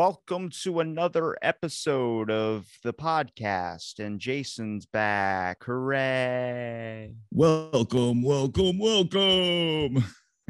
[0.00, 5.62] Welcome to another episode of the podcast, and Jason's back.
[5.64, 7.12] Hooray!
[7.30, 10.02] Welcome, welcome, welcome.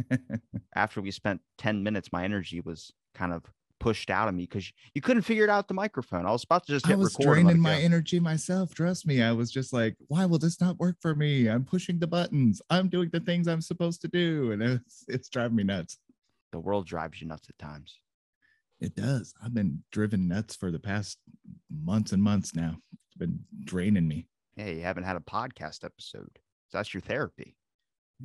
[0.77, 3.43] After we spent 10 minutes, my energy was kind of
[3.81, 6.27] pushed out of me because you couldn't figure it out the microphone.
[6.27, 7.39] I was about to just I hit was record.
[7.39, 7.85] and let draining my go.
[7.85, 8.73] energy myself.
[8.73, 9.21] Trust me.
[9.21, 11.49] I was just like, why will this not work for me?
[11.49, 12.63] I'm pushing the buttons.
[12.71, 14.53] I'm doing the things I'm supposed to do.
[14.53, 15.99] And it's, it's driving me nuts.
[16.53, 17.99] the world drives you nuts at times.
[18.81, 19.35] It does.
[19.45, 21.19] I've been driven nuts for the past
[21.71, 22.77] months and months now.
[22.93, 24.27] It's been draining me.
[24.57, 26.39] Hey, you haven't had a podcast episode.
[26.69, 27.57] So that's your therapy.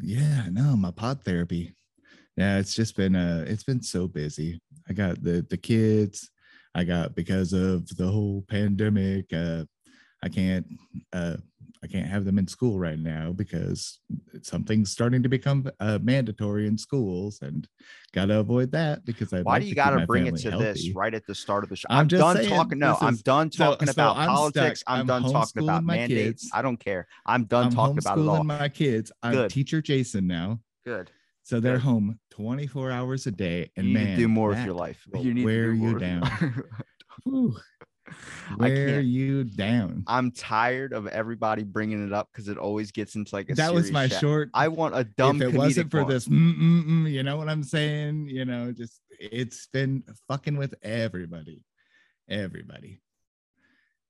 [0.02, 1.76] Yeah, no, my pod therapy.
[2.38, 4.60] Yeah, it's just been uh it's been so busy.
[4.90, 6.30] I got the the kids.
[6.74, 9.66] I got because of the whole pandemic, uh
[10.24, 10.66] I can't
[11.14, 11.38] uh
[11.86, 14.00] I can't have them in school right now because
[14.42, 17.68] something's starting to become uh, mandatory in schools and
[18.12, 20.90] got to avoid that because I Why do you got to bring it to this
[20.96, 21.86] right at the start of the show?
[21.92, 22.80] I'm I'm, just done saying, talking.
[22.80, 24.80] No, this I'm done talking so about I'm politics.
[24.80, 24.92] stuck.
[24.96, 26.44] I'm, I'm done talking about my mandates.
[26.46, 26.52] kids.
[26.56, 27.08] I don't care.
[27.28, 28.40] I'm done I'm talking about it all.
[28.40, 29.12] homeschooling my kids.
[29.22, 29.52] I'm Good.
[29.52, 30.62] teacher Jason now.
[30.86, 31.12] Good.
[31.44, 31.82] So they're Good.
[31.84, 35.06] home 24 hours a day and you need man, to do more with your life.
[35.14, 36.64] will You need to wear do you more with- down.
[38.58, 40.04] Wear you down.
[40.08, 43.74] I'm tired of everybody bringing it up because it always gets into like a That
[43.74, 44.20] was my chat.
[44.20, 44.50] short.
[44.54, 45.42] I want a dumb.
[45.42, 46.12] if it wasn't for one.
[46.12, 48.28] this, mm, mm, mm, you know what I'm saying?
[48.30, 51.64] You know, just it's been fucking with everybody,
[52.30, 53.02] everybody.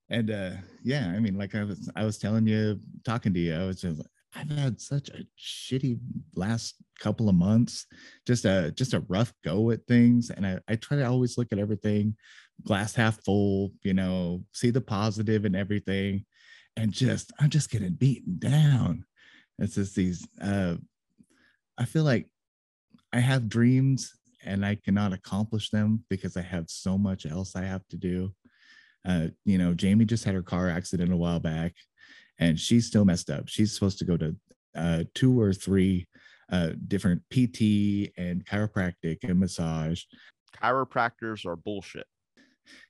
[0.08, 0.50] And uh
[0.82, 3.80] yeah, I mean, like I was, I was telling you, talking to you, I was
[3.80, 4.02] just,
[4.34, 5.98] I've had such a shitty
[6.34, 7.86] last couple of months,
[8.26, 11.48] just a just a rough go at things, and I I try to always look
[11.52, 12.16] at everything
[12.64, 14.80] glass half full, you know, see the
[15.44, 16.24] and everything,
[16.76, 19.04] and just I'm just getting beaten down.
[19.58, 20.76] It's just these uh
[21.78, 22.28] I feel like
[23.12, 24.12] I have dreams
[24.44, 28.32] and I cannot accomplish them because I have so much else I have to do.
[29.06, 31.74] Uh, you know, Jamie just had her car accident a while back
[32.38, 33.48] and she's still messed up.
[33.48, 34.36] She's supposed to go to
[34.74, 36.06] uh, two or three
[36.50, 40.02] uh, different PT and chiropractic and massage.
[40.62, 42.06] chiropractors are bullshit.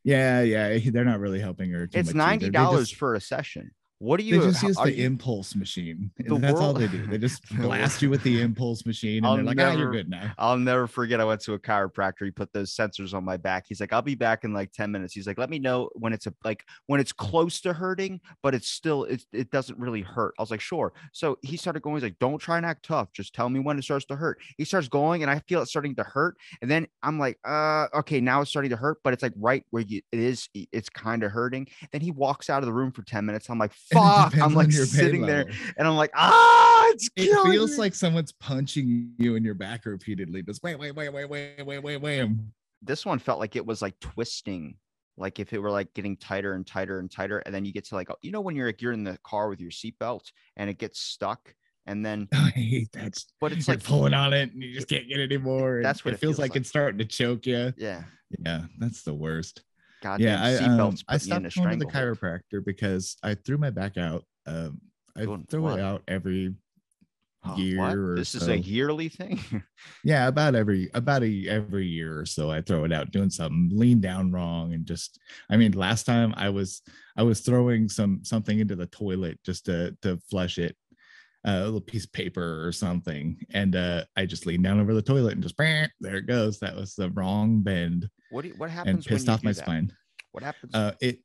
[0.04, 1.86] Yeah, yeah, they're not really helping her.
[1.86, 3.72] too It's much ninety dollars for a session.
[3.98, 4.42] What do They you?
[4.42, 6.10] just use the you- impulse machine.
[6.18, 7.06] The that's all they do.
[7.06, 9.92] They just blast you with the impulse machine, and I'll they're like, "Ah, you're never-
[9.92, 11.18] good now." I'll never forget.
[11.18, 12.26] I went to a chiropractor.
[12.26, 13.64] He put those sensors on my back.
[13.66, 16.12] He's like, "I'll be back in like ten minutes." He's like, "Let me know when
[16.12, 20.02] it's a, like when it's close to hurting, but it's still it, it doesn't really
[20.02, 21.96] hurt." I was like, "Sure." So he started going.
[21.96, 23.12] He's like, "Don't try and act tough.
[23.14, 25.66] Just tell me when it starts to hurt." He starts going, and I feel it
[25.68, 29.14] starting to hurt, and then I'm like, "Uh, okay, now it's starting to hurt, but
[29.14, 30.50] it's like right where you it is.
[30.54, 33.48] It's kind of hurting." Then he walks out of the room for ten minutes.
[33.48, 35.54] I'm like, "Fuck!" I'm like sitting there, level.
[35.78, 39.86] and I'm like, "Ah, it's It feels me." like someone's punching you in your back
[39.86, 40.42] repeatedly.
[40.42, 42.30] Just wait, wait, wait, wait, wait, wait, wait, wait.
[42.82, 44.76] this one felt like it was like twisting
[45.18, 47.86] like if it were like getting tighter and tighter and tighter and then you get
[47.86, 50.68] to like you know when you're like you're in the car with your seatbelt and
[50.68, 51.54] it gets stuck
[51.86, 53.16] and then I hate that.
[53.40, 55.76] but it's like pulling on it and you just can't get any more.
[55.76, 56.56] and That's what it it feels feels like, like.
[56.60, 57.72] it's starting to choke you.
[57.78, 58.02] yeah
[58.44, 59.62] Yeah, that's the worst.
[60.06, 62.64] Goddamn yeah, I, seatbelts um, I put you in a stopped going to the chiropractor
[62.64, 64.24] because I threw my back out.
[64.46, 64.80] Um,
[65.16, 65.78] I Doing throw what?
[65.78, 66.54] it out every
[67.44, 69.38] Huh, year this is a yearly thing
[70.04, 73.70] yeah about every about a every year or so i throw it out doing something
[73.72, 75.18] lean down wrong and just
[75.50, 76.82] i mean last time i was
[77.16, 80.76] i was throwing some something into the toilet just to to flush it
[81.46, 85.02] a little piece of paper or something and uh i just leaned down over the
[85.02, 88.54] toilet and just "Bam," there it goes that was the wrong bend what do you,
[88.56, 89.62] what and pissed off my that?
[89.62, 89.92] spine
[90.32, 91.20] what happens uh it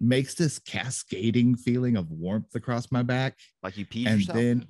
[0.00, 4.66] makes this cascading feeling of warmth across my back like you peed and yourself then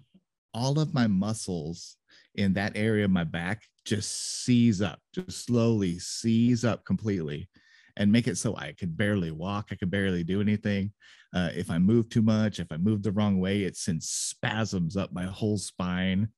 [0.55, 1.97] all of my muscles
[2.35, 7.49] in that area of my back just seize up, just slowly seize up completely,
[7.97, 9.69] and make it so I could barely walk.
[9.71, 10.93] I could barely do anything.
[11.35, 14.97] Uh, if I move too much, if I move the wrong way, it sends spasms
[14.97, 16.29] up my whole spine.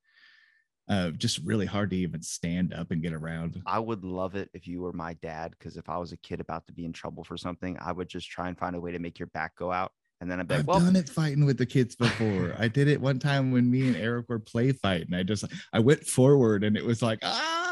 [0.86, 3.60] Uh, just really hard to even stand up and get around.
[3.66, 6.40] I would love it if you were my dad because if I was a kid
[6.40, 8.92] about to be in trouble for something, I would just try and find a way
[8.92, 9.92] to make your back go out.
[10.20, 12.54] And then I'd be like, I've well, done it fighting with the kids before.
[12.58, 15.14] I did it one time when me and Eric were play fighting.
[15.14, 17.63] I just I went forward and it was like ah,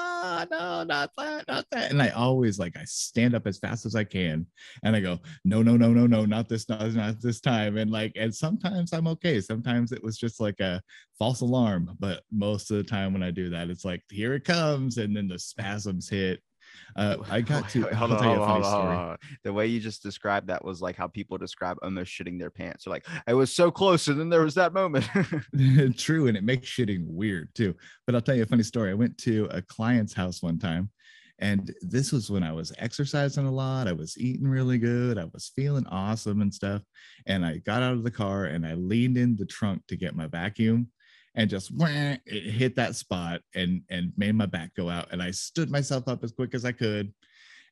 [0.51, 1.91] no, not that, not that.
[1.91, 4.47] And I always like I stand up as fast as I can
[4.83, 7.77] and I go, no, no, no, no, no, not this, not, not this time.
[7.77, 9.41] And like, and sometimes I'm okay.
[9.41, 10.83] Sometimes it was just like a
[11.19, 11.97] false alarm.
[11.99, 14.99] But most of the time when I do that, it's like, here it comes.
[14.99, 16.41] And then the spasms hit
[16.97, 18.83] uh, I got to Wait, hold I'll on, tell you hold a on, funny hold
[18.83, 18.97] story.
[18.97, 19.19] hold on.
[19.45, 22.85] The way you just described that was like how people describe almost shitting their pants.
[22.85, 25.09] They're like, I was so close, and then there was that moment.
[25.97, 27.75] True, and it makes shitting weird too.
[28.07, 28.91] But I'll tell you a funny story.
[28.91, 30.91] I went to a client's house one time,
[31.39, 33.89] and this was when I was exercising a lot.
[33.89, 35.19] I was eating really good.
[35.19, 36.83] I was feeling awesome and stuff.
[37.27, 40.15] And I got out of the car and I leaned in the trunk to get
[40.15, 40.89] my vacuum
[41.35, 41.87] and just wah,
[42.27, 45.09] it hit that spot and and made my back go out.
[45.13, 47.13] And I stood myself up as quick as I could.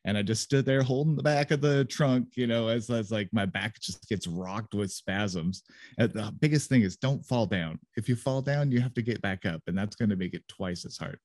[0.03, 3.11] And I just stood there holding the back of the trunk, you know, as, as
[3.11, 5.61] like my back just gets rocked with spasms.
[5.99, 7.77] And the biggest thing is don't fall down.
[7.95, 10.33] If you fall down, you have to get back up, and that's going to make
[10.33, 11.19] it twice as hard.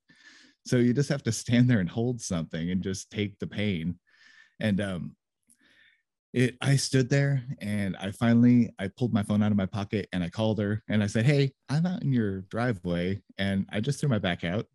[0.67, 3.99] So you just have to stand there and hold something and just take the pain.
[4.61, 5.17] And um,
[6.37, 10.09] it, I stood there and I finally I pulled my phone out of my pocket
[10.13, 13.81] and I called her and I said, "Hey, I'm out in your driveway and I
[13.81, 14.67] just threw my back out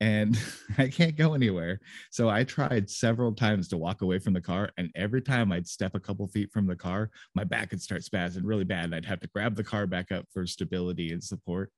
[0.00, 0.38] and
[0.78, 1.80] I can't go anywhere."
[2.10, 5.68] So I tried several times to walk away from the car and every time I'd
[5.68, 8.86] step a couple feet from the car, my back would start spazzing really bad.
[8.86, 11.72] And I'd have to grab the car back up for stability and support.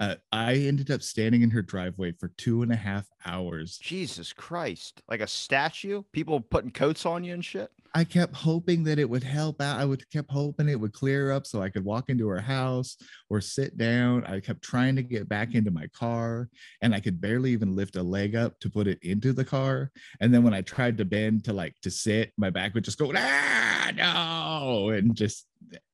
[0.00, 4.32] Uh, I ended up standing in her driveway for two and a half hours Jesus
[4.32, 5.02] Christ.
[5.10, 6.02] Like a statue?
[6.12, 7.70] People putting coats on you and shit?
[7.94, 9.78] I kept hoping that it would help out.
[9.78, 12.96] I would kept hoping it would clear up so I could walk into her house
[13.28, 14.24] or sit down.
[14.24, 16.48] I kept trying to get back into my car
[16.80, 19.90] and I could barely even lift a leg up to put it into the car.
[20.20, 22.98] And then when I tried to bend to like to sit, my back would just
[22.98, 25.46] go, ah, no, and just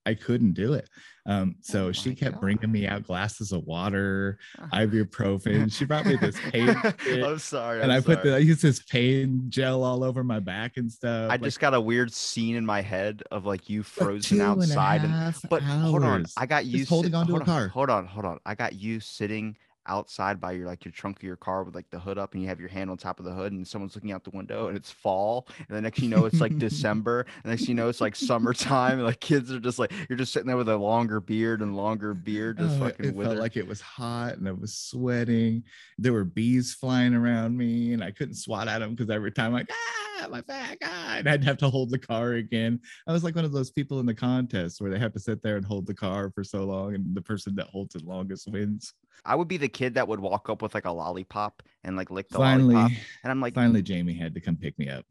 [0.06, 0.88] I couldn't do it.
[1.26, 2.40] Um, so Oh she kept God.
[2.40, 4.38] bringing me out glasses of water,
[4.72, 5.72] ibuprofen.
[5.72, 7.82] She brought me this pain kit I'm sorry.
[7.82, 10.90] and I'm I put the I used this pain gel all over my back and
[10.90, 11.24] stuff.
[11.24, 14.48] I like, just got a weird scene in my head of like you frozen and
[14.48, 16.24] outside and half But hold on.
[16.36, 17.68] I got you holding sit- onto a on, car.
[17.68, 18.38] Hold on, hold on.
[18.46, 21.88] I got you sitting outside by your like your trunk of your car with like
[21.90, 23.94] the hood up, and you have your hand on top of the hood, and someone's
[23.94, 27.26] looking out the window, and it's fall, and the next you know it's like December,
[27.44, 30.32] and next you know it's like summertime, and like kids are just like you're just
[30.32, 33.32] sitting there with a longer beard and longer beard, just Oh, fucking it withered.
[33.34, 35.64] felt like it was hot and I was sweating.
[35.98, 39.52] There were bees flying around me, and I couldn't swat at them because every time
[39.52, 42.80] like ah my back ah, and I'd have to hold the car again.
[43.06, 45.42] I was like one of those people in the contest where they have to sit
[45.42, 48.48] there and hold the car for so long, and the person that holds it longest
[48.50, 48.92] wins.
[49.24, 52.10] I would be the kid that would walk up with like a lollipop and like
[52.10, 55.04] lick the finally, lollipop, and I'm like, finally, Jamie had to come pick me up.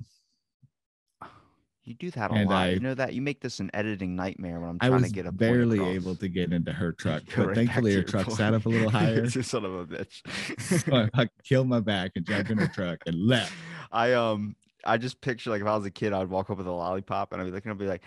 [1.84, 2.56] you do that a and lot.
[2.64, 5.26] I- you know that you make this an editing nightmare when I'm trying to get
[5.28, 8.38] a barely able to get into her truck, but right thankfully her truck point.
[8.38, 9.24] sat up a little higher.
[9.26, 10.22] you son of a bitch.
[10.84, 13.54] so I killed my back and jumped in her truck and left.
[13.92, 16.68] I um I just picture like if I was a kid, I'd walk up with
[16.68, 18.04] a lollipop and I'd be looking up and be like,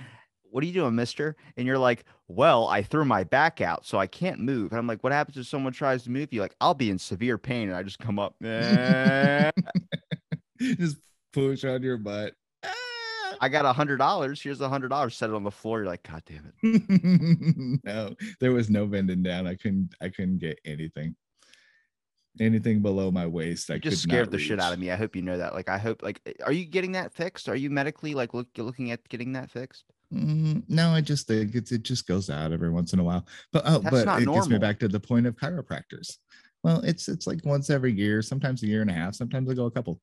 [0.50, 1.36] What are you doing, mister?
[1.56, 4.72] And you're like, Well, I threw my back out, so I can't move.
[4.72, 6.40] And I'm like, What happens if someone tries to move you?
[6.40, 7.68] Like, I'll be in severe pain.
[7.68, 9.50] And I just come up, "Eh,
[10.60, 10.98] Just
[11.32, 12.34] push on your butt.
[12.64, 13.36] Ah!
[13.40, 14.42] I got a hundred dollars.
[14.42, 15.16] Here's a hundred dollars.
[15.16, 15.78] Set it on the floor.
[15.78, 17.80] You're like, God damn it.
[17.84, 19.46] no, there was no bending down.
[19.46, 19.94] I couldn't.
[20.00, 21.14] I couldn't get anything.
[22.40, 23.70] Anything below my waist.
[23.70, 24.90] I You just could scared the shit out of me.
[24.90, 25.54] I hope you know that.
[25.54, 27.48] Like, I hope like are you getting that fixed?
[27.48, 29.84] Are you medically like look looking at getting that fixed?
[30.12, 33.26] Mm, no, I just think it's it just goes out every once in a while.
[33.52, 36.16] But oh, That's but it gets me back to the point of chiropractors.
[36.64, 39.54] Well, it's it's like once every year, sometimes a year and a half, sometimes I
[39.54, 40.00] go a couple.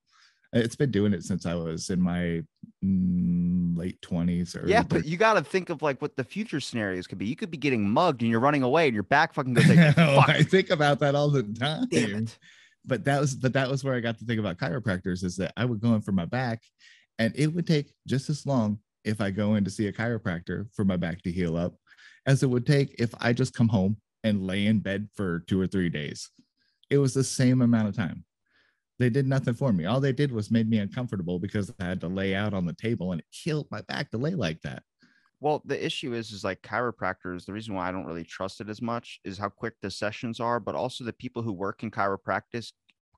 [0.53, 2.43] It's been doing it since I was in my
[2.83, 6.59] mm, late twenties or Yeah, but you got to think of like what the future
[6.59, 7.25] scenarios could be.
[7.25, 9.95] You could be getting mugged and you're running away and your back fucking goes like,
[9.95, 11.88] fuck, I think about that all the time.
[11.89, 12.38] damn it.
[12.85, 15.51] But that was but that was where I got to think about chiropractors is that
[15.57, 16.62] I would go in for my back
[17.17, 20.67] and it would take just as long if I go in to see a chiropractor
[20.74, 21.75] for my back to heal up
[22.25, 25.62] as it would take if I just come home and lay in bed for two
[25.62, 26.29] or three days.
[26.89, 28.25] It was the same amount of time.
[28.97, 29.85] They did nothing for me.
[29.85, 32.74] All they did was made me uncomfortable because I had to lay out on the
[32.74, 34.83] table and it killed my back to lay like that.
[35.41, 37.45] Well, the issue is, is like chiropractors.
[37.45, 40.39] The reason why I don't really trust it as much is how quick the sessions
[40.39, 42.71] are, but also the people who work in chiropractic,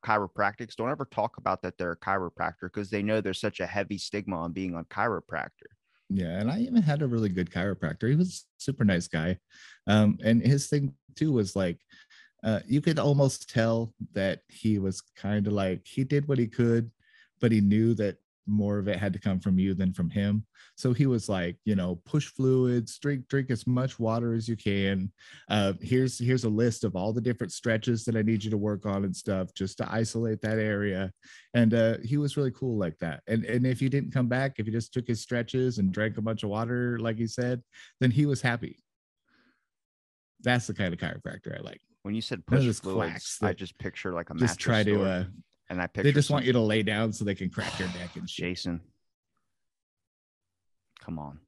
[0.03, 3.67] chiropractics don't ever talk about that they're a chiropractor because they know there's such a
[3.67, 5.76] heavy stigma on being a chiropractor.
[6.10, 8.10] Yeah, and I even had a really good chiropractor.
[8.10, 9.38] He was super nice guy.
[9.88, 11.80] Um, and his thing too was like
[12.44, 16.48] uh, you could almost tell that he was kind of like he did what he
[16.48, 16.92] could,
[17.42, 20.46] but he knew that more of it had to come from you than from him.
[20.75, 24.56] So he was like, you know, push fluids, drink drink as much water as you
[24.56, 25.12] can.
[25.50, 28.58] Uh, here's here's a list of all the different stretches that I need you to
[28.58, 31.12] work on and stuff, just to isolate that area.
[31.54, 33.22] And uh, he was really cool like that.
[33.27, 36.18] And and if you didn't come back, if you just took his stretches and drank
[36.18, 37.62] a bunch of water, like he said,
[38.00, 38.80] then he was happy.
[40.42, 41.82] That's the kind of chiropractor I like.
[42.04, 45.04] When you said push fluids, I just picture like a Just try to.
[45.04, 45.24] Uh,
[45.70, 47.78] and I picture they just some- want you to lay down so they can crack
[47.80, 48.46] your neck and shit.
[48.46, 48.82] Jason.
[51.02, 51.40] Come on.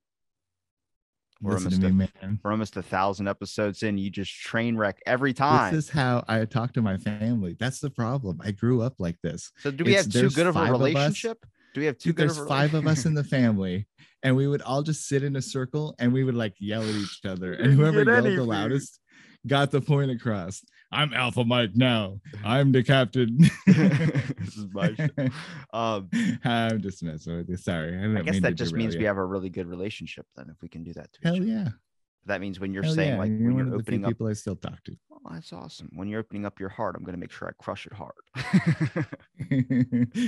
[1.41, 2.39] We're Listen to almost me, a- man.
[2.43, 3.97] We're almost a thousand episodes in.
[3.97, 5.73] You just train wreck every time.
[5.73, 7.55] This is how I talk to my family.
[7.57, 8.41] That's the problem.
[8.43, 9.51] I grew up like this.
[9.59, 10.87] so do we it's- have too there's good of a five of us.
[10.87, 11.45] relationship?
[11.73, 13.87] Do we have too Dude, good there's of a five of us in the family,
[14.23, 16.95] and we would all just sit in a circle and we would like yell at
[16.95, 17.53] each other.
[17.53, 18.99] And whoever yelled any the loudest
[19.47, 20.61] got the point across.
[20.91, 22.19] I'm Alpha Mike now.
[22.43, 23.37] I'm the captain.
[23.67, 25.29] this is my show.
[25.71, 26.09] Um,
[26.43, 27.57] I'm just messing with you.
[27.57, 27.95] Sorry.
[27.95, 30.67] I, I guess that just means we have a really good relationship then if we
[30.67, 31.51] can do that to Hell each other.
[31.51, 31.67] yeah.
[32.25, 33.19] That means when you're Hell saying yeah.
[33.19, 34.97] like You're when you're of the few opening up people I still talk to.
[35.11, 35.89] Oh, that's awesome.
[35.93, 38.13] When you're opening up your heart, I'm going to make sure I crush it hard.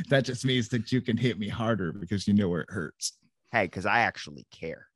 [0.10, 3.14] that just means that you can hit me harder because you know where it hurts.
[3.52, 4.88] hey, because I actually care.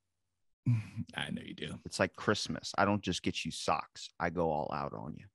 [1.16, 1.76] I know you do.
[1.86, 2.72] It's like Christmas.
[2.78, 4.10] I don't just get you socks.
[4.20, 5.26] I go all out on you.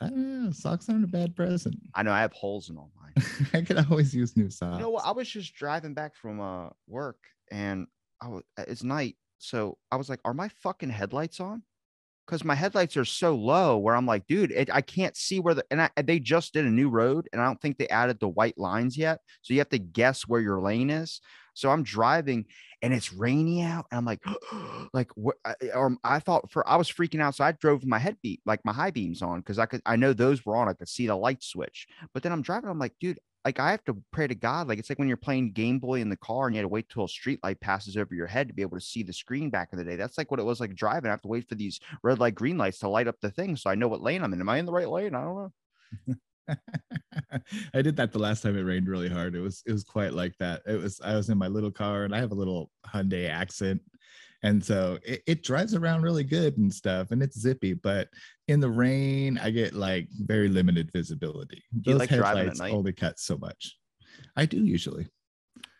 [0.00, 0.50] I don't know.
[0.50, 1.76] Socks aren't a bad present.
[1.94, 3.24] I know I have holes in all mine.
[3.54, 4.76] I could always use new socks.
[4.76, 5.04] You know what?
[5.04, 7.18] I was just driving back from uh work
[7.50, 7.86] and
[8.20, 9.16] I was it's night.
[9.38, 11.62] So I was like, are my fucking headlights on?
[12.26, 15.54] Because my headlights are so low where I'm like, dude, it, I can't see where
[15.54, 18.20] the and I, they just did a new road and I don't think they added
[18.20, 19.20] the white lines yet.
[19.42, 21.20] So you have to guess where your lane is.
[21.54, 22.46] So I'm driving
[22.80, 24.22] and it's rainy out and I'm like,
[24.92, 25.36] like what?
[25.74, 28.64] Or I thought for I was freaking out, so I drove my head beat like
[28.64, 30.68] my high beams on because I could I know those were on.
[30.68, 31.86] I could see the light switch.
[32.14, 32.70] But then I'm driving.
[32.70, 34.68] I'm like, dude, like I have to pray to God.
[34.68, 36.68] Like it's like when you're playing Game Boy in the car and you had to
[36.68, 39.12] wait till a street light passes over your head to be able to see the
[39.12, 39.96] screen back in the day.
[39.96, 41.08] That's like what it was like driving.
[41.08, 43.56] I have to wait for these red light, green lights to light up the thing
[43.56, 44.40] so I know what lane I'm in.
[44.40, 45.14] Am I in the right lane?
[45.14, 45.52] I don't
[46.08, 46.14] know.
[47.74, 49.34] I did that the last time it rained really hard.
[49.34, 50.62] It was it was quite like that.
[50.66, 53.80] It was I was in my little car and I have a little Hyundai Accent.
[54.42, 58.08] And so it, it drives around really good and stuff and it's zippy, but
[58.48, 61.62] in the rain, I get like very limited visibility.
[61.72, 63.76] you Those like driving at headlights only cut so much.
[64.36, 65.06] I do usually,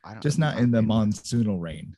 [0.05, 1.97] I don't just not in the monsoonal rain.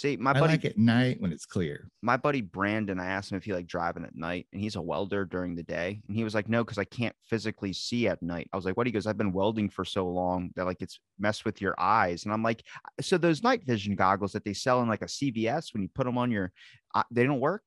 [0.00, 1.90] See, my I buddy like at night when it's clear.
[2.00, 4.80] my buddy Brandon, I asked him if he liked driving at night, and he's a
[4.80, 6.00] welder during the day.
[6.08, 8.48] And he was like, No, because I can't physically see at night.
[8.50, 8.86] I was like, What?
[8.86, 12.24] He goes, I've been welding for so long that like it's messed with your eyes.
[12.24, 12.62] And I'm like,
[13.02, 16.06] So those night vision goggles that they sell in like a CVS when you put
[16.06, 16.50] them on your,
[16.94, 17.64] uh, they don't work.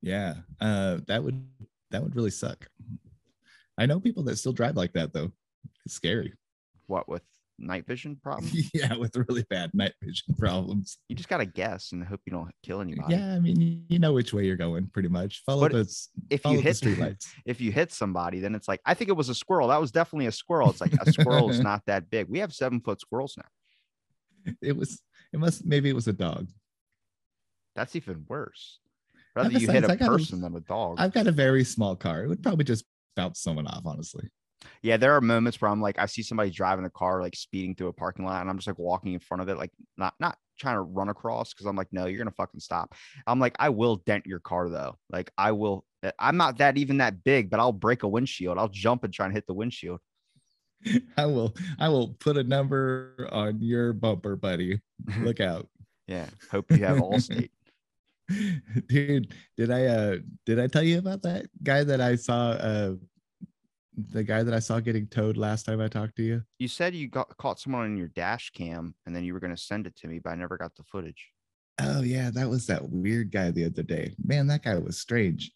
[0.00, 1.46] Yeah, uh, that would
[1.90, 2.66] that would really suck.
[3.76, 5.32] I know people that still drive like that though.
[5.84, 6.32] It's scary.
[6.86, 7.24] What with
[7.58, 8.50] night vision problem?
[8.74, 10.98] yeah, with really bad night vision problems.
[11.08, 13.14] you just gotta guess and hope you don't kill anybody.
[13.14, 15.42] Yeah, I mean, you- you know which way you're going, pretty much.
[15.46, 15.98] Follow But the if
[16.30, 17.32] you follow the hit- street lights.
[17.44, 19.68] If you hit somebody, then it's like I think it was a squirrel.
[19.68, 20.70] That was definitely a squirrel.
[20.70, 22.28] It's like a squirrel is not that big.
[22.28, 24.54] We have seven foot squirrels now.
[24.60, 25.00] It was.
[25.32, 25.64] It must.
[25.64, 26.48] Maybe it was a dog.
[27.76, 28.78] That's even worse.
[29.34, 30.96] Rather you hit a got a- person than a dog.
[30.98, 32.22] I've got a very small car.
[32.24, 32.84] It would probably just
[33.16, 34.28] bounce someone off, honestly.
[34.82, 37.74] Yeah, there are moments where I'm like, I see somebody driving a car like speeding
[37.74, 40.14] through a parking lot, and I'm just like walking in front of it, like not
[40.20, 42.94] not trying to run across because I'm like, no, you're gonna fucking stop.
[43.26, 44.96] I'm like, I will dent your car though.
[45.10, 45.84] Like I will.
[46.02, 48.58] uh, I'm not that even that big, but I'll break a windshield.
[48.58, 50.00] I'll jump and try and hit the windshield.
[51.16, 51.54] I will.
[51.78, 54.80] I will put a number on your bumper, buddy.
[55.20, 55.68] Look out.
[56.06, 56.26] Yeah.
[56.50, 57.50] Hope you have Allstate.
[58.88, 60.16] dude did i uh
[60.46, 62.94] did i tell you about that guy that i saw uh
[64.10, 66.42] the guy that i saw getting towed last time i talked to you?
[66.58, 69.56] You said you got caught someone on your dash cam, and then you were gonna
[69.56, 71.28] send it to me, but I never got the footage.
[71.80, 74.14] oh yeah that was that weird guy the other day.
[74.24, 75.52] Man that guy was strange.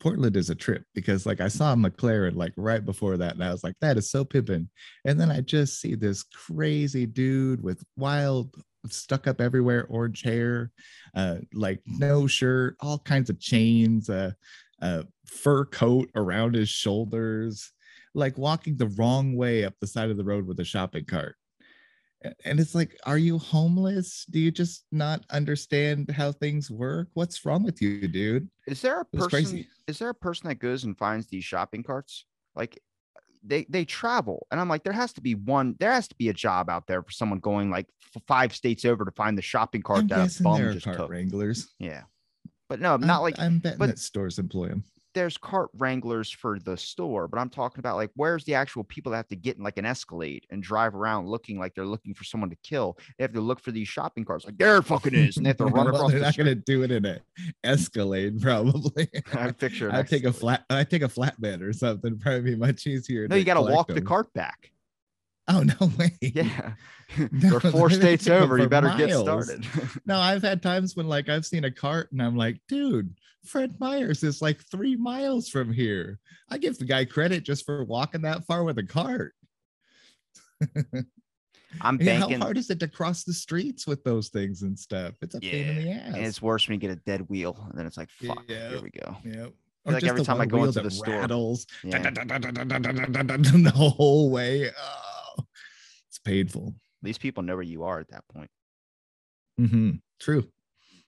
[0.00, 3.52] Portland is a trip because like i saw mclaren like right before that and i
[3.52, 4.68] was like that is so pippin.
[5.04, 8.56] And then i just see this crazy dude with wild
[8.88, 10.72] stuck up everywhere orange hair
[11.14, 14.32] uh like no shirt all kinds of chains uh
[14.80, 17.70] uh fur coat around his shoulders
[18.14, 21.36] like walking the wrong way up the side of the road with a shopping cart
[22.44, 27.44] and it's like are you homeless do you just not understand how things work what's
[27.44, 29.28] wrong with you dude Is there a person?
[29.30, 29.68] crazy.
[29.88, 32.24] Is there a person that goes and finds these shopping carts?
[32.54, 32.80] Like
[33.44, 35.74] they they travel, and I'm like, there has to be one.
[35.80, 38.84] There has to be a job out there for someone going like f- five states
[38.84, 41.10] over to find the shopping cart i'm that a bum just cart took.
[41.10, 42.02] wranglers Yeah,
[42.68, 46.30] but no, I'm- not like i'm betting but- that stores employ them there's cart wranglers
[46.30, 49.36] for the store, but I'm talking about like where's the actual people that have to
[49.36, 52.56] get in like an Escalade and drive around looking like they're looking for someone to
[52.62, 52.96] kill.
[53.18, 55.50] They have to look for these shopping carts, like there it fucking is, and they
[55.50, 56.44] have to run Well, across they're the not street.
[56.44, 57.20] gonna do it in a
[57.64, 59.08] Escalade, probably.
[59.34, 59.90] I picture.
[59.92, 60.64] I take a flat.
[60.70, 62.18] I take a flatbed or something.
[62.18, 63.28] Probably be much easier.
[63.28, 64.70] No, you got to walk the cart back.
[65.48, 66.16] Oh no way.
[66.20, 66.74] Yeah,
[67.30, 68.58] No, we're four states over.
[68.58, 69.66] You better get started.
[70.06, 73.14] No, I've had times when like I've seen a cart and I'm like, dude,
[73.44, 76.18] Fred Meyers is like three miles from here.
[76.50, 79.34] I give the guy credit just for walking that far with a cart.
[81.80, 85.14] I'm Yeah, how hard is it to cross the streets with those things and stuff?
[85.22, 86.14] It's a pain in the ass.
[86.14, 88.68] And it's worse when you get a dead wheel, and then it's like, fuck, Yeah.
[88.70, 89.16] here we go.
[89.24, 89.52] Yep.
[89.86, 91.14] like every time I go into the store.
[91.14, 91.98] rattles Yeah.
[92.10, 94.70] the whole way.
[94.70, 95.44] Oh,
[96.08, 96.74] it's painful.
[97.02, 98.50] These people know where you are at that point.
[99.60, 99.90] Mm-hmm.
[100.20, 100.46] True.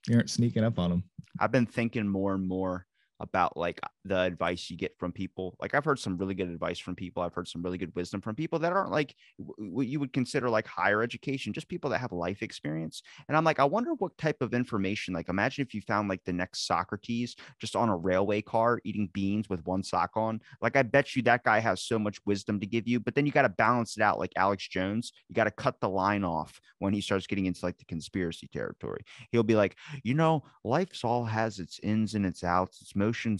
[0.08, 1.04] You aren't sneaking up on them.
[1.38, 2.86] I've been thinking more and more
[3.24, 5.56] about like the advice you get from people.
[5.60, 7.22] Like I've heard some really good advice from people.
[7.22, 10.48] I've heard some really good wisdom from people that aren't like what you would consider
[10.48, 13.02] like higher education, just people that have life experience.
[13.28, 15.14] And I'm like, I wonder what type of information.
[15.14, 19.08] Like, imagine if you found like the next Socrates just on a railway car eating
[19.12, 20.40] beans with one sock on.
[20.60, 23.00] Like, I bet you that guy has so much wisdom to give you.
[23.00, 25.12] But then you got to balance it out, like Alex Jones.
[25.28, 28.48] You got to cut the line off when he starts getting into like the conspiracy
[28.52, 29.04] territory.
[29.32, 32.94] He'll be like, you know, life's all has its ins and its outs, its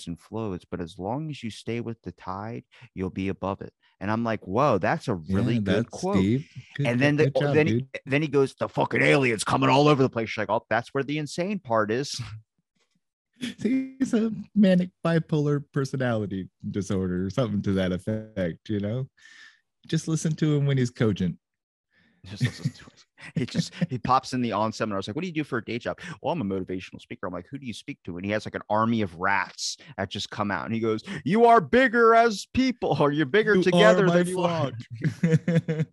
[0.07, 2.65] and flows, but as long as you stay with the tide,
[2.95, 3.73] you'll be above it.
[4.01, 6.17] And I'm like, whoa, that's a really Yeah, good quote.
[6.17, 9.89] Good- and then the, job, then he, then he goes, the fucking aliens coming all
[9.89, 10.37] over the place.
[10.37, 12.21] You're like, oh, that's where the insane part is.
[13.63, 19.09] he's a manic bipolar personality disorder or something to that effect, you know?
[19.87, 21.37] Just listen to him when he's cogent.
[22.25, 23.05] Just listen to it.
[23.35, 24.97] He just he pops in the on seminar.
[24.97, 25.99] I was like, what do you do for a day job?
[26.23, 27.27] Well, I'm a motivational speaker.
[27.27, 28.17] I'm like, who do you speak to?
[28.17, 30.67] And he has like an army of rats that just come out.
[30.67, 34.73] And he goes, You are bigger as people, or you're bigger You together than flock.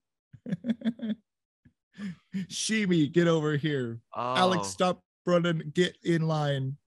[2.49, 3.99] Shimi, get over here.
[4.15, 5.71] Alex, Oh, stop running.
[5.73, 6.77] Get in line.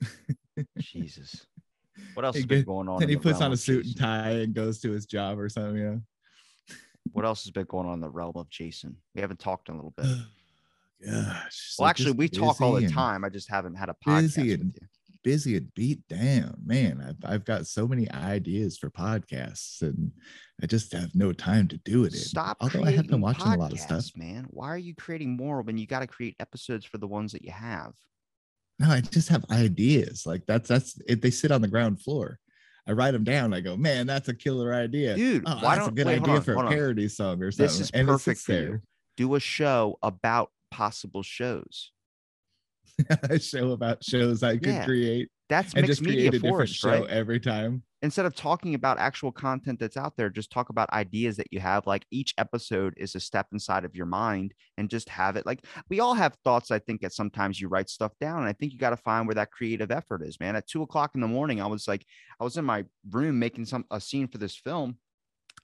[0.78, 1.46] Jesus.
[2.14, 3.02] What else He has been get- going on?
[3.02, 5.76] And he puts on a suit and tie and goes to his job or something,
[5.76, 6.00] you know?
[7.12, 8.96] What else has been going on in the realm of Jason?
[9.14, 10.06] We haven't talked in a little bit.
[11.02, 13.24] So Well, actually, we talk all the time.
[13.24, 14.86] I just haven't had a podcast busy with and you.
[15.24, 16.56] busy and beat down.
[16.62, 20.12] Man, I've, I've got so many ideas for podcasts and
[20.62, 22.12] I just have no time to do it.
[22.12, 22.18] in.
[22.18, 22.58] Stop.
[22.60, 24.04] Although I have been watching a lot of stuff.
[24.14, 24.46] man.
[24.50, 27.46] Why are you creating more when you got to create episodes for the ones that
[27.46, 27.94] you have?
[28.78, 30.26] No, I just have ideas.
[30.26, 32.38] Like that's that's if they sit on the ground floor.
[32.86, 33.52] I write them down.
[33.54, 35.14] I go, man, that's a killer idea.
[35.16, 36.68] Dude, oh, why that's a don't good wait, idea on, for a on.
[36.68, 37.64] parody song or something.
[37.66, 38.80] This is and perfect for you.
[39.16, 41.92] Do a show about possible shows.
[43.08, 44.84] a show about shows I could Yeah.
[44.84, 47.08] create That's and mixed media for a different force, show right?
[47.08, 47.82] every time.
[48.02, 51.60] Instead of talking about actual content that's out there, just talk about ideas that you
[51.60, 51.86] have.
[51.86, 55.44] Like each episode is a step inside of your mind, and just have it.
[55.44, 56.70] Like we all have thoughts.
[56.70, 59.26] I think that sometimes you write stuff down, and I think you got to find
[59.26, 60.56] where that creative effort is, man.
[60.56, 62.06] At two o'clock in the morning, I was like,
[62.40, 64.96] I was in my room making some a scene for this film.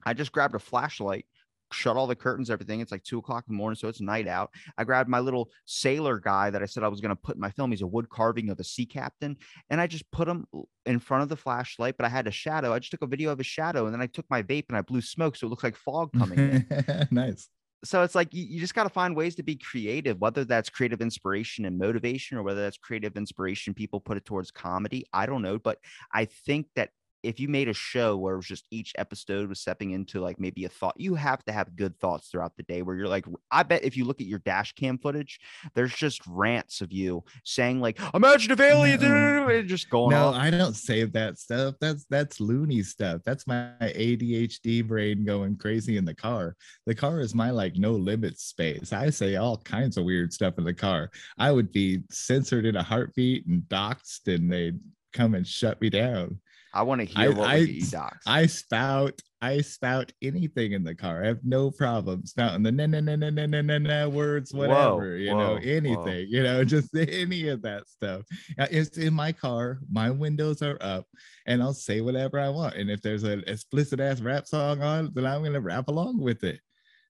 [0.04, 1.26] I just grabbed a flashlight,
[1.72, 2.80] shut all the curtains, everything.
[2.80, 4.50] It's like two o'clock in the morning, so it's night out.
[4.78, 7.40] I grabbed my little sailor guy that I said I was going to put in
[7.40, 7.70] my film.
[7.70, 9.36] He's a wood carving of a sea captain,
[9.70, 10.46] and I just put him
[10.84, 11.96] in front of the flashlight.
[11.96, 12.72] But I had a shadow.
[12.72, 14.78] I just took a video of his shadow, and then I took my vape and
[14.78, 17.08] I blew smoke, so it looks like fog coming in.
[17.10, 17.48] nice.
[17.84, 20.68] so it's like you, you just got to find ways to be creative, whether that's
[20.68, 25.04] creative inspiration and motivation, or whether that's creative inspiration, people put it towards comedy.
[25.12, 25.78] I don't know, but
[26.12, 26.90] I think that
[27.22, 30.38] if you made a show where it was just each episode was stepping into like
[30.38, 33.26] maybe a thought, you have to have good thoughts throughout the day where you're like,
[33.50, 35.40] I bet if you look at your dash cam footage,
[35.74, 39.48] there's just rants of you saying like, imagine if aliens, No.
[39.50, 40.34] and just going No, on.
[40.34, 41.74] I don't save that stuff.
[41.80, 43.22] That's that's loony stuff.
[43.24, 46.56] That's my ADHD brain going crazy in the car.
[46.86, 48.92] The car is my like no limit space.
[48.92, 51.10] I say all kinds of weird stuff in the car.
[51.38, 54.78] I would be censored in a heartbeat and doxed and they'd
[55.12, 56.38] come and shut me down.
[56.76, 58.26] I want to I- hear what I- would docs.
[58.26, 61.22] I spout, I spout anything in the car.
[61.22, 64.52] I have no problem spouting the na na na na na na na na words,
[64.52, 66.24] Whoa, whatever, you know, anything, whoa.
[66.34, 68.22] you know, just any of that stuff.
[68.58, 71.06] It's in my car, my windows are up,
[71.46, 72.74] and I'll say whatever I want.
[72.76, 76.44] And if there's an explicit ass rap song on, then I'm gonna rap along with
[76.44, 76.60] it.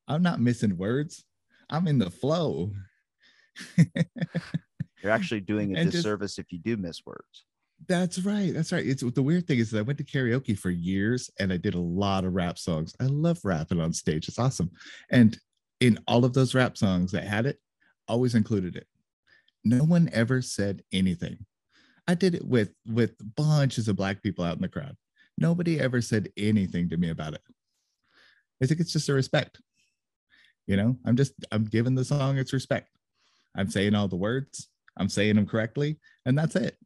[0.08, 1.24] I'm not missing words.
[1.70, 2.72] I'm in the flow.
[5.02, 7.44] You're actually doing a And just- disservice if you do miss words.
[7.88, 8.52] That's right.
[8.52, 8.86] That's right.
[8.86, 11.74] It's the weird thing is that I went to karaoke for years and I did
[11.74, 12.94] a lot of rap songs.
[13.00, 14.28] I love rapping on stage.
[14.28, 14.70] It's awesome.
[15.10, 15.38] And
[15.80, 17.58] in all of those rap songs that had it,
[18.08, 18.86] always included it.
[19.64, 21.44] No one ever said anything.
[22.08, 24.96] I did it with with bunches of black people out in the crowd.
[25.36, 27.42] Nobody ever said anything to me about it.
[28.62, 29.60] I think it's just a respect.
[30.66, 32.90] You know, I'm just I'm giving the song its respect.
[33.56, 36.76] I'm saying all the words, I'm saying them correctly, and that's it.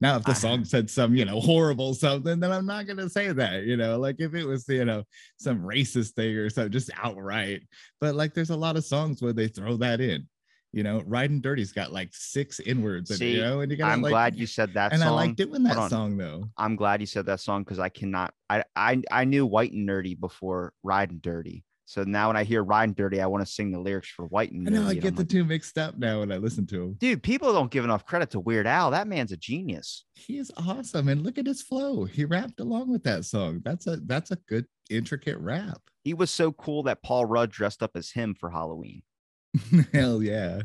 [0.00, 0.40] Now, if the uh-huh.
[0.40, 3.98] song said some, you know, horrible something, then I'm not gonna say that, you know,
[3.98, 5.02] like if it was, you know,
[5.38, 7.62] some racist thing or something, just outright.
[8.00, 10.28] But like there's a lot of songs where they throw that in.
[10.72, 13.90] You know, Riding Dirty's got like six in words, See, you know, and you got
[13.90, 15.08] I'm like, glad you said that and song.
[15.08, 16.44] I like doing that song though.
[16.58, 18.34] I'm glad you said that song because I cannot.
[18.50, 21.64] I, I I knew White and Nerdy before Riding Dirty.
[21.88, 24.52] So now when I hear Riding Dirty, I want to sing the lyrics for White
[24.52, 24.88] and I know.
[24.88, 26.92] I get the like, two mixed up now when I listen to him.
[26.98, 28.90] Dude, people don't give enough credit to Weird Al.
[28.90, 30.04] That man's a genius.
[30.14, 32.04] He is awesome, and look at his flow.
[32.04, 33.62] He rapped along with that song.
[33.64, 35.80] That's a that's a good intricate rap.
[36.04, 39.00] He was so cool that Paul Rudd dressed up as him for Halloween.
[39.94, 40.64] Hell yeah.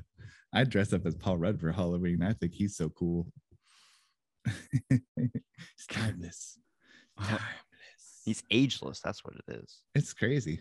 [0.54, 2.22] I dress up as Paul Rudd for Halloween.
[2.22, 3.28] I think he's so cool.
[4.90, 6.60] it's timeless.
[7.18, 7.42] Timeless.
[8.26, 9.00] He's ageless.
[9.00, 9.82] That's what it is.
[9.96, 10.60] It's crazy.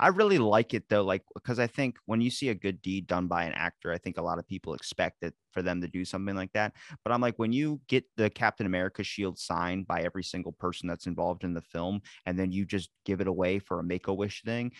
[0.00, 3.06] I really like it though, like because I think when you see a good deed
[3.06, 5.86] done by an actor, I think a lot of people expect it for them to
[5.86, 6.72] do something like that.
[7.04, 10.88] But I'm like, when you get the Captain America shield signed by every single person
[10.88, 14.08] that's involved in the film, and then you just give it away for a Make
[14.08, 14.72] a Wish thing,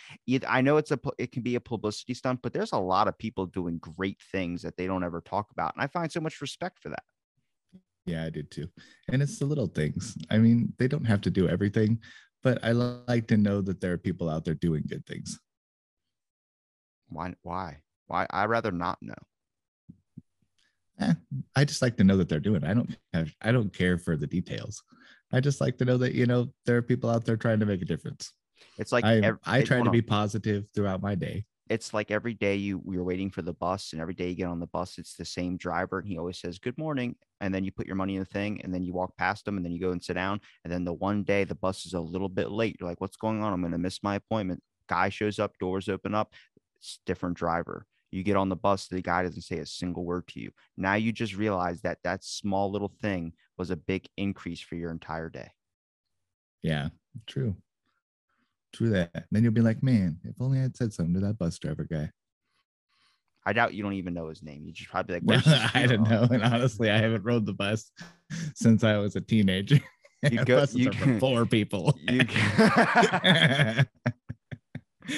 [0.48, 3.16] I know it's a it can be a publicity stunt, but there's a lot of
[3.16, 6.40] people doing great things that they don't ever talk about, and I find so much
[6.40, 7.04] respect for that.
[8.04, 8.68] Yeah, I did too.
[9.10, 10.18] And it's the little things.
[10.28, 12.00] I mean, they don't have to do everything,
[12.42, 15.38] but I like to know that there are people out there doing good things.
[17.08, 17.34] Why?
[17.42, 17.78] Why?
[18.06, 18.26] Why?
[18.30, 19.14] I rather not know.
[21.00, 21.14] Eh,
[21.56, 22.62] I just like to know that they're doing.
[22.62, 22.68] it.
[22.68, 24.82] I don't have I don't care for the details.
[25.32, 27.66] I just like to know that you know there are people out there trying to
[27.66, 28.32] make a difference.
[28.78, 31.44] It's like I I try to be positive throughout my day.
[31.68, 34.48] It's like every day you you're waiting for the bus and every day you get
[34.48, 37.64] on the bus it's the same driver and he always says good morning and then
[37.64, 39.72] you put your money in the thing and then you walk past him and then
[39.72, 42.28] you go and sit down and then the one day the bus is a little
[42.28, 43.52] bit late you're like what's going on?
[43.52, 44.62] I'm going to miss my appointment.
[44.88, 46.34] Guy shows up doors open up
[46.76, 47.86] it's different driver.
[48.10, 50.50] You get on the bus the guy doesn't say a single word to you.
[50.76, 54.90] Now you just realize that that small little thing was a big increase for your
[54.90, 55.50] entire day.
[56.62, 56.88] Yeah,
[57.26, 57.56] true.
[58.72, 59.26] True that.
[59.30, 62.10] then you'll be like, man, if only I'd said something to that bus driver guy.
[63.44, 66.08] i doubt you don't even know his name you just probably like this I don't
[66.08, 66.26] know.
[66.30, 67.90] And honestly, I haven't rode the bus
[68.54, 69.80] since I was a teenager.
[70.30, 71.98] You go- Buses you are for four people.
[72.08, 72.20] You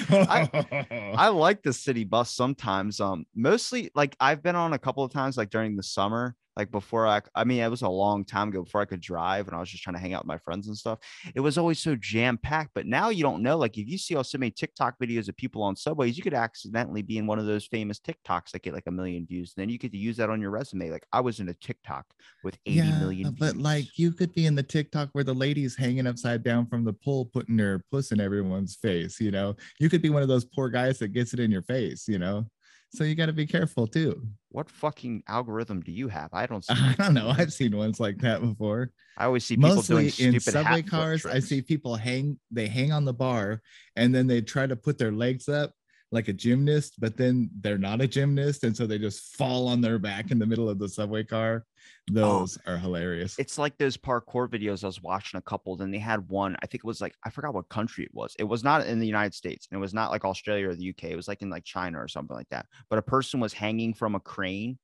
[0.09, 2.99] I like the city bus sometimes.
[2.99, 6.71] Um, mostly like I've been on a couple of times, like during the summer, like
[6.71, 9.55] before I, I mean, it was a long time ago before I could drive, and
[9.55, 10.99] I was just trying to hang out with my friends and stuff.
[11.35, 13.57] It was always so jam packed, but now you don't know.
[13.57, 16.33] Like if you see all so many TikTok videos of people on subways, you could
[16.33, 19.53] accidentally be in one of those famous TikToks that get like a million views.
[19.55, 20.91] And then you get to use that on your resume.
[20.91, 22.05] Like I was in a TikTok
[22.43, 23.35] with eighty million.
[23.37, 23.63] But views.
[23.63, 26.93] like you could be in the TikTok where the lady's hanging upside down from the
[26.93, 29.19] pole, putting her puss in everyone's face.
[29.19, 31.63] You know, you could be one of those poor guys that gets it in your
[31.63, 32.07] face.
[32.07, 32.45] You know,
[32.95, 34.21] so you got to be careful too.
[34.49, 36.29] what fucking algorithm do you have?
[36.33, 36.73] I don't see.
[36.73, 37.29] I don't know.
[37.29, 38.91] I've seen ones like that before.
[39.17, 42.39] I always see people Mostly doing in subway cars, I see people hang.
[42.51, 43.61] They hang on the bar,
[43.95, 45.73] and then they try to put their legs up
[46.11, 49.81] like a gymnast, but then they're not a gymnast, and so they just fall on
[49.81, 51.65] their back in the middle of the subway car.
[52.09, 53.37] Oh, those are hilarious.
[53.39, 55.75] it's like those parkour videos I was watching a couple.
[55.75, 58.35] Then they had one, I think it was like I forgot what country it was.
[58.37, 60.89] It was not in the United States, and it was not like Australia or the
[60.89, 61.05] UK.
[61.05, 62.67] It was like in like China or something like that.
[62.89, 64.77] But a person was hanging from a crane,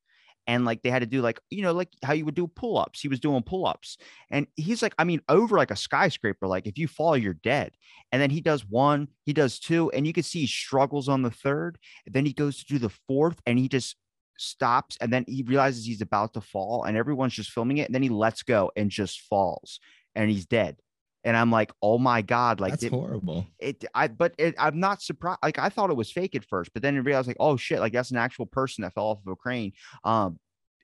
[0.47, 3.01] and like they had to do like you know like how you would do pull-ups.
[3.01, 3.97] He was doing pull-ups,
[4.30, 6.47] and he's like, I mean, over like a skyscraper.
[6.47, 7.71] Like if you fall, you're dead.
[8.12, 11.21] And then he does one, he does two, and you can see he struggles on
[11.21, 11.77] the third.
[12.06, 13.95] And then he goes to do the fourth, and he just
[14.38, 17.93] stops and then he realizes he's about to fall and everyone's just filming it and
[17.93, 19.80] then he lets go and just falls
[20.15, 20.77] and he's dead
[21.24, 23.48] and i'm like oh my god like That's it, horrible.
[23.60, 26.72] it i but it, i'm not surprised like i thought it was fake at first
[26.74, 29.20] but then I realized like oh shit like that's an actual person that fell off
[29.26, 29.74] of a crane.
[30.04, 30.40] Um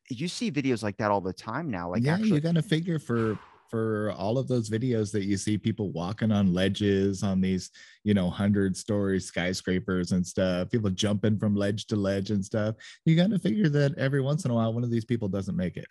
[0.09, 2.61] you see videos like that all the time now like yeah, actually you got to
[2.61, 3.37] figure for
[3.69, 7.71] for all of those videos that you see people walking on ledges on these
[8.03, 12.75] you know hundred story skyscrapers and stuff people jumping from ledge to ledge and stuff.
[13.05, 15.55] You got to figure that every once in a while one of these people doesn't
[15.55, 15.87] make it.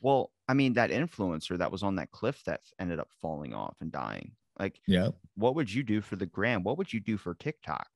[0.00, 3.74] Well i mean that influencer that was on that cliff that ended up falling off
[3.80, 6.62] and dying like yeah, what would you do for the gram?
[6.62, 7.88] What would you do for tiktok?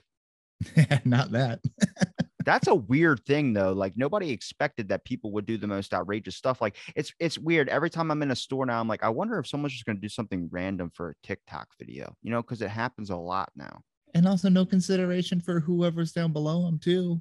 [1.05, 1.61] Not that.
[2.45, 6.37] That's a weird thing though like nobody expected that people would do the most outrageous
[6.37, 9.09] stuff like it's it's weird every time i'm in a store now i'm like i
[9.09, 12.41] wonder if someone's just going to do something random for a tiktok video you know
[12.41, 13.81] because it happens a lot now.
[14.15, 17.21] And also no consideration for whoever's down below them too.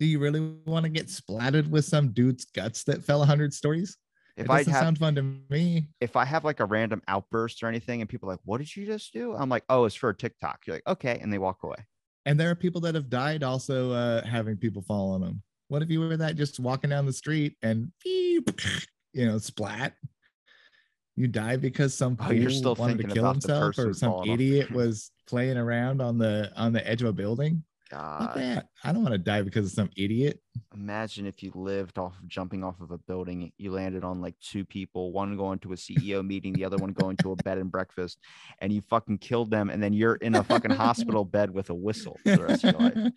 [0.00, 3.96] Do you really want to get splattered with some dude's guts that fell 100 stories
[4.40, 5.88] If it I doesn't have sound fun to me.
[6.00, 8.74] if I have like a random outburst or anything, and people are like, "What did
[8.74, 11.38] you just do?" I'm like, "Oh, it's for a TikTok." You're like, "Okay," and they
[11.38, 11.76] walk away.
[12.26, 15.42] And there are people that have died also uh, having people fall on them.
[15.68, 18.50] What if you were that just walking down the street and beep,
[19.12, 19.94] you know, splat?
[21.16, 25.10] You die because some Oh, you're still wanted to kill himself or some idiot was
[25.26, 27.62] playing around on the on the edge of a building.
[27.90, 28.64] God.
[28.84, 30.40] I don't want to die because of some idiot.
[30.74, 33.52] imagine if you lived off of jumping off of a building.
[33.58, 36.92] You landed on like two people, one going to a CEO meeting, the other one
[36.92, 38.18] going to a bed and breakfast,
[38.60, 41.74] and you fucking killed them, and then you're in a fucking hospital bed with a
[41.74, 43.12] whistle for the rest of your life.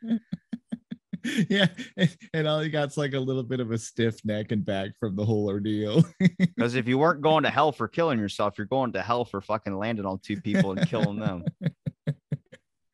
[1.49, 4.65] yeah, and- and all you got's like a little bit of a stiff neck and
[4.65, 6.03] back from the whole ordeal.
[6.55, 9.41] Because if you weren't going to hell for killing yourself, you're going to hell for
[9.41, 11.43] fucking landing on two people and killing them.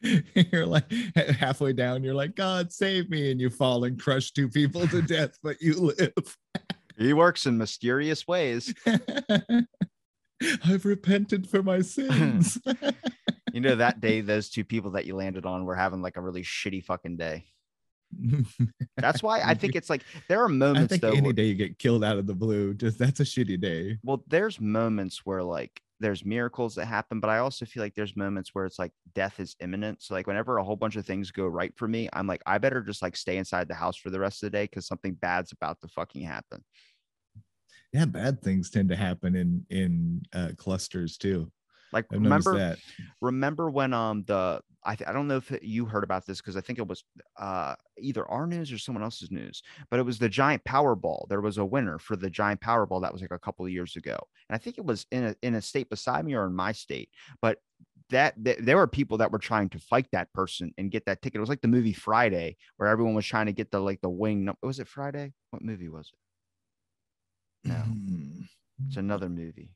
[0.52, 4.48] you're like halfway down, you're like, God save me, and you fall and crush two
[4.50, 6.38] people to death, but you live.
[6.98, 8.74] He works in mysterious ways.
[10.64, 12.58] I've repented for my sins.
[13.54, 16.22] You know, that day, those two people that you landed on were having like a
[16.22, 17.46] really shitty fucking day.
[18.98, 20.86] That's why I think it's like there are moments.
[20.86, 21.12] I think though.
[21.12, 23.98] any where- day you get killed out of the blue, just that's a shitty day.
[24.04, 28.16] well, there's moments where like there's miracles that happen, but I also feel like there's
[28.16, 30.02] moments where it's like death is imminent.
[30.02, 32.58] So like whenever a whole bunch of things go right for me, I'm like, I
[32.58, 35.14] better just like stay inside the house for the rest of the day because something
[35.14, 36.64] bad's about to fucking happen.
[37.92, 41.52] Yeah, bad things tend to happen in in uh, clusters too.
[41.92, 42.80] Like I've remember that.
[43.22, 46.56] remember when um the I, th- I don't know if you heard about this because
[46.56, 47.04] I think it was
[47.38, 51.28] uh either our news or someone else's news, but it was the giant Powerball.
[51.28, 53.96] There was a winner for the giant Powerball that was like a couple of years
[53.96, 54.18] ago,
[54.50, 56.72] and I think it was in a in a state beside me or in my
[56.72, 57.10] state.
[57.42, 57.58] But
[58.12, 61.22] that th- there were people that were trying to fight that person and get that
[61.22, 61.38] ticket.
[61.38, 64.10] It was like the movie Friday, where everyone was trying to get the like the
[64.10, 64.50] wing.
[64.64, 65.34] Was it Friday?
[65.52, 66.12] What movie was
[67.66, 67.70] it?
[67.70, 68.42] No, Hmm.
[68.88, 69.72] it's another movie.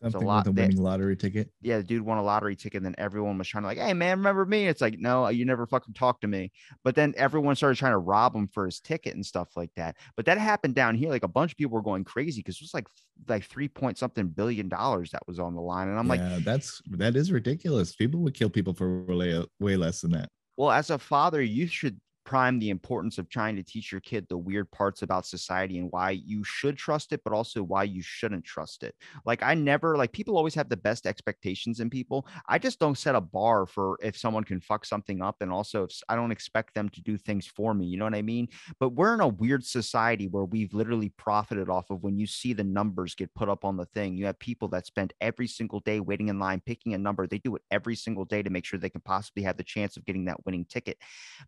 [0.00, 1.50] Something lot with a winning lottery ticket.
[1.60, 3.92] yeah, the dude won a lottery ticket, and then everyone was trying to like, hey
[3.94, 4.68] man, remember me?
[4.68, 6.52] It's like, no, you never fucking talked to me.
[6.84, 9.96] But then everyone started trying to rob him for his ticket and stuff like that.
[10.16, 11.08] But that happened down here.
[11.08, 12.86] Like a bunch of people were going crazy because it was like
[13.26, 15.88] like three point something billion dollars that was on the line.
[15.88, 17.96] And I'm like, that's that is ridiculous.
[17.96, 20.28] People would kill people for way way less than that.
[20.56, 24.26] well, as a father, you should prime the importance of trying to teach your kid
[24.28, 28.02] the weird parts about society and why you should trust it, but also why you
[28.02, 28.94] shouldn't trust it.
[29.24, 32.26] Like I never like people always have the best expectations in people.
[32.46, 35.84] I just don't set a bar for if someone can fuck something up, and also
[35.84, 37.86] if I don't expect them to do things for me.
[37.86, 38.48] You know what I mean?
[38.78, 42.52] But we're in a weird society where we've literally profited off of when you see
[42.52, 44.18] the numbers get put up on the thing.
[44.18, 47.26] You have people that spend every single day waiting in line, picking a number.
[47.26, 49.96] They do it every single day to make sure they can possibly have the chance
[49.96, 50.98] of getting that winning ticket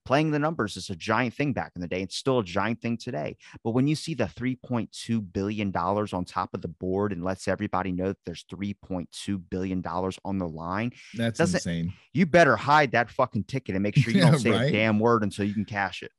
[0.06, 2.02] playing the numbers is a giant thing back in the day.
[2.02, 3.36] It's still a giant thing today.
[3.64, 7.92] But when you see the $3.2 billion on top of the board and lets everybody
[7.92, 11.92] know that there's $3.2 billion on the line, That's insane.
[12.12, 14.68] you better hide that fucking ticket and make sure you don't say right.
[14.68, 16.12] a damn word until you can cash it.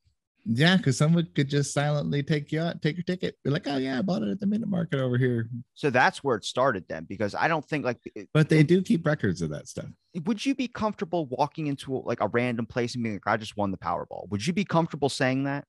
[0.45, 3.77] Yeah, because someone could just silently take you out, take your ticket, be like, "Oh
[3.77, 6.85] yeah, I bought it at the minute market over here." So that's where it started
[6.89, 9.85] then, because I don't think like it- But they do keep records of that stuff.
[10.25, 13.55] would you be comfortable walking into like a random place and being like, I just
[13.55, 14.29] won the Powerball?
[14.29, 15.65] Would you be comfortable saying that?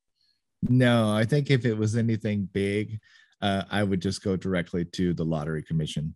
[0.63, 2.99] No, I think if it was anything big,
[3.43, 6.15] uh, I would just go directly to the lottery commission.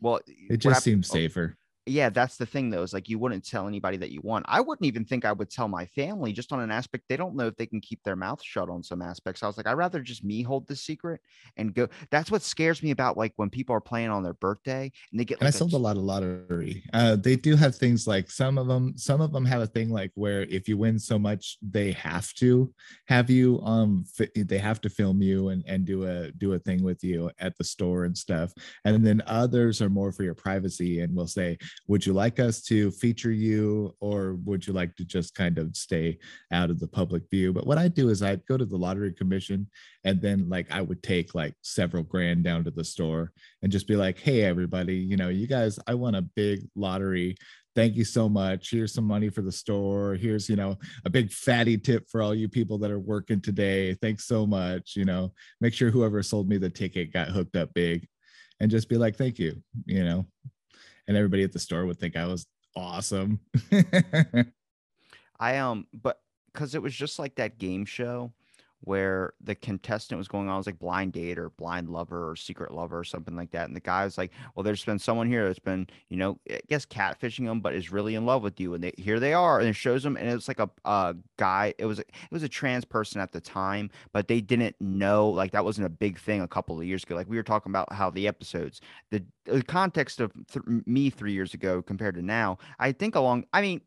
[0.00, 1.56] Well, It just seems oh, safer.
[1.86, 4.42] Yeah, that's the thing though, is like you wouldn't tell anybody that you won.
[4.46, 7.04] I wouldn't even think I would tell my family just on an aspect.
[7.08, 9.42] They don't know if they can keep their mouth shut on some aspects.
[9.42, 11.20] I was like, I'd rather just me hold the secret
[11.56, 11.88] and go.
[12.10, 15.24] That's what scares me about like when people are playing on their birthday and they
[15.24, 16.84] get And I sold a, a lot of lottery.
[16.92, 18.96] Uh, they do have things like some of them.
[18.96, 22.32] Some of them have a thing like where if you win so much, they have
[22.34, 22.72] to
[23.08, 23.60] have you.
[23.62, 27.02] Um, fi- they have to film you and and do a do a thing with
[27.02, 28.52] you at the store and stuff.
[28.84, 32.62] And then others are more for your privacy and will say, "Would you like us
[32.62, 36.18] to feature you, or would you like to just kind of stay
[36.52, 39.12] out of the public view?" But what I'd do is I'd go to the lottery
[39.12, 39.68] commission
[40.04, 43.32] and then like I would take like several grand down to the store
[43.62, 47.36] and just be like, hey, everybody, you know, you guys, I won a big lottery.
[47.74, 48.70] Thank you so much.
[48.70, 50.14] Here's some money for the store.
[50.14, 53.94] Here's, you know, a big fatty tip for all you people that are working today.
[53.94, 54.94] Thanks so much.
[54.94, 58.06] You know, make sure whoever sold me the ticket got hooked up big
[58.60, 60.26] and just be like, thank you, you know,
[61.08, 63.40] and everybody at the store would think I was awesome.
[65.40, 66.20] I um, but
[66.52, 68.32] because it was just like that game show
[68.82, 72.72] where the contestant was going on was like blind date or blind lover or secret
[72.72, 73.66] lover or something like that.
[73.66, 76.60] And the guy was like, Well, there's been someone here that's been, you know, I
[76.68, 78.74] guess catfishing them, but is really in love with you.
[78.74, 79.60] And they here they are.
[79.60, 82.42] And it shows them, and it was like a, a guy, it was it was
[82.42, 86.18] a trans person at the time, but they didn't know like that wasn't a big
[86.18, 87.14] thing a couple of years ago.
[87.14, 91.32] Like we were talking about how the episodes, the, the context of th- me three
[91.32, 93.80] years ago compared to now, I think along, I mean,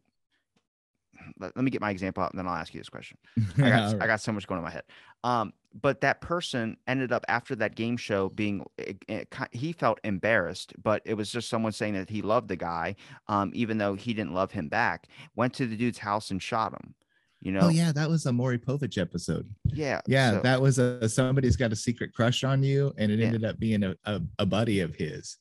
[1.40, 3.18] let, let me get my example out and then I'll ask you this question.
[3.58, 4.84] I got All I got so much going in my head.
[5.24, 10.00] Um, but that person ended up after that game show being it, it, he felt
[10.04, 12.96] embarrassed, but it was just someone saying that he loved the guy,
[13.28, 15.08] um, even though he didn't love him back.
[15.36, 16.94] Went to the dude's house and shot him.
[17.42, 19.48] You know, Oh yeah, that was a Maury Povich episode.
[19.66, 23.20] yeah, Yeah, so- that was a somebody's got a secret crush on you, and it
[23.20, 23.26] Yeah.
[23.28, 25.38] ended up being a, a, a buddy of his.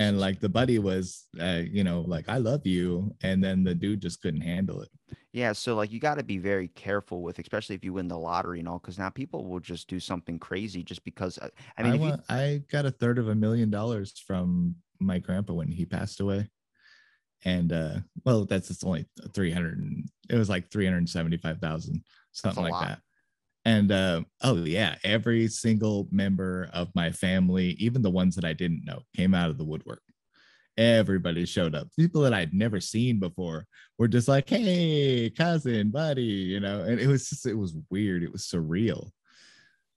[0.00, 3.74] And like the buddy was, uh, you know, like I love you, and then the
[3.74, 4.88] dude just couldn't handle it.
[5.34, 8.18] Yeah, so like you got to be very careful with, especially if you win the
[8.18, 11.36] lottery and all, because now people will just do something crazy just because.
[11.36, 14.74] uh, I mean, I, if you, I got a third of a million dollars from
[15.00, 16.48] my grandpa when he passed away.
[17.44, 22.88] And uh well, that's it's only 300 and it was like 375,000, something like lot.
[22.88, 23.00] that.
[23.64, 28.52] And uh oh yeah, every single member of my family, even the ones that I
[28.54, 30.02] didn't know, came out of the woodwork.
[30.78, 31.88] Everybody showed up.
[31.98, 33.66] People that I'd never seen before
[33.98, 36.82] were just like, "Hey, cousin, buddy," you know.
[36.82, 38.22] And it was just it was weird.
[38.22, 39.10] It was surreal.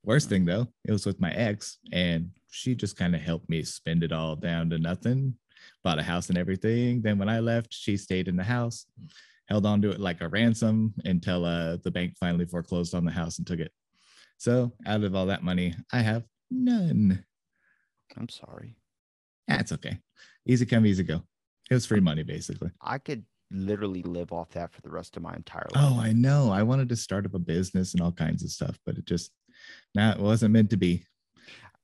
[0.04, 3.64] Worst thing though, it was with my ex, and she just kind of helped me
[3.64, 5.36] spend it all down to nothing,
[5.84, 7.02] bought a house and everything.
[7.02, 8.86] Then when I left, she stayed in the house,
[9.50, 13.12] held on to it like a ransom until uh, the bank finally foreclosed on the
[13.12, 13.72] house and took it.
[14.38, 17.24] So out of all that money, I have none.
[18.18, 18.76] I'm sorry,
[19.48, 20.00] That's okay.
[20.46, 21.24] Easy come, easy go.
[21.70, 22.72] It was free money basically.
[22.82, 25.84] I could literally live off that for the rest of my entire life.
[25.84, 26.52] Oh, I know.
[26.52, 29.32] I wanted to start up a business and all kinds of stuff, but it just,
[29.96, 31.06] nah, it wasn't meant to be.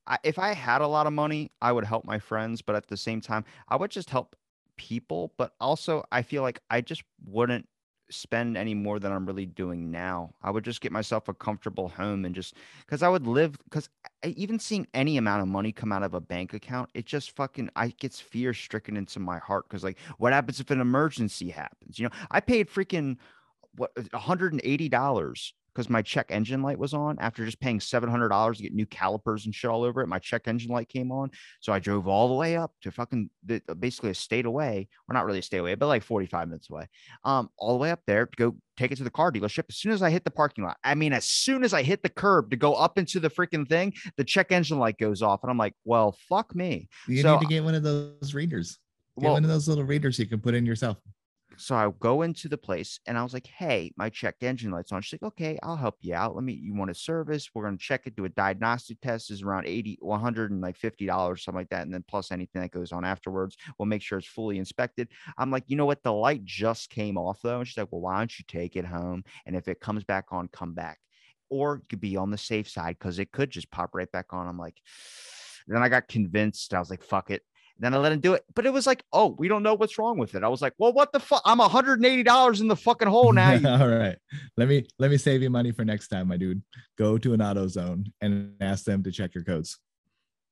[0.06, 2.86] I, if I had a lot of money, I would help my friends, but at
[2.88, 4.34] the same time, I would just help
[4.80, 5.32] people.
[5.36, 7.68] But also, I feel like I just wouldn't
[8.10, 10.34] spend any more than I'm really doing now.
[10.42, 13.88] I would just get myself a comfortable home and just because I would live because
[14.24, 17.68] even seeing any amount of money come out of a bank account, it just fucking
[17.76, 21.98] I gets fear stricken into my heart because like what happens if an emergency happens?
[21.98, 23.16] You know, I paid freaking
[23.76, 28.74] what $180 because my check engine light was on after just paying $700 to get
[28.74, 30.06] new calipers and shit all over it.
[30.06, 31.30] My check engine light came on.
[31.60, 35.14] So I drove all the way up to fucking the, basically a state away, or
[35.14, 36.88] not really a state away, but like 45 minutes away,
[37.24, 39.64] um, all the way up there to go take it to the car dealership.
[39.68, 42.02] As soon as I hit the parking lot, I mean, as soon as I hit
[42.02, 45.40] the curb to go up into the freaking thing, the check engine light goes off.
[45.42, 46.88] And I'm like, well, fuck me.
[47.06, 48.78] You So- need to get one of those readers.
[49.18, 50.96] Get Well, one of those little readers you can put in yourself.
[51.60, 54.92] So I go into the place and I was like, hey, my check engine light's
[54.92, 55.02] on.
[55.02, 56.34] She's like, okay, I'll help you out.
[56.34, 57.50] Let me, you want a service?
[57.54, 60.78] We're going to check it, do a diagnostic test is around 80, 100 and like
[60.78, 61.82] $50, something like that.
[61.82, 65.08] And then plus anything that goes on afterwards, we'll make sure it's fully inspected.
[65.36, 66.02] I'm like, you know what?
[66.02, 67.58] The light just came off though.
[67.58, 69.22] And she's like, well, why don't you take it home?
[69.44, 70.98] And if it comes back on, come back.
[71.50, 74.32] Or you could be on the safe side because it could just pop right back
[74.32, 74.48] on.
[74.48, 74.80] I'm like,
[75.68, 76.72] then I got convinced.
[76.72, 77.42] I was like, fuck it.
[77.80, 78.44] Then I let him do it.
[78.54, 80.44] But it was like, oh, we don't know what's wrong with it.
[80.44, 81.40] I was like, well, what the fuck?
[81.46, 83.52] I'm $180 in the fucking hole now.
[83.80, 84.16] All right.
[84.58, 86.62] Let me let me save you money for next time, my dude.
[86.98, 89.78] Go to an AutoZone and ask them to check your codes.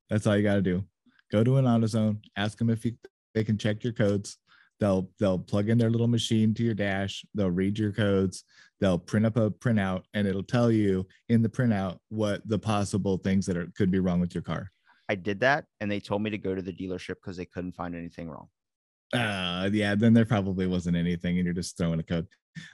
[0.09, 0.83] That's all you got to do.
[1.31, 2.93] Go to an AutoZone, ask them if you,
[3.35, 4.37] they can check your codes.
[4.79, 7.25] They'll they'll plug in their little machine to your dash.
[7.35, 8.43] They'll read your codes.
[8.79, 13.17] They'll print up a printout, and it'll tell you in the printout what the possible
[13.17, 14.71] things that are, could be wrong with your car.
[15.09, 15.65] I did that.
[15.81, 18.47] And they told me to go to the dealership because they couldn't find anything wrong.
[19.11, 22.27] Uh, yeah, then there probably wasn't anything, and you're just throwing a code.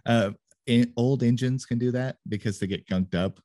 [0.06, 0.32] Uh,
[0.66, 3.40] in, old engines can do that because they get gunked up.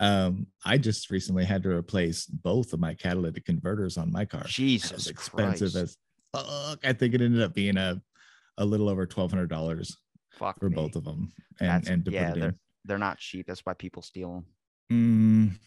[0.00, 4.44] Um, I just recently had to replace both of my catalytic converters on my car.
[4.46, 5.76] Jesus expensive Christ.
[5.76, 5.96] as
[6.32, 6.80] fuck.
[6.84, 8.00] I think it ended up being a
[8.56, 9.96] a little over twelve hundred dollars
[10.36, 10.74] for me.
[10.74, 12.58] both of them, and and to yeah, put it in.
[12.86, 13.46] They're not cheap.
[13.46, 14.46] That's why people steal them.
[14.90, 15.58] Mm,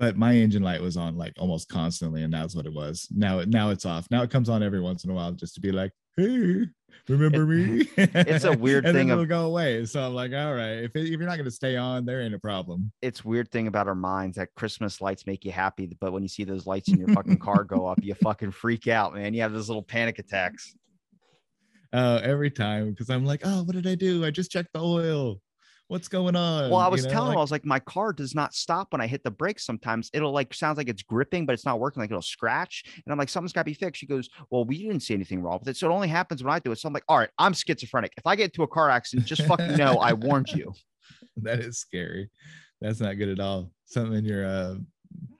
[0.00, 3.06] but my engine light was on like almost constantly, and that's what it was.
[3.14, 4.06] Now, now it's off.
[4.10, 6.64] Now it comes on every once in a while just to be like, "Hey,
[7.06, 9.84] remember me?" it's a weird and thing Then of- it'll go away.
[9.84, 12.22] So I'm like, "All right, if, it, if you're not going to stay on, there
[12.22, 15.94] ain't a problem." It's weird thing about our minds that Christmas lights make you happy,
[16.00, 18.88] but when you see those lights in your fucking car go up, you fucking freak
[18.88, 19.34] out, man.
[19.34, 20.74] You have those little panic attacks.
[21.92, 24.24] Uh, every time because I'm like, "Oh, what did I do?
[24.24, 25.42] I just checked the oil.
[25.90, 28.12] What's going on?" Well, I You was know, telling him, I was like, my car
[28.12, 29.66] does not stop when I hit the brakes.
[29.66, 32.00] Sometimes it'll like sounds like it's gripping, but it's not working.
[32.00, 32.84] Like it'll scratch.
[33.04, 33.98] And I'm like, something's got to be fixed.
[33.98, 35.76] She goes, well, we didn't see anything wrong with it.
[35.76, 36.78] So it only happens when I do it.
[36.78, 38.12] So I'm like, all right, I'm schizophrenic.
[38.16, 40.72] If I get into a car accident, just fucking know I warned you.
[41.38, 42.30] that is scary.
[42.80, 43.72] That's not good at all.
[43.86, 44.76] Something in your uh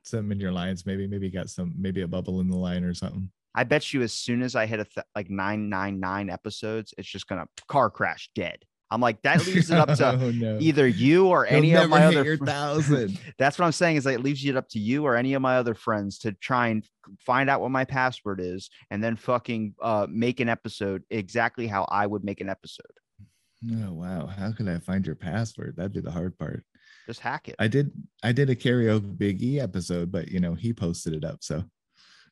[0.02, 1.06] something in your lines, maybe.
[1.06, 3.30] Maybe you got some maybe a bubble in the line or something.
[3.54, 7.26] I bet you as soon as I hit a th- like 999 episodes, it's just
[7.28, 8.58] gonna car crash dead.
[8.90, 10.58] I'm like, that leaves it up to oh, no.
[10.60, 13.18] either you or You'll any of my other your thousand.
[13.38, 15.42] That's what I'm saying is that it leaves it up to you or any of
[15.42, 16.84] my other friends to try and
[17.20, 21.86] find out what my password is and then fucking uh, make an episode exactly how
[21.88, 22.86] I would make an episode.
[23.70, 24.26] Oh wow.
[24.26, 25.74] How could I find your password?
[25.76, 26.64] That'd be the hard part.
[27.06, 27.56] Just hack it.
[27.58, 31.24] I did I did a karaoke Big E episode, but you know, he posted it
[31.24, 31.42] up.
[31.42, 31.64] So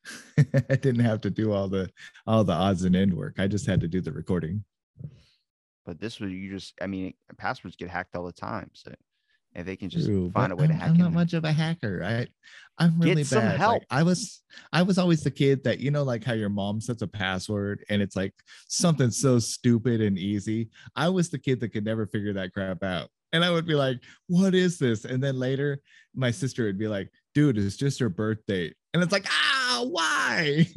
[0.37, 1.89] I didn't have to do all the
[2.25, 3.35] all the odds and end work.
[3.37, 4.63] I just had to do the recording.
[5.89, 8.69] But this was you just I mean passwords get hacked all the time.
[8.73, 8.93] So
[9.55, 11.43] if they can just True, find a way to I'm, hack I'm not much of
[11.45, 12.03] a hacker.
[12.05, 12.27] I
[12.77, 13.49] I'm Get really some bad.
[13.49, 13.83] Like, help.
[13.89, 17.01] I was I was always the kid that you know, like how your mom sets
[17.01, 18.35] a password and it's like
[18.67, 20.69] something so stupid and easy.
[20.95, 23.09] I was the kid that could never figure that crap out.
[23.33, 25.05] And I would be like, what is this?
[25.05, 25.81] And then later
[26.13, 28.75] my sister would be like, dude, it's just her birth date.
[28.93, 30.67] And it's like, ah, why?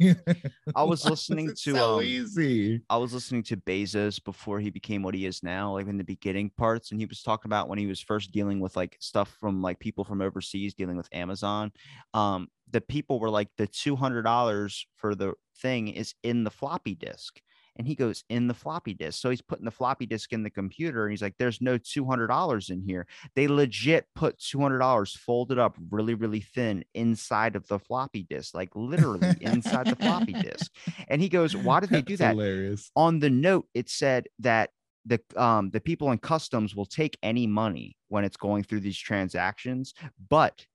[0.75, 2.81] I was listening to, so um, easy.
[2.89, 6.03] I was listening to Bezos before he became what he is now, like in the
[6.03, 9.35] beginning parts, and he was talking about when he was first dealing with like stuff
[9.39, 11.71] from like people from overseas dealing with Amazon.
[12.13, 16.51] Um, the people were like the two hundred dollars for the thing is in the
[16.51, 17.41] floppy disk,
[17.75, 19.21] and he goes in the floppy disk.
[19.21, 22.05] So he's putting the floppy disk in the computer, and he's like, "There's no two
[22.05, 26.83] hundred dollars in here." They legit put two hundred dollars folded up really, really thin
[26.93, 30.71] inside of the floppy disk, like literally inside the floppy disk.
[31.07, 32.91] And he goes, "Why did they do That's that?" Hilarious.
[32.95, 34.69] on the note it said that
[35.05, 38.97] the um the people in customs will take any money when it's going through these
[38.97, 39.93] transactions
[40.29, 40.65] but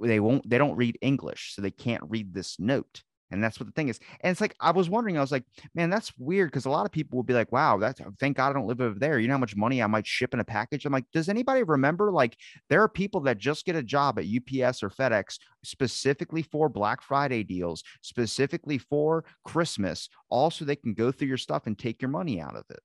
[0.00, 3.66] they won't they don't read english so they can't read this note and that's what
[3.66, 6.48] the thing is and it's like i was wondering i was like man that's weird
[6.50, 8.66] because a lot of people will be like wow that's oh, thank god i don't
[8.66, 10.92] live over there you know how much money i might ship in a package i'm
[10.92, 12.36] like does anybody remember like
[12.68, 17.02] there are people that just get a job at ups or fedex specifically for black
[17.02, 22.10] friday deals specifically for christmas also they can go through your stuff and take your
[22.10, 22.80] money out of it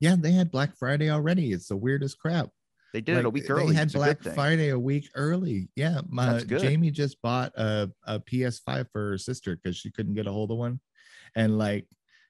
[0.00, 1.52] Yeah, they had Black Friday already.
[1.52, 2.48] It's the weirdest crap.
[2.92, 4.20] They did it a week early They had It's Black.
[4.22, 5.68] Friday a week early.
[5.76, 10.26] Yeah, my Jamie just bought a, a PS5 for her sister because she couldn't get
[10.26, 10.80] a hold of one,
[11.34, 11.86] and like,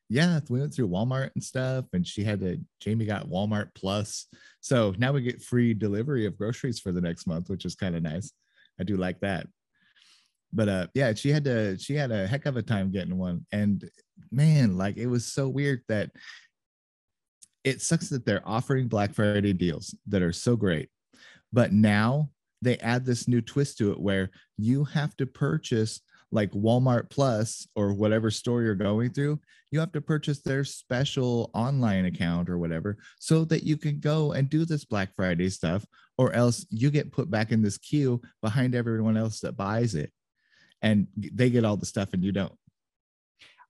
[0.08, 2.58] yeah, we went through Walmart and stuff, and she had to.
[2.80, 4.26] Jamie got Walmart Plus,
[4.60, 7.96] so now we get free delivery of groceries for the next month, which is kind
[7.96, 8.32] of nice.
[8.78, 9.46] I do like that.
[10.52, 11.78] But uh, yeah, she had to.
[11.78, 13.88] She had a heck of a time getting one, and
[14.32, 16.10] man, like it was so weird that
[17.64, 20.88] it sucks that they're offering Black Friday deals that are so great.
[21.52, 22.30] But now
[22.62, 26.00] they add this new twist to it where you have to purchase
[26.32, 29.40] like Walmart Plus or whatever store you're going through,
[29.70, 34.32] you have to purchase their special online account or whatever so that you can go
[34.32, 35.84] and do this Black Friday stuff,
[36.18, 40.12] or else you get put back in this queue behind everyone else that buys it.
[40.82, 42.52] And they get all the stuff and you don't.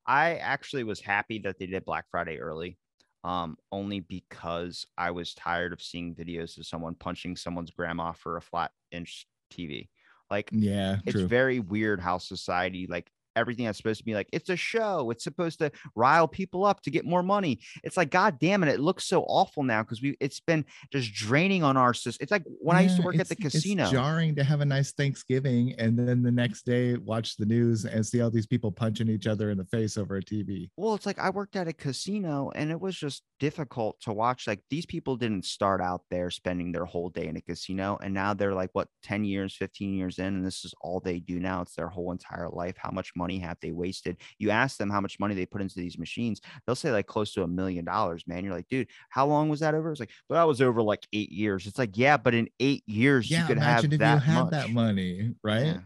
[0.06, 2.78] I actually was happy that they did Black Friday early,
[3.24, 8.36] um, only because I was tired of seeing videos of someone punching someone's grandma for
[8.36, 9.90] a flat inch TV.
[10.30, 11.22] Like Yeah, it's true.
[11.22, 15.24] very weird how society like everything that's supposed to be like it's a show it's
[15.24, 18.80] supposed to rile people up to get more money it's like god damn it it
[18.80, 22.44] looks so awful now because we it's been just draining on our system it's like
[22.60, 25.74] when i used to work at the casino It's jarring to have a nice Thanksgiving
[25.78, 29.26] and then the next day watch the news and see all these people punching each
[29.26, 30.70] other in the face over a TV.
[30.76, 34.46] Well, it's like I worked at a casino and it was just difficult to watch.
[34.46, 37.98] Like these people didn't start out there spending their whole day in a casino.
[38.02, 41.18] And now they're like, what, 10 years, 15 years in, and this is all they
[41.18, 41.62] do now.
[41.62, 42.76] It's their whole entire life.
[42.78, 44.16] How much money have they wasted?
[44.38, 47.32] You ask them how much money they put into these machines, they'll say like close
[47.34, 48.44] to a million dollars, man.
[48.44, 49.90] You're like, dude, how long was that over?
[49.92, 51.66] It's like, but I was over like eight years.
[51.66, 54.44] It's like, yeah, but in eight years, Yeah, you could have if that you had
[54.44, 54.52] much.
[54.52, 55.66] that money, right?
[55.66, 55.80] Yeah.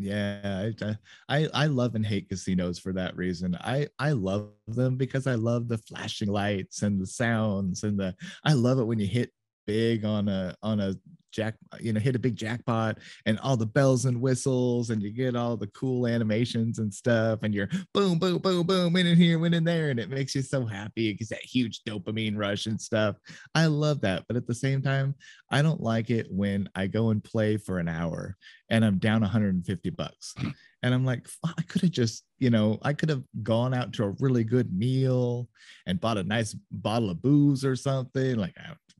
[0.00, 0.94] Yeah, I, uh,
[1.28, 3.56] I I love and hate casinos for that reason.
[3.60, 8.14] I I love them because I love the flashing lights and the sounds and the
[8.44, 9.32] I love it when you hit
[9.66, 10.94] big on a on a
[11.38, 15.12] jack you know hit a big jackpot and all the bells and whistles and you
[15.12, 19.16] get all the cool animations and stuff and you're boom boom boom boom win in
[19.16, 22.66] here win in there and it makes you so happy because that huge dopamine rush
[22.66, 23.14] and stuff
[23.54, 25.14] i love that but at the same time
[25.52, 28.36] i don't like it when i go and play for an hour
[28.70, 30.34] and I'm down 150 bucks.
[30.82, 34.04] And I'm like, I could have just, you know, I could have gone out to
[34.04, 35.48] a really good meal
[35.86, 38.36] and bought a nice bottle of booze or something.
[38.36, 38.54] Like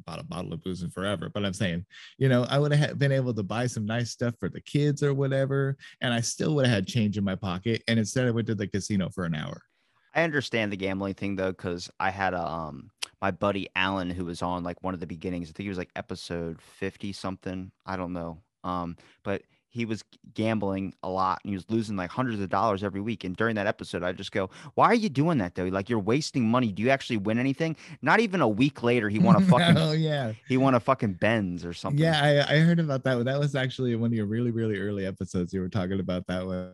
[0.05, 1.85] bought a bottle of booze in forever, but I'm saying,
[2.19, 5.03] you know, I would have been able to buy some nice stuff for the kids
[5.03, 7.83] or whatever, and I still would have had change in my pocket.
[7.89, 9.63] And instead, I went to the casino for an hour.
[10.15, 12.91] I understand the gambling thing though, because I had a um
[13.21, 15.49] my buddy Alan, who was on like one of the beginnings.
[15.49, 17.71] I think he was like episode 50 something.
[17.85, 18.39] I don't know.
[18.65, 20.03] Um, but he was
[20.35, 23.25] gambling a lot and he was losing like hundreds of dollars every week.
[23.25, 25.65] And during that episode, I just go, Why are you doing that though?
[25.65, 26.73] Like you're wasting money.
[26.73, 27.77] Do you actually win anything?
[28.01, 31.15] Not even a week later, he won a fucking oh yeah, he won a fucking
[31.15, 32.03] Benz or something.
[32.03, 32.45] yeah.
[32.49, 33.17] I, I heard about that.
[33.17, 33.27] one.
[33.27, 35.53] That was actually one of your really really early episodes.
[35.53, 36.73] You were talking about that one.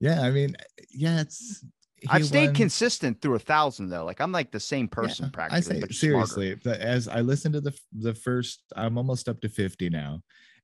[0.00, 0.56] Yeah, I mean,
[0.92, 1.64] yeah, it's.
[1.96, 4.04] he I've stayed won- consistent through a thousand though.
[4.04, 5.56] Like I'm like the same Yeah, person practically.
[5.58, 6.26] I say but smarter.
[6.26, 10.20] seriously, the- as I listened to the the first, I'm almost up to 50 now.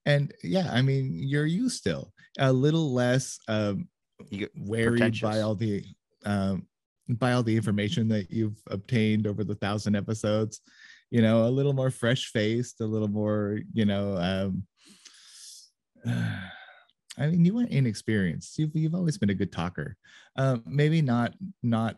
[0.07, 2.13] And yeah, I mean, you're you still.
[2.39, 3.89] A little less um
[4.57, 5.85] worried by all the
[6.25, 6.67] um
[7.09, 10.61] by all the information that you've obtained over the thousand episodes.
[11.11, 14.67] You know a little more fresh faced a little more you know um
[17.19, 18.59] i mean you weren't inexperienced.
[18.59, 19.97] You've, you've always been a good talker.
[20.37, 21.97] Um maybe not not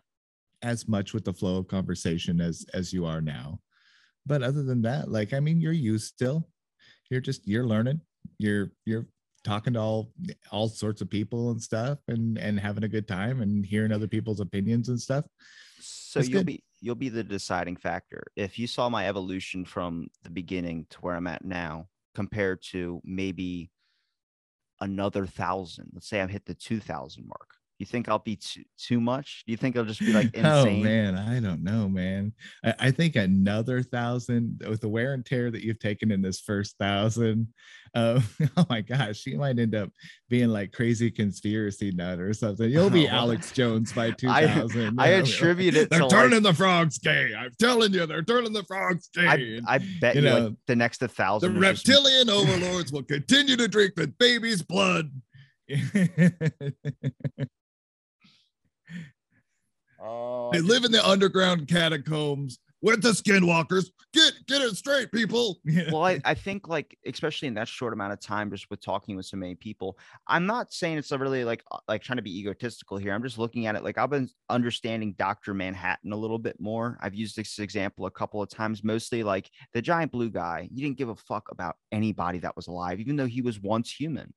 [0.62, 3.60] as much with the flow of conversation as as you are now.
[4.26, 6.48] But other than that like i mean you're you still
[7.10, 8.00] you're just you're learning
[8.38, 9.06] you're you're
[9.44, 10.12] talking to all
[10.50, 14.08] all sorts of people and stuff and and having a good time and hearing other
[14.08, 15.24] people's opinions and stuff
[15.80, 16.46] So That's you'll good.
[16.46, 18.22] be you'll be the deciding factor.
[18.34, 23.00] If you saw my evolution from the beginning to where I'm at now, compared to
[23.04, 23.70] maybe
[24.80, 27.48] another thousand, let's say I've hit the two thousand mark.
[27.78, 29.42] You think I'll be too, too much?
[29.46, 30.80] Do you think it'll just be like insane?
[30.80, 32.32] oh man i don't know man
[32.64, 36.40] I, I think another thousand with the wear and tear that you've taken in this
[36.40, 37.48] first thousand
[37.94, 38.20] uh,
[38.56, 39.90] oh my gosh you might end up
[40.28, 45.10] being like crazy conspiracy nut or something you'll be Well, alex jones by 2000 I
[45.10, 45.22] you know?
[45.22, 48.64] attribute it they're to, like- turning the frogs gay i'm telling you they're turning the
[48.64, 51.60] frogs gay I, I bet you you, know, like the next a the thousand.
[51.60, 55.10] just- reptilian overlords will continue to drink the baby's blood
[60.06, 62.58] Oh, They live in the underground catacombs.
[62.82, 63.90] With the skinwalkers.
[64.12, 65.58] Get get it straight, people.
[65.90, 69.16] well I, I think like especially in that short amount of time just with talking
[69.16, 69.98] with so many people
[70.28, 73.12] i'm not saying it's a really like uh, like trying to be egotistical here.
[73.12, 76.98] I'm just looking at it like i've been understanding dr manhattan a little bit more.
[77.00, 80.68] I've used this example a couple of times mostly like the giant blue guy.
[80.72, 83.90] He didn't give a fuck about anybody that was alive even though he was once
[83.90, 84.32] human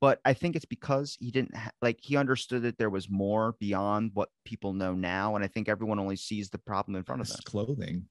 [0.00, 3.54] but i think it's because he didn't ha- like he understood that there was more
[3.60, 7.20] beyond what people know now and i think everyone only sees the problem in front
[7.20, 8.04] of them clothing.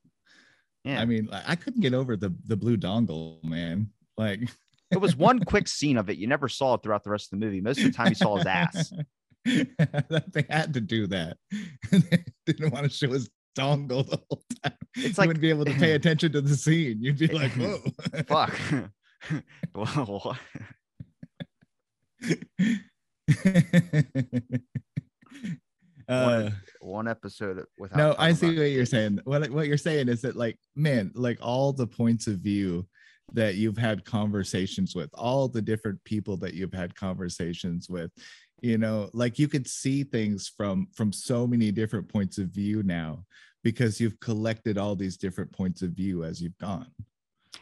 [0.84, 3.90] yeah I mean, I I couldn't get over the the blue dongle, man.
[4.18, 4.50] Like
[4.92, 6.18] it was one quick scene of it.
[6.18, 7.62] You never saw it throughout the rest of the movie.
[7.62, 8.92] Most of the time, you saw his ass.
[9.46, 11.38] they had to do that.
[11.92, 14.74] they didn't want to show his dongle the whole time.
[14.96, 16.98] It's like you wouldn't be able to pay attention to the scene.
[17.02, 17.80] You'd be like, whoa.
[18.28, 18.60] Fuck.
[19.76, 20.38] well,
[26.10, 26.50] uh,
[26.82, 27.98] one episode without.
[27.98, 29.20] no, I see what you're saying.
[29.24, 32.88] What what you're saying is that like, man, like all the points of view
[33.34, 38.12] that you've had conversations with, all the different people that you've had conversations with,
[38.62, 42.84] you know, like you could see things from from so many different points of view
[42.84, 43.24] now
[43.64, 46.88] because you've collected all these different points of view as you've gone.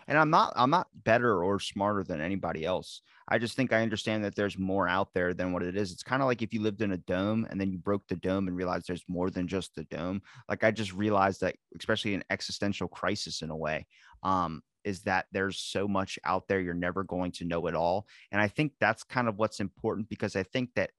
[0.08, 0.54] And I'm not.
[0.56, 3.02] I'm not better or smarter than anybody else.
[3.30, 5.92] I just think I understand that there's more out there than what it is.
[5.92, 8.16] It's kind of like if you lived in a dome and then you broke the
[8.16, 10.22] dome and realized there's more than just the dome.
[10.48, 13.86] Like I just realized that, especially an existential crisis in a way,
[14.24, 18.08] um, is that there's so much out there you're never going to know it all.
[18.32, 20.92] And I think that's kind of what's important because I think that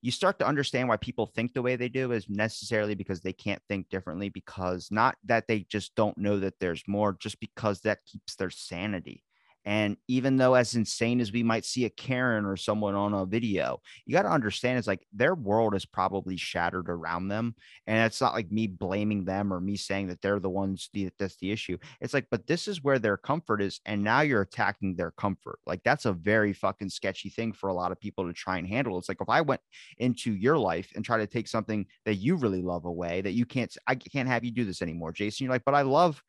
[0.00, 3.32] you start to understand why people think the way they do is necessarily because they
[3.32, 7.80] can't think differently because not that they just don't know that there's more just because
[7.80, 9.24] that keeps their sanity
[9.68, 13.26] and even though as insane as we might see a karen or someone on a
[13.26, 17.54] video you got to understand it's like their world is probably shattered around them.
[17.86, 21.10] And it's not like me blaming them or me saying that they're the ones the,
[21.18, 21.78] that's the issue.
[22.00, 25.58] It's like but this is where their comfort is and now you're attacking their comfort.
[25.66, 28.66] Like that's a very fucking sketchy thing for a lot of people to try and
[28.66, 28.98] handle.
[28.98, 29.60] It's like if i went
[29.98, 33.44] into your life and try to take something that you really love away that you
[33.44, 36.22] can't i can't have you do this anymore jason you're like but i love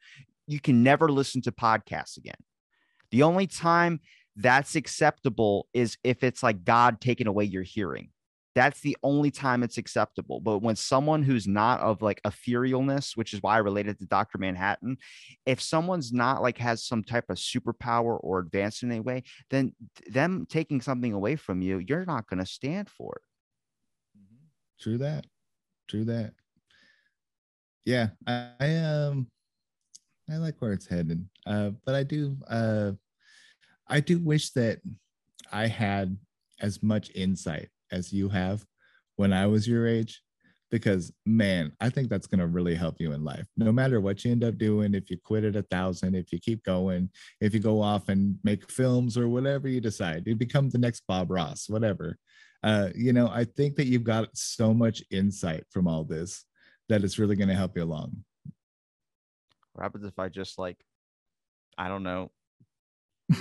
[0.48, 2.36] you can never listen to podcasts again
[3.12, 3.99] the only time
[4.36, 8.10] that's acceptable is if it's like god taking away your hearing
[8.55, 13.34] that's the only time it's acceptable but when someone who's not of like etherealness which
[13.34, 14.97] is why i related to dr manhattan
[15.45, 19.74] if someone's not like has some type of superpower or advanced in any way then
[20.07, 23.22] them taking something away from you you're not going to stand for it
[24.80, 25.26] True that.
[25.89, 26.34] True that.
[27.86, 29.28] Yeah, I, I um
[30.32, 31.28] I like where it's headed.
[31.46, 32.92] Uh but I do uh
[33.88, 34.80] I do wish that
[35.52, 36.18] I had
[36.62, 38.64] as much insight as you have
[39.16, 40.22] when I was your age
[40.72, 43.48] because man, I think that's going to really help you in life.
[43.58, 46.40] No matter what you end up doing, if you quit at a thousand, if you
[46.40, 47.10] keep going,
[47.42, 51.04] if you go off and make films or whatever you decide, you become the next
[51.08, 52.18] Bob Ross, whatever.
[52.62, 56.46] Uh, you know, I think that you've got so much insight from all this
[56.90, 58.24] that it's really going to help you along.
[59.80, 60.78] What happens if I just like,
[61.78, 62.32] I don't know,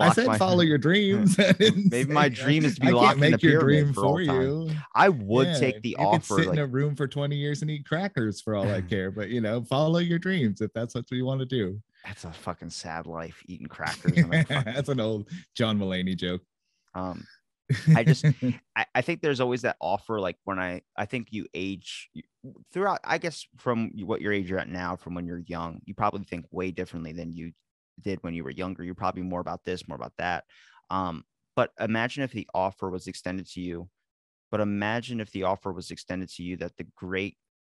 [0.00, 1.38] I said my- follow your dreams.
[1.60, 4.40] Maybe my dream is to be I locked in a pyramid dream for for time.
[4.42, 4.70] you.
[4.96, 6.34] I would Yeah, take the you could offer.
[6.38, 9.12] sit Like, in a room for 20 years and eat crackers for all I care.
[9.12, 11.80] But you know, follow your dreams if that's what you want to do.
[12.04, 14.18] that's a fucking sad life eating crackers.
[14.20, 16.40] fucking- that's an old John Mulaney joke.
[16.96, 17.24] um,
[17.96, 18.24] I just-
[18.76, 20.20] I, I think there's always that offer.
[20.20, 22.10] Like when I, I think you age
[22.72, 23.00] throughout.
[23.04, 26.24] I guess from what your age you're at now, from when you're young, you probably
[26.24, 27.52] think way differently than you
[28.00, 28.82] did when you were younger.
[28.82, 30.44] You're probably more about this, more about that.
[30.90, 33.88] Um, but imagine if the offer was extended to you.
[34.50, 37.36] But imagine if the offer was extended to you that the great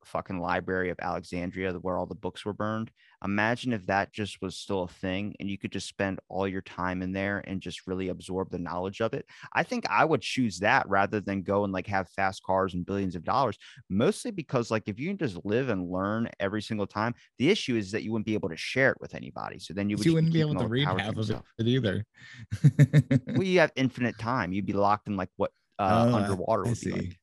[0.06, 2.90] fucking library of Alexandria, where all the books were burned.
[3.24, 6.60] Imagine if that just was still a thing and you could just spend all your
[6.62, 9.26] time in there and just really absorb the knowledge of it.
[9.52, 12.84] I think I would choose that rather than go and like have fast cars and
[12.84, 13.58] billions of dollars.
[13.88, 17.76] Mostly because like if you can just live and learn every single time, the issue
[17.76, 19.58] is that you wouldn't be able to share it with anybody.
[19.58, 21.44] So then you would you wouldn't be able to read half of it yourself.
[21.60, 22.04] either.
[23.28, 24.52] Well, you have infinite time.
[24.52, 27.18] You'd be locked in like what uh, Oh, underwater I would be like.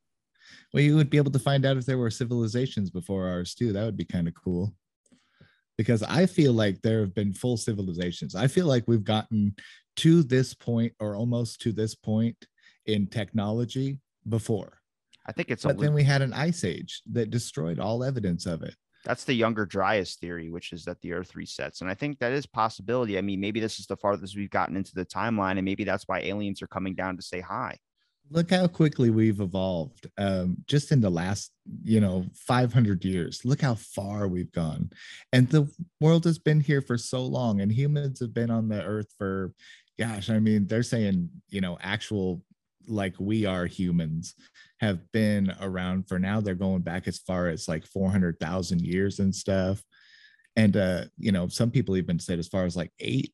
[0.74, 3.74] Well, you would be able to find out if there were civilizations before ours too.
[3.74, 4.74] That would be kind of cool.
[5.78, 8.36] Because I feel like there have been full civilizations.
[8.36, 9.56] I feel like we've gotten
[9.98, 12.36] to this point or almost to this point
[12.86, 13.98] in technology
[14.28, 14.80] before.
[15.26, 18.64] I think it's But then we had an ice age that destroyed all evidence of
[18.64, 18.76] it.
[19.06, 22.34] That's the younger Dryas theory, which is that the Earth resets, and I think that
[22.34, 23.18] is possibility.
[23.18, 26.06] I mean, maybe this is the farthest we've gotten into the timeline, and maybe that's
[26.08, 27.78] why aliens are coming down to say hi.
[28.32, 31.52] Look how quickly we've evolved um, just in the last,
[31.84, 33.44] you know, 500 years.
[33.44, 34.92] Look how far we've gone.
[35.34, 35.68] And the
[36.00, 39.54] world has been here for so long, and humans have been on the earth for,
[39.98, 42.44] gosh, I mean, they're saying, you know, actual,
[42.88, 44.36] like we are humans,
[44.80, 46.40] have been around for now.
[46.40, 49.84] They're going back as far as like 400,000 years and stuff.
[50.56, 53.34] And, uh, you know, some people even said as far as like eight.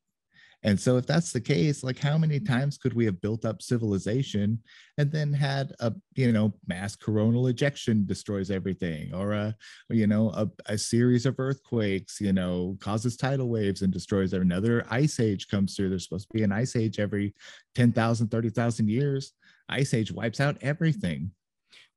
[0.66, 3.62] And so, if that's the case, like how many times could we have built up
[3.62, 4.58] civilization
[4.98, 9.54] and then had a you know mass coronal ejection destroys everything, or a
[9.90, 14.84] you know a, a series of earthquakes, you know, causes tidal waves and destroys another
[14.90, 15.88] ice age comes through.
[15.88, 17.32] There's supposed to be an ice age every
[17.76, 19.34] 10,000, 30,000 years.
[19.68, 21.30] Ice age wipes out everything.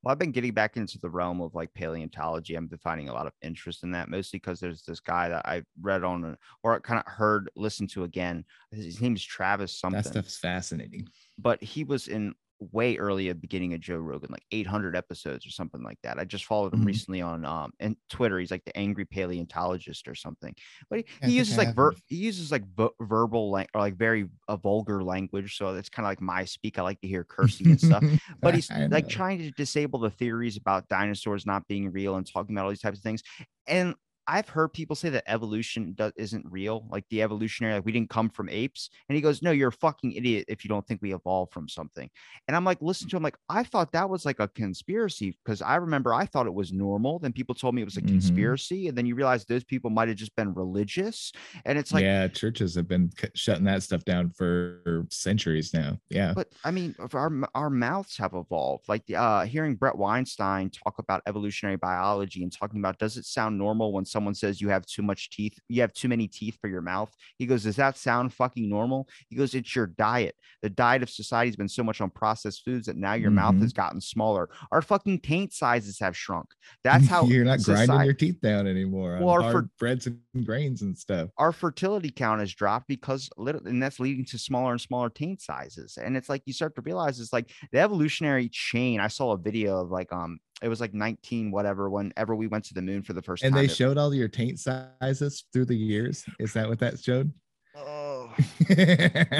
[0.02, 2.56] Well, I've been getting back into the realm of like paleontology.
[2.56, 5.44] I've been finding a lot of interest in that, mostly because there's this guy that
[5.46, 8.44] I read on or kind of heard, listened to again.
[8.72, 10.00] His name is Travis something.
[10.02, 11.08] That stuff's fascinating.
[11.38, 12.34] but he was in
[12.72, 16.18] way early at beginning of Joe Rogan, like 800 episodes or something like that.
[16.18, 16.86] I just followed him Mhm.
[16.86, 18.38] recently on um and Twitter.
[18.38, 20.54] He's like the angry paleontologist or something.
[20.90, 24.28] But he, he uses like ver- he uses like vo- verbal lang- or like very
[24.48, 25.56] uh, vulgar language.
[25.56, 26.78] So it's kind of like my speak.
[26.78, 28.04] I like to hear cursing and stuff.
[28.40, 32.54] But he's like trying to disable the theories about dinosaurs not being real and talking
[32.54, 33.22] about all these types of things.
[33.66, 33.94] And
[34.26, 38.10] I've heard people say that evolution does, isn't real, like the evolutionary, like we didn't
[38.10, 38.90] come from apes.
[39.08, 41.68] And he goes, No, you're a fucking idiot if you don't think we evolved from
[41.68, 42.08] something.
[42.46, 45.62] And I'm like, listen to him, like, I thought that was like a conspiracy because
[45.62, 47.18] I remember I thought it was normal.
[47.18, 48.08] Then people told me it was a Mhm.
[48.08, 48.88] conspiracy.
[48.88, 51.32] And then you realize those people might have just been religious.
[51.64, 55.98] And it's like, yeah, churches have been shutting that stuff down for centuries now.
[56.10, 56.32] Yeah.
[56.34, 58.88] But I mean, our our mouths have evolved.
[58.88, 63.24] Like the, uh, hearing Bret Weinstein talk about evolutionary biology and talking about does it
[63.24, 66.58] sound normal when someone says you have too much teeth, you have too many teeth
[66.60, 67.12] for your mouth?
[67.38, 69.08] He goes, does that sound fucking normal?
[69.28, 70.34] He goes, it's your diet.
[70.62, 73.54] The diet of society has been so much on processed foods that now your mouth
[73.56, 73.62] Mhm.
[73.62, 74.48] has gotten smaller.
[74.72, 76.46] Our fucking taint sizes have shrunk.
[76.84, 80.20] That's how you're not grinding your teeth down anymore on Well, our fer- breads and
[80.44, 81.30] grains and stuff.
[81.38, 85.40] our fertility count has dropped because little and that's leading to smaller and smaller taint
[85.40, 89.32] sizes and it's like you start to realize it's like the evolutionary chain i saw
[89.32, 92.82] a video of like um it was like 19 whatever whenever we went to the
[92.82, 95.66] moon for the first And time And they It- showed all your taint sizes through
[95.66, 96.24] the years.
[96.38, 97.32] Is that what that showed?
[97.76, 98.32] oh.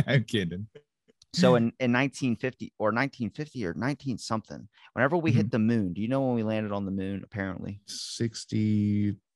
[0.06, 0.66] I'm kidding.
[1.32, 5.36] so in, in 1950 or 1950 or 19 something whenever we Mm-hmm.
[5.36, 7.80] hit the moon do you know when we landed on the moon apparently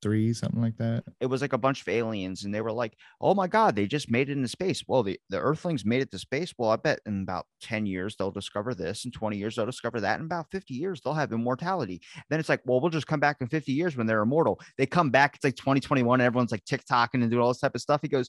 [0.05, 1.05] 63, something like that.
[1.21, 3.87] it was like a bunch of aliens and they were like oh my god they
[3.87, 4.85] just made it into space.
[4.87, 6.55] Well the, the earthlings made it to space.
[6.57, 10.01] Well i bet in about 10 years they'll discover this in 20 years they'll discover
[10.01, 12.01] that in about 50 years they'll have immortality.
[12.29, 14.61] Then it's like well we'll just come back in 50 years when they're immortal.
[14.79, 17.75] They come back it's like 2021 and everyone's like tiktoking and doing all this type
[17.75, 18.01] of stuff.
[18.03, 18.29] He goes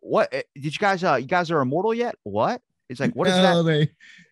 [0.00, 2.16] what eh, did you guys uh you guys are immortal yet?
[2.22, 2.60] What?
[2.88, 3.90] It's like what is no, that They,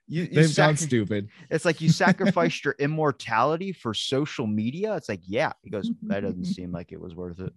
[0.09, 1.29] You, you They've gone stupid.
[1.51, 4.95] it's like you sacrificed your immortality for social media.
[4.97, 5.53] It's like, yeah.
[5.63, 7.53] He goes, that doesn't seem like it was worth it.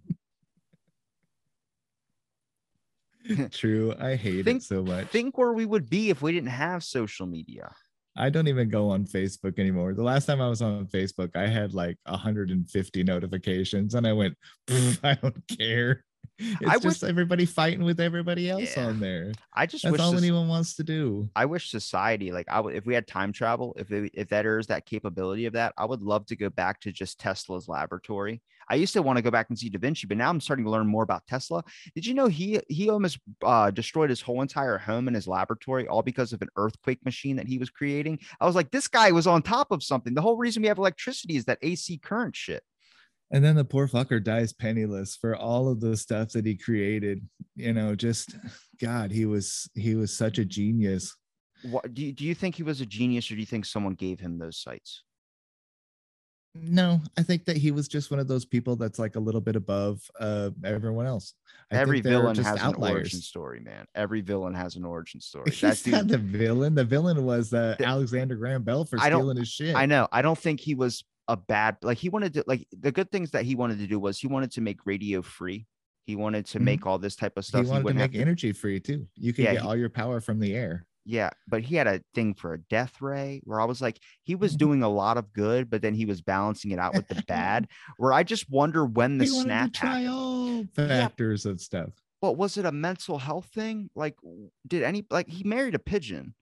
[3.52, 3.94] True.
[3.98, 5.08] I hate Think- it so much.
[5.08, 7.72] Think where we would be if we didn't have social media.
[8.18, 9.92] I don't even go on Facebook anymore.
[9.92, 14.34] The last time I was on Facebook, I had like 150 notifications and I went,
[14.70, 16.02] I don't care.
[16.38, 18.86] It's I just everybody fighting with everybody else Yeah.
[18.86, 19.32] on there.
[19.54, 21.28] I just That's wish all soc- anyone wants to do.
[21.36, 24.58] I wish society, like I would, if we had time travel, if it, if there
[24.58, 28.42] is that capability of that, I would love to go back to just Tesla's laboratory.
[28.68, 30.64] I used to want to go back and see Da Vinci, but now I'm starting
[30.64, 31.62] to learn more about Tesla.
[31.94, 35.86] Did you know he he almost uh, destroyed his whole entire home and his laboratory
[35.86, 38.18] all because of an earthquake machine that he was creating?
[38.40, 40.14] I was like, this guy was on top of something.
[40.14, 42.62] The whole reason we have electricity is that AC current shit.
[43.32, 47.26] And then the poor fucker dies penniless for all of the stuff that he created.
[47.56, 48.36] You know, just
[48.80, 51.14] God, he was he was such a genius.
[51.62, 53.94] What do you, do you think he was a genius, or do you think someone
[53.94, 55.02] gave him those sites?
[56.54, 59.42] No, I think that he was just one of those people that's like a little
[59.42, 61.34] bit above uh, everyone else.
[61.70, 63.24] I Every villain just has an origin outliers.
[63.26, 63.84] story, man.
[63.94, 65.50] Every villain has an origin story.
[65.50, 66.74] He's dude- not the villain.
[66.74, 69.76] The villain was uh, The- Alexander Graham Bell for stealing his shit.
[69.76, 70.08] I know.
[70.12, 73.32] I don't think he was a bad like he wanted to like the good things
[73.32, 75.66] that he wanted to do was he wanted to make radio free.
[76.04, 76.62] He wanted to Mhm.
[76.62, 77.64] make all this type of stuff.
[77.64, 79.08] He wanted to wouldn't have make energy free too.
[79.16, 80.86] You could Yeah, get he- all your power from the air.
[81.04, 84.36] yeah, but he had a thing for a death ray where I was like, he
[84.36, 84.58] was Mhm.
[84.58, 87.66] doing a lot of good, but then he was balancing it out with the bad.
[87.98, 90.08] Where I just wonder when the he snap to try happened.
[90.10, 91.90] all factors of stuff.
[92.20, 93.90] But was it a mental health thing?
[93.96, 94.16] Like,
[94.66, 96.34] did any like he married a pigeon?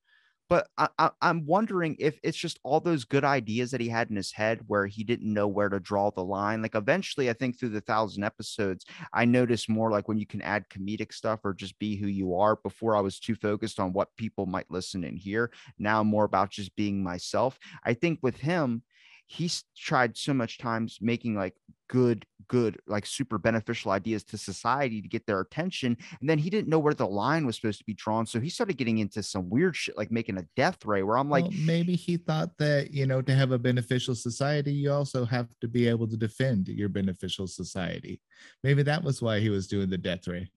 [0.48, 4.10] But I, I, I'm wondering if it's just all those good ideas that he had
[4.10, 6.60] in his head where he didn't know where to draw the line.
[6.62, 10.42] Like, eventually, I think through the thousand episodes, I noticed more like when you can
[10.42, 12.56] add comedic stuff or just be who you are.
[12.56, 15.50] Before, I was too focused on what people might listen and hear.
[15.78, 17.58] Now, more about just being myself.
[17.84, 18.82] I think with him,
[19.26, 21.54] he's tried so much times making like
[21.88, 26.50] good good like super beneficial ideas to society to get their attention and then he
[26.50, 29.22] didn't know where the line was supposed to be drawn so he started getting into
[29.22, 32.50] some weird shit like making a death ray where i'm like Well, maybe he thought
[32.58, 36.16] that you know to have a beneficial society, you also have to be able to
[36.16, 38.20] defend your beneficial society.
[38.62, 40.50] Maybe that was why he was doing the death ray.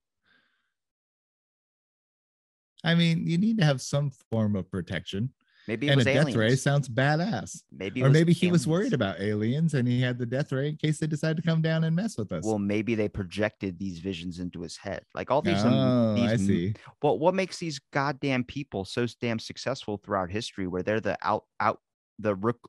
[2.84, 5.34] I mean, you need to have some form of protection,
[5.68, 7.62] maybe it and a was death ray sounds badass.
[7.72, 10.78] maybe or maybe he was worried about aliens, and he had the death ray in
[10.78, 12.44] case they decided to come down and mess with us.
[12.46, 16.32] well maybe they projected these visions into his head like all these, oh, um, these
[16.32, 16.74] I see.
[17.02, 21.44] But what makes these goddamn people so damn successful throughout history, where they're the out
[21.60, 21.80] out
[22.20, 22.60] the rook,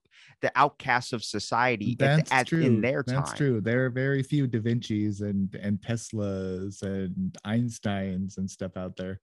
[0.42, 2.60] the outcasts of society That's at- true.
[2.60, 3.16] in their time?
[3.16, 3.62] That's true.
[3.62, 9.20] There are very few Da Vinci's and and Teslas and Einsteins and stuff out there.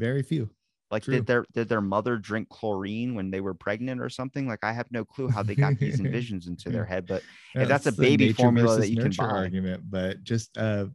[0.00, 0.50] Very few.
[0.90, 1.16] Like, True.
[1.16, 4.46] did their did their mother drink chlorine when they were pregnant or something?
[4.48, 7.06] Like, I have no clue how they got these envisions into their head.
[7.06, 7.22] But
[7.54, 9.24] If that's a baby formula that you can buy.
[9.24, 10.86] argument, but just uh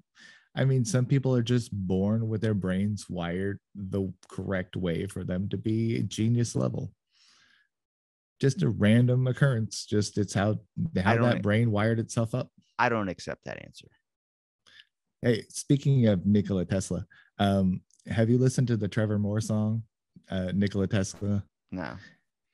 [0.55, 5.23] I mean, some people are just born with their brains wired the correct way for
[5.23, 6.91] them to be genius level.
[8.39, 9.85] Just a random occurrence.
[9.85, 10.59] Just it's how
[10.95, 12.51] how that brain wired itself up.
[12.77, 13.87] I don't accept that answer.
[15.21, 17.05] Hey, speaking of Nikola Tesla,
[17.39, 19.83] um, have you listened to the Trevor Moore song,
[20.29, 21.43] uh, Nikola Tesla?
[21.71, 21.95] No,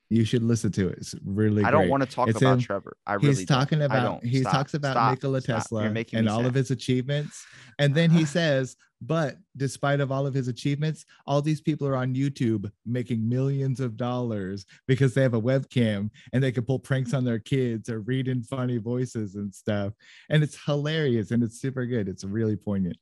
[0.08, 0.98] You should listen to it.
[0.98, 1.62] It's really.
[1.64, 1.90] I don't great.
[1.90, 2.96] want to talk It's about him- Trevor.
[3.06, 3.58] I really He's don't.
[3.58, 5.56] talking about he Stop, talks about stop, Nikola stop.
[5.62, 5.82] Tesla
[6.14, 7.44] and all of his achievements,
[7.78, 11.96] and then he says, "But despite of all of his achievements, all these people are
[11.96, 16.78] on YouTube making millions of dollars because they have a webcam and they can pull
[16.78, 19.92] pranks on their kids or read in funny voices and stuff,
[20.28, 22.08] and it's hilarious and it's super good.
[22.08, 22.96] It's really poignant.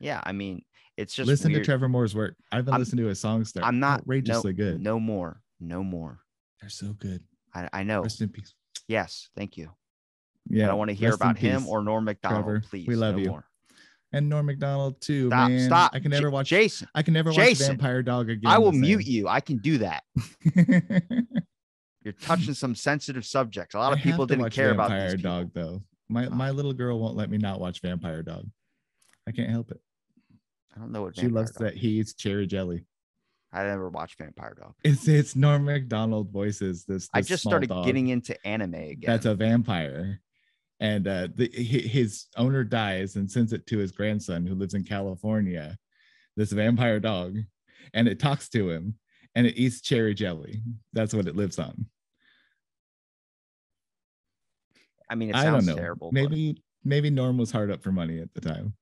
[0.00, 0.62] Yeah, I mean,
[1.00, 1.64] it's just Listen weird.
[1.64, 2.36] to Trevor Moore's work.
[2.52, 3.52] I've been I'm- listening to his songs.
[3.52, 4.80] They're I'm not outrageously no, good.
[4.82, 5.40] No more.
[5.58, 6.20] No more.
[6.60, 7.22] They're so good.
[7.54, 8.02] I, I know.
[8.02, 8.54] Rest in peace.
[8.86, 9.70] Yes, thank you.
[10.48, 12.44] Yeah, I don't want to hear about him or Norm Macdonald.
[12.44, 12.62] Trevor.
[12.68, 13.28] Please, We love no you.
[13.28, 13.44] More.
[14.12, 15.28] and Norm Macdonald too.
[15.28, 15.48] Stop!
[15.50, 15.66] man.
[15.66, 15.92] Stop!
[15.94, 16.48] I can J- never watch.
[16.48, 16.88] Jason.
[16.94, 18.50] I can never watch Vampire Dog again.
[18.50, 19.28] I will mute you.
[19.28, 20.02] I can do that.
[22.02, 23.74] You're touching some sensitive subjects.
[23.74, 25.62] A lot of have people didn't care about Vampire Dog people.
[25.62, 25.82] though.
[26.08, 26.52] My my ah.
[26.52, 28.46] little girl won't let me not watch Vampire Dog.
[29.26, 29.80] I can't help it.
[30.80, 32.86] I don't know what She loves Dog that he eats cherry jelly.
[33.52, 34.74] I never watched Vampire Dog.
[34.82, 36.84] It's it's Norm Macdonald voices.
[36.86, 37.84] This, I just started dog.
[37.84, 39.00] getting into anime again.
[39.06, 40.22] That's a vampire,
[40.78, 44.84] and uh, the, his owner dies and sends it to his grandson who lives in
[44.84, 45.76] California.
[46.36, 47.36] This vampire dog,
[47.92, 48.94] and it talks to him,
[49.34, 50.62] and it eats cherry jelly.
[50.94, 51.86] That's what it lives on.
[55.10, 55.74] I mean, it I don't know.
[55.74, 56.10] terrible.
[56.12, 58.74] but- Maybe maybe Norm was hard up for money at the time.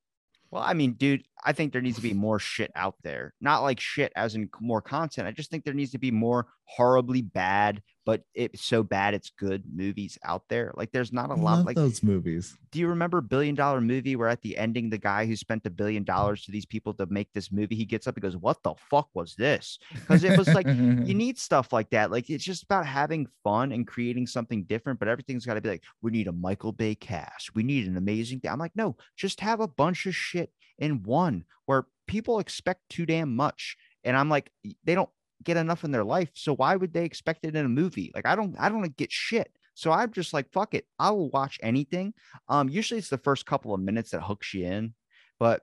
[0.51, 3.35] Well, I mean, dude, I think there needs to be more shit out there.
[3.41, 5.29] Not like shit as in more content.
[5.29, 9.29] I just think there needs to be more horribly bad, but it's so bad it's
[9.29, 10.73] good movies out there.
[10.75, 12.57] Like there's not a I lot like those movies.
[12.71, 15.71] do you remember billion dollar movie where at the ending the guy who spent a
[15.71, 18.63] billion dollars to these people to make this movie he gets up and goes what
[18.63, 20.75] the fuck was this because it was like you
[21.15, 25.09] need stuff like that like it's just about having fun and creating something different but
[25.09, 28.41] everything's got to be like we need a michael bay cast we need an amazing
[28.41, 28.51] thing.
[28.51, 33.05] i'm like no just have a bunch of shit in one where people expect too
[33.05, 34.51] damn much and i'm like
[34.85, 35.11] they don't
[35.45, 38.27] get enough in their life so why would they expect it in a movie like
[38.27, 40.87] i don't i don't get shit so I'm just like, fuck it.
[40.99, 42.13] I will watch anything.
[42.49, 44.93] Um, usually it's the first couple of minutes that hooks you in,
[45.39, 45.63] but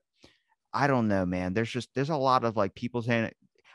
[0.73, 1.53] I don't know, man.
[1.53, 3.29] There's just there's a lot of like people saying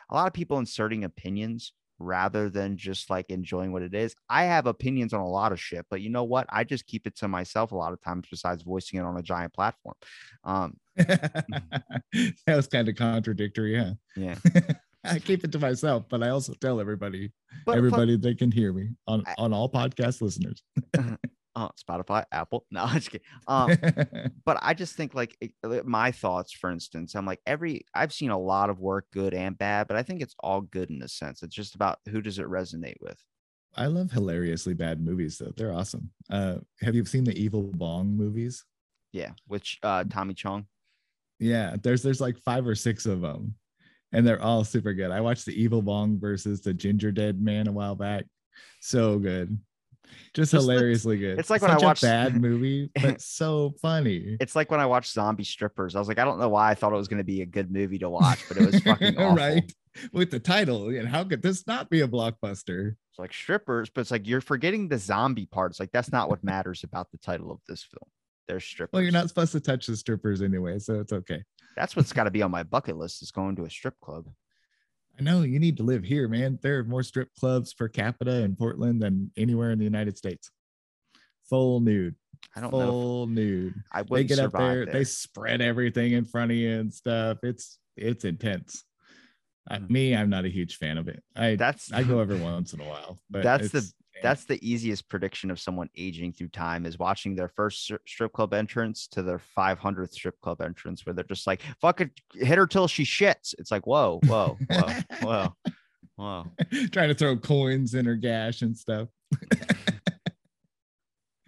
[0.08, 4.16] a lot of people inserting opinions rather than just like enjoying what it is.
[4.30, 6.46] I have opinions on a lot of shit, but you know what?
[6.48, 9.22] I just keep it to myself a lot of times besides voicing it on a
[9.22, 9.96] giant platform.
[10.44, 12.02] Um, that
[12.46, 13.92] was kind of contradictory, huh?
[14.16, 14.36] yeah.
[15.04, 17.32] I keep it to myself, but I also tell everybody,
[17.64, 20.62] But everybody they can hear me on I- on all podcast listeners.
[21.56, 22.66] uh, Spotify, Apple.
[22.70, 23.26] No, I'm just kidding.
[23.48, 23.76] Um,
[24.44, 28.30] but I just think like it- my thoughts, for instance, I'm like every I've seen
[28.30, 31.08] a lot of work, good and bad, but I think it's all good in a
[31.08, 31.42] sense.
[31.42, 33.18] It's just about who does it resonate with.
[33.76, 35.52] I love hilariously bad movies though.
[35.56, 36.10] They're awesome.
[36.28, 38.64] Uh, have you seen the Evil Bong movies?
[39.12, 40.66] Yeah, which uh Tommy Chong.
[41.38, 43.54] Yeah, there's there's like five or six of them,
[44.12, 45.10] and they're all super good.
[45.10, 48.24] I watched the Evil Bong versus the Ginger Dead Man a while back.
[48.80, 49.58] So good,
[50.34, 51.38] just, Just hilariously good.
[51.38, 54.36] it's like when I Such a watched- bad movie, but so funny.
[54.40, 55.94] It's like when I watched Zombie Strippers.
[55.96, 57.46] I was like, I don't know why I thought it was going to be a
[57.46, 59.36] good movie to watch, but it was fucking awful.
[59.36, 59.72] right
[60.12, 60.88] with the title.
[60.88, 62.94] And how could this not be a blockbuster?
[63.10, 65.78] It's like strippers, but it's like you're forgetting the zombie parts.
[65.80, 68.08] Like that's not what matters about the title of this film.
[68.48, 68.92] They're strippers.
[68.92, 71.42] Well, you're not supposed to touch the strippers anyway, so it's okay.
[71.76, 74.26] That's what's got to be on my bucket list is going to a strip club.
[75.18, 76.58] I know you need to live here, man.
[76.62, 80.50] There are more strip clubs per capita in Portland than anywhere in the United States.
[81.48, 82.14] Full nude,
[82.54, 82.90] I don't know.
[82.90, 83.74] full nude.
[83.92, 84.94] I They get up there, there.
[84.94, 87.38] they spread everything in front of you and stuff.
[87.42, 88.84] It's it's intense.
[89.68, 89.90] I, Mhm.
[89.90, 91.22] me, I'm not a huge fan of it.
[91.36, 93.92] I That's I go every once in a while, but That's the-
[94.22, 98.54] that's the easiest prediction of someone aging through time is watching their first strip club
[98.54, 102.66] entrance to their 500th strip club entrance where they're just like fuck it hit her
[102.66, 103.54] till she shits.
[103.58, 104.88] It's like whoa whoa whoa
[105.22, 105.54] whoa
[106.16, 106.46] whoa.
[106.92, 109.08] Trying to throw coins in her gash and stuff.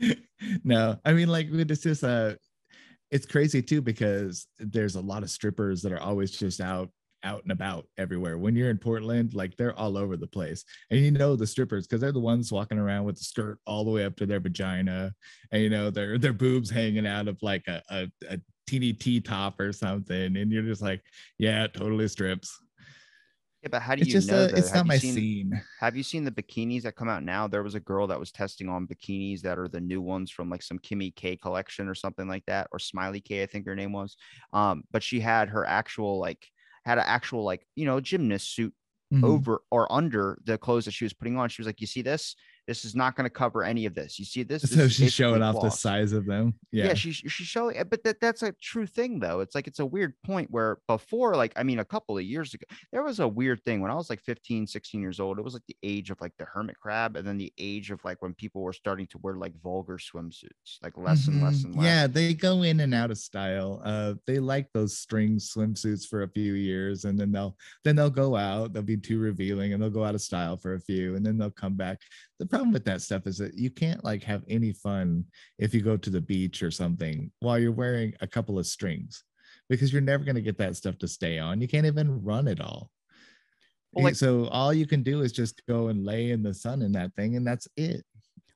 [0.65, 2.35] no, I mean, like it's just uh
[3.11, 6.89] it's crazy too because there's a lot of strippers that are always just out
[7.25, 8.39] out and about everywhere.
[8.39, 10.65] When you're in Portland, like they're all over the place.
[10.91, 13.85] And you know the strippers because they're the ones walking around with the skirt all
[13.85, 15.13] the way up to their vagina
[15.51, 19.21] and you know their their boobs hanging out of like a, a, a teeny T
[19.21, 20.37] top or something.
[20.37, 21.03] And you're just like,
[21.39, 22.57] yeah, totally strips.
[23.63, 24.57] yeah but how do It's you just know though?
[24.57, 25.63] it's Have not my seen- scene.
[25.81, 27.47] Have you seen the bikinis that come out now?
[27.47, 30.51] There was a girl that was testing on bikinis that are the new ones from
[30.51, 33.77] like some Kimmy K collection or something like that, or Smiley K, I think her
[33.77, 34.17] name was.
[34.53, 36.45] Um, but she had her actual like
[36.85, 38.75] had an actual like you know gymnast suit
[39.11, 39.43] Mhm.
[39.43, 41.49] over or under the clothes that she was putting on.
[41.49, 42.35] She was like, "You see this?
[42.67, 44.19] This is not going to cover any of this.
[44.19, 46.55] You see this?" This so is she's showing off the size of them.
[46.71, 46.95] Yeah, Yeah.
[46.95, 49.41] she's she's showing, but that, that's a true thing though.
[49.41, 52.55] It's like it's a weird point where before, like I mean, a couple of years
[52.55, 55.39] ago, there was a weird thing when I was like 15, 16 years old.
[55.39, 58.05] It was like the age of like the hermit crab, and then the age of
[58.05, 61.65] like when people were starting to wear like vulgar swimsuits, like less and less Mhm.
[61.65, 61.85] and less.
[61.85, 63.81] Yeah, they go in and out of style.
[63.85, 68.11] Uh, they like those string swimsuits for a few years, and then they'll then they'll
[68.11, 68.73] go out.
[68.73, 71.39] They'll be too revealing, and they'll go out of style for a few, and then
[71.39, 72.01] they'll come back.
[72.43, 75.27] The problem with that stuff is that you can't like have any fun
[75.61, 79.23] if you go to the beach or something while you're wearing a couple of strings,
[79.69, 81.61] because you're never going to get that stuff to stay on.
[81.61, 82.91] You can't even run it all.
[83.93, 86.83] Well, like- so all you can do is just go and lay in the sun
[86.83, 88.05] in that thing, and that's it.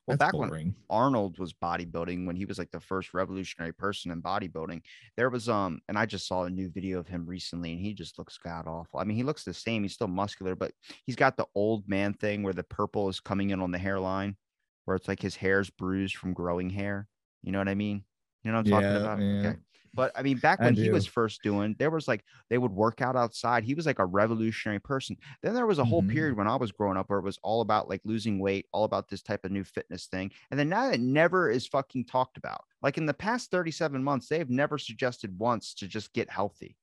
[0.06, 0.52] Well, That's back when.
[0.88, 4.82] Arnold was bodybuilding when he was like the first revolutionary person in bodybuilding.
[5.16, 7.92] There was um, and I just saw a new video of him recently, and he
[7.92, 9.00] just looks god awful.
[9.00, 9.82] I mean, he looks the same.
[9.82, 10.72] He's still muscular, but
[11.04, 14.36] he's got the old man thing where the purple is coming in on the hairline,
[14.84, 17.08] where it's like his hair's bruised from growing hair.
[17.42, 18.04] You know what I mean?
[18.44, 19.22] You know what I'm talking Yeah, about?
[19.22, 19.42] yeah.
[19.44, 19.56] Okay.
[19.96, 23.00] But I mean, back when he was first doing, there was like they would work
[23.00, 23.64] out outside.
[23.64, 25.16] He was like a revolutionary person.
[25.42, 26.08] Then there was a whole Mhm.
[26.08, 28.84] period when I was growing up where it was all about like losing weight, all
[28.84, 30.30] about this type of new fitness thing.
[30.50, 32.64] And then now it never is fucking talked about.
[32.82, 36.76] Like in the past 37 months, they've never suggested once to just get healthy.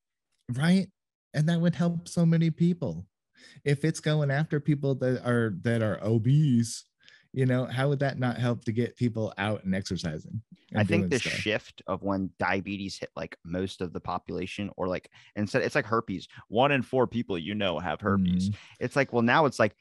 [0.55, 0.87] right
[1.33, 3.07] and that would help so many people
[3.65, 6.85] if it's going after people that are that are obese
[7.33, 10.41] you know, how would that not help to get people out and exercising?
[10.71, 11.33] and I think the stuff?
[11.33, 15.85] shift of when diabetes hit like most of the population, or like instead, it's like
[15.85, 16.27] herpes.
[16.47, 18.49] One in four people you know have herpes.
[18.49, 18.55] Mhm.
[18.79, 19.75] It's like, well, now it's like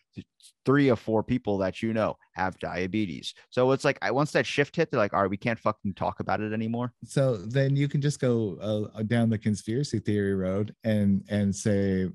[0.64, 3.34] three or four people that you know have diabetes.
[3.50, 5.94] So it's like, I once that shift hit, they're like, all right, we can't fucking
[5.94, 6.92] talk about it anymore.
[7.04, 12.08] so then you can just go uh, down the conspiracy theory road and and say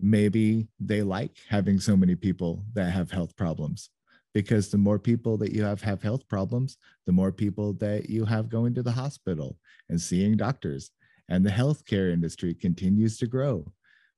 [0.00, 3.90] maybe they like having so many people that have health problems
[4.34, 6.76] because the more people that you have have health problems
[7.06, 9.56] the more people that you have going to the hospital
[9.88, 10.90] and seeing doctors.
[11.28, 13.66] And the healthcare industry continues to grow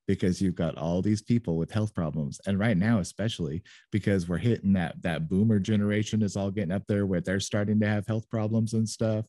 [0.08, 2.40] because you've got all these people with health problems.
[2.46, 3.62] And right now especially
[3.92, 7.78] because we're hitting that that boomer generation is all getting up there where they're starting
[7.80, 9.26] to have health problems and stuff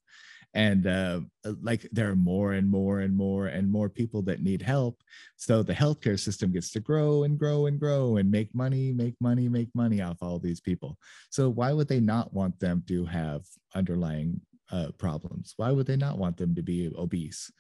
[0.58, 1.20] and uh,
[1.62, 5.04] like there are more and more and more and more people that need help.
[5.36, 9.14] So the healthcare system gets to grow and grow and grow and make money make
[9.22, 10.98] money make money off all these people.
[11.30, 13.44] So why would they not want them to have
[13.76, 14.42] underlying
[14.72, 15.54] uh, problems?
[15.58, 17.52] Why would they not want them to be obese?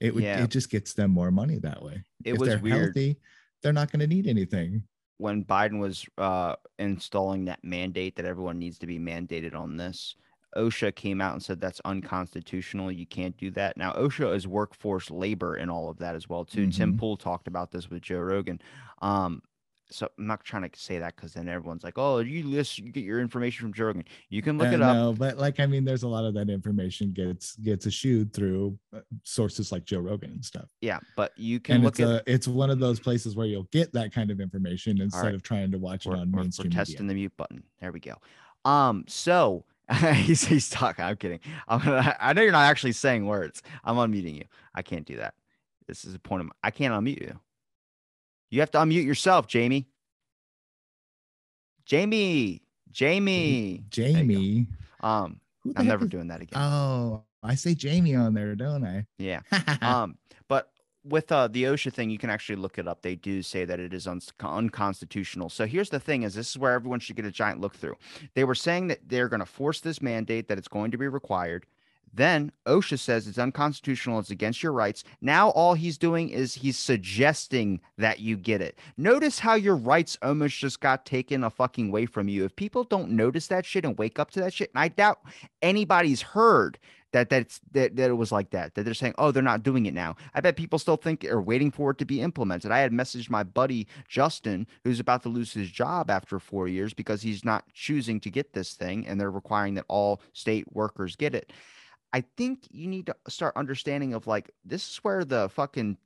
[0.00, 0.42] It would Yeah.
[0.42, 2.02] it just gets them more money that way.
[2.24, 2.78] It if was they're weird.
[2.78, 3.20] healthy
[3.62, 4.84] they're not going to need anything.
[5.18, 10.14] When Biden was uh, installing that mandate that everyone needs to be mandated on this,
[10.56, 12.90] OSHA came out and said that's unconstitutional.
[12.90, 13.76] You can't do that.
[13.76, 16.70] Now, OSHA is workforce labor and all of that as well too.
[16.70, 16.98] Tim Mhm.
[16.98, 18.60] Pool talked about this with Joe Rogan.
[19.02, 19.42] Um,
[19.90, 22.92] so I'm not trying to say that because then everyone's like, "Oh, you listen, you
[22.92, 24.04] get your information from Joe Rogan.
[24.28, 26.34] You can look Uh, it up." no but like i mean there's a lot of
[26.34, 31.32] that information gets gets eschewed through uh, sources like joe rogan and stuff Yeah, but
[31.38, 32.28] you can and look it's at.
[32.28, 35.34] a, it's one of those places where you'll get that kind of information instead right.
[35.34, 37.08] of trying to watch it we're, on we're- we're mainstream testing media.
[37.08, 37.62] the mute button.
[37.80, 38.16] There we go.
[38.66, 39.64] Um, so
[40.14, 41.04] he's he's talking.
[41.04, 41.40] I'm kidding.
[41.66, 43.62] I'm gonna, I know you're not actually saying words.
[43.84, 44.44] I'm unmuting you.
[44.74, 45.34] I can't do that.
[45.86, 47.38] This is a point of I can't unmute you.
[48.50, 49.88] You have to unmute yourself, Jamie.
[51.86, 53.82] Jamie, Jamie.
[53.94, 54.18] There you go.
[54.20, 54.66] Jamie.
[55.00, 55.40] Um,
[55.76, 56.60] I'm never is- doing that again.
[56.60, 59.06] Oh, I say Jamie on there, don't I?
[59.18, 59.40] yeah.
[59.80, 60.18] um,
[60.48, 60.70] but
[61.04, 63.02] with uh, the OSHA thing, you can actually look it up.
[63.02, 65.48] They do say that it is uns- unconstitutional.
[65.48, 67.96] So here's the thing: is this is where everyone should get a giant look through.
[68.34, 71.08] They were saying that they're going to force this mandate that it's going to be
[71.08, 71.66] required.
[72.12, 75.04] Then OSHA says it's unconstitutional, it's against your rights.
[75.20, 78.78] Now all he's doing is he's suggesting that you get it.
[78.96, 82.44] Notice how your rights almost just got taken a fucking way from you.
[82.44, 85.20] If people don't notice that shit and wake up to that shit, and I doubt
[85.62, 86.78] anybody's heard
[87.12, 89.86] that that's that, that it was like that that they're saying oh they're not doing
[89.86, 90.16] it now.
[90.34, 92.70] I bet people still think are waiting for it to be implemented.
[92.70, 96.92] I had messaged my buddy justin who's about to lose his job after four years
[96.94, 101.16] because he's not choosing to get this thing and they're requiring that all state workers
[101.16, 101.52] get it.
[102.12, 105.96] I think you need to start understanding of like this is where the fucking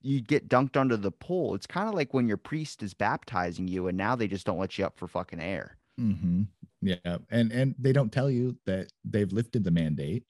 [0.00, 1.54] you get dunked under the pool.
[1.54, 4.58] It's kind of like when your priest is baptizing you and now they just don't
[4.58, 5.76] let you up for fucking air.
[5.96, 6.42] Hmm
[6.84, 10.24] Yeah, and and they don't tell you that they've lifted the mandate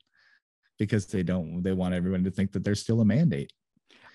[0.79, 1.63] because they don't.
[1.65, 3.53] They want everyone to think that there's still a mandate.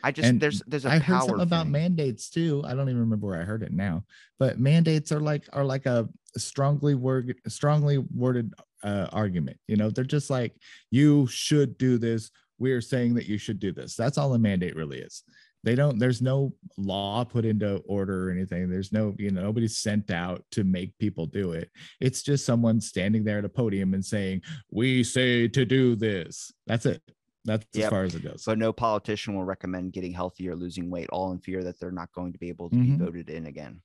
[0.03, 2.63] i just And there's there's a I power heard something about mandates too.
[2.65, 4.05] I don't even remember where I heard it now,
[4.39, 9.57] but mandates are like are like a strongly word strongly worded uh, argument.
[9.67, 10.55] You know, they're just like
[10.91, 12.31] you should do this.
[12.57, 13.95] We're saying that you should do this.
[13.95, 15.23] That's all a mandate really is.
[15.63, 15.99] They don't.
[15.99, 18.69] There's no law put into order or anything.
[18.69, 21.69] There's no you know nobody's sent out to make people do it.
[21.99, 24.41] It's just someone standing there at a podium and saying
[24.71, 26.51] we say to do this.
[26.65, 27.01] That's it.
[27.45, 28.43] That's as far as it goes.
[28.43, 31.91] So no politician will recommend getting healthy or losing weight, all in fear that they're
[31.91, 32.97] not going to be able to Mhm.
[32.97, 33.81] be voted in again.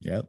[0.00, 0.28] Yep.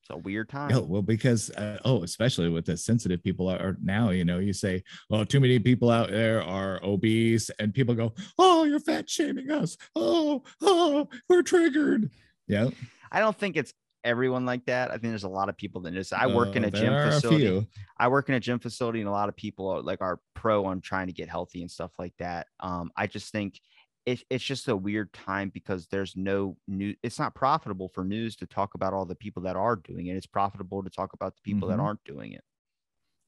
[0.00, 0.70] It's a weird time.
[0.70, 4.52] Yeah, well, because uh, oh, especially with the sensitive people are now, you know, you
[4.52, 9.10] say, "Oh, too many people out there are obese," and people go, "Oh, you're fat
[9.10, 12.10] shaming us." Oh, oh, we're triggered.
[12.48, 12.70] Yeah,
[13.12, 14.88] I don't think it's everyone like that.
[14.90, 16.94] I think there's a lot of people that just I work in Uh, a gym
[16.94, 17.44] facility.
[17.44, 17.66] few.
[17.98, 20.64] I work in a gym facility, and a lot of people are like are pro
[20.64, 22.46] on trying to get healthy and stuff like that.
[22.60, 23.60] Um, I just think
[24.06, 26.94] it, it's just a weird time because there's no new.
[27.02, 30.16] It's not profitable for news to talk about all the people that are doing it.
[30.16, 31.76] It's profitable to talk about the people Mhm.
[31.76, 32.44] that aren't doing it.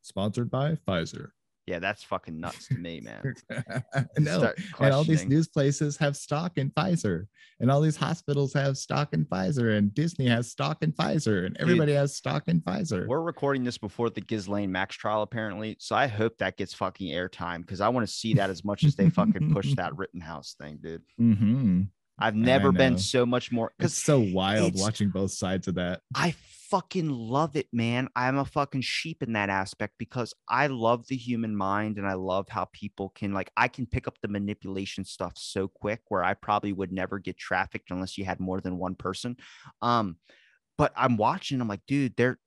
[0.03, 1.33] Sponsored by Pfizer.
[1.67, 3.35] Yeah, that's fucking nuts to me, man.
[4.19, 7.27] no, and all these news places have stock in Pfizer,
[7.61, 11.57] and all these hospitals have stock in Pfizer, and Disney has stock in Pfizer, and
[11.61, 13.07] everybody has stock in Pfizer.
[13.07, 15.77] We're recording this before the Ghislaine Max trial, apparently.
[15.79, 18.83] So I hope that gets fucking airtime because I want to see that as much
[18.83, 21.03] as they fucking push that Rittenhouse thing, dude.
[21.17, 21.83] hmm
[22.19, 26.01] I've never been so much more It's so wild watching both sides of that.
[26.15, 26.33] I
[26.73, 28.09] fucking love it, man.
[28.17, 32.15] I'm a fucking sheep in that aspect because I love the human mind and I
[32.15, 36.25] love how people can like I can pick up the manipulation stuff so quick where
[36.25, 39.37] I probably would never get trafficked unless you had more than one person.
[39.83, 40.17] Um,
[40.79, 42.39] but I'm watching, I'm like, dude, they're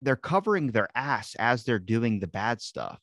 [0.00, 3.02] they're covering their ass as they're doing the bad stuff.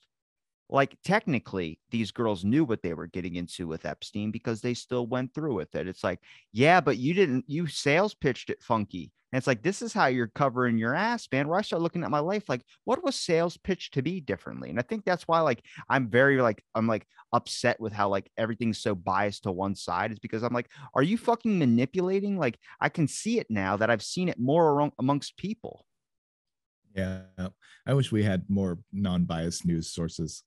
[0.69, 5.05] Like technically, these girls knew what they were getting into with Epstein because they still
[5.05, 5.87] went through with it.
[5.87, 6.19] It's like,
[6.51, 9.11] yeah, but you didn't, you sales pitched it funky.
[9.31, 11.47] And it's like, this is how you're covering your ass, man.
[11.47, 14.69] Where I start looking at my life, like, what was sales pitched to be differently?
[14.69, 18.31] And I think that's why, like, I'm very, like, I'm like upset with how, like,
[18.37, 22.39] everything's so biased to one side, is because I'm like, are you fucking manipulating?
[22.39, 25.85] Like, I can see it now that I've seen it more amongst people.
[26.95, 27.23] Yeah.
[27.85, 30.43] I wish we had more non biased news sources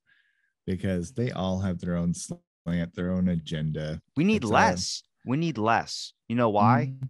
[0.69, 3.99] because they all have their own slant, their own agenda.
[4.15, 5.03] We need It's, uh, less.
[5.25, 6.13] we need less.
[6.27, 6.93] You know why?
[6.93, 7.09] Mm,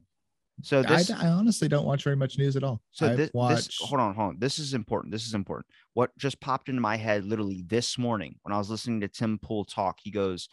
[0.64, 2.80] So I, this, I honestly don't watch very much news at all.
[2.92, 3.56] So this, watch.
[3.68, 4.40] this, hold on, hold on.
[4.40, 5.12] This is important.
[5.12, 5.66] This is important.
[5.94, 9.38] What just popped into my head literally this morning when I was listening to Tim
[9.38, 10.48] Pool talk, he goes,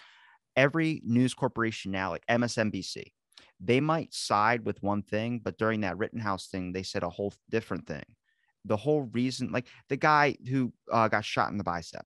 [0.56, 3.04] every news corporation now, like MSNBC,
[3.60, 7.32] they might side with one thing, but during that Rittenhouse thing, they said a whole
[7.50, 8.04] different thing.
[8.64, 12.04] The whole reason, like the guy who uh, got shot in the bicep,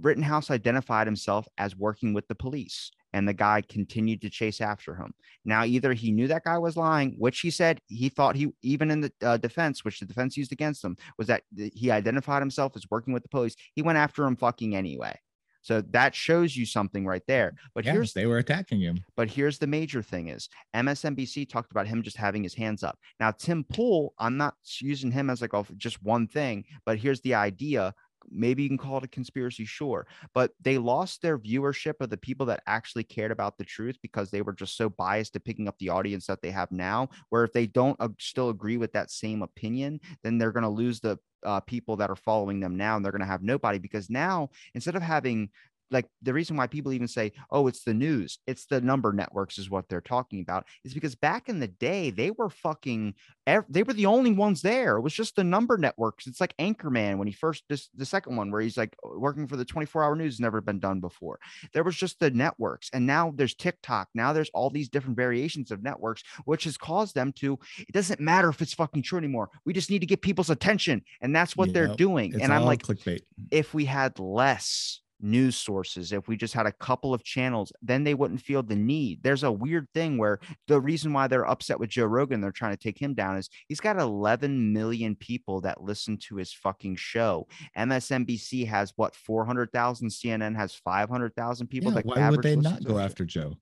[0.00, 4.94] Rittenhouse identified himself as working with the police, and the guy continued to chase after
[4.94, 5.14] him.
[5.44, 8.90] Now, either he knew that guy was lying, which he said he thought he, even
[8.90, 12.72] in the uh, defense, which the defense used against him, was that he identified himself
[12.76, 13.54] as working with the police.
[13.74, 15.18] He went after him fucking anyway.
[15.66, 17.54] So that shows you something right there.
[17.74, 19.02] But yeah, here's they were attacking him.
[19.16, 23.00] but here's the major thing is MSNBC talked about him just having his hands up.
[23.18, 27.20] Now, Tim Pool, I'm not using him as like a, just one thing, but here's
[27.22, 27.92] the idea.
[28.30, 30.06] Maybe you can call it a conspiracy, sure.
[30.34, 34.30] But they lost their viewership of the people that actually cared about the truth because
[34.30, 37.08] they were just so biased to picking up the audience that they have now.
[37.30, 40.68] Where if they don't uh, still agree with that same opinion, then they're going to
[40.68, 43.78] lose the uh, people that are following them now and they're going to have nobody
[43.78, 45.48] because now instead of having
[45.90, 49.58] like the reason why people even say, oh, it's the news, it's the number networks,
[49.58, 53.14] is what they're talking about, is because back in the day, they were fucking,
[53.46, 54.96] they were the only ones there.
[54.96, 56.26] It was just the number networks.
[56.26, 59.46] It's like Anchorman when he first, this, the second one where he's like oh, working
[59.46, 61.38] for the 24 hour news, has never been done before.
[61.72, 62.90] There was just the networks.
[62.92, 64.08] And now there's TikTok.
[64.14, 68.20] Now there's all these different variations of networks, which has caused them to, it doesn't
[68.20, 69.50] matter if it's fucking true anymore.
[69.64, 71.02] We just need to get people's attention.
[71.20, 72.32] And that's what they're doing.
[72.34, 73.22] It's and I'm like, clickbait.
[73.50, 78.04] if we had less news sources, if we just had a couple of channels, then
[78.04, 79.22] they wouldn't feel the need.
[79.22, 82.72] There's a weird thing where the reason why they're upset with Joe Rogan, they're trying
[82.72, 86.96] to take him down, is he's got 11 million people that listen to his fucking
[86.96, 87.46] show.
[87.76, 91.90] MSNBC has what 400,000, CNN has 500,000 people.
[91.90, 93.56] Yeah, that why would they not go after Joe?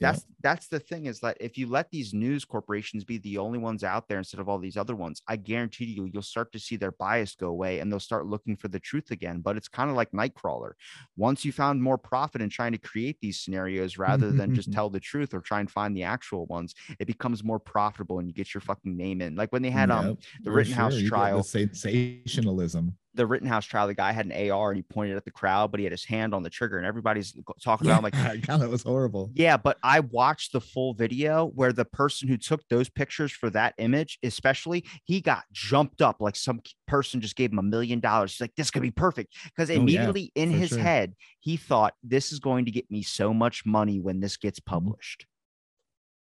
[0.00, 0.12] Yeah.
[0.12, 3.58] That's that's the thing is that if you let these news corporations be the only
[3.58, 6.58] ones out there instead of all these other ones, I guarantee you you'll start to
[6.58, 9.40] see their bias go away and they'll start looking for the truth again.
[9.40, 10.72] But it's kind of like Nightcrawler.
[11.18, 14.88] Once you found more profit in trying to create these scenarios rather than just tell
[14.88, 18.32] the truth or try and find the actual ones, it becomes more profitable and you
[18.32, 19.34] get your fucking name in.
[19.34, 21.38] Like when they had um the for Rittenhouse you get trial.
[21.38, 22.96] The sensationalism.
[23.14, 25.80] The Rittenhouse trial, the guy had an AR and he pointed at the crowd, but
[25.80, 28.12] he had his hand on the trigger and everybody's talking about him like
[28.46, 29.30] God, that was horrible.
[29.34, 33.50] Yeah, but I watched the full video where the person who took those pictures for
[33.50, 38.00] that image, especially, he got jumped up like some person just gave him a million
[38.00, 38.32] dollars.
[38.32, 39.34] He's like, this could be perfect.
[39.44, 40.78] Because Oh, yeah, immediately in his sure.
[40.78, 44.60] head, he thought, this is going to get me so much money when this gets
[44.60, 44.70] Mm-hmm.
[44.76, 45.26] published.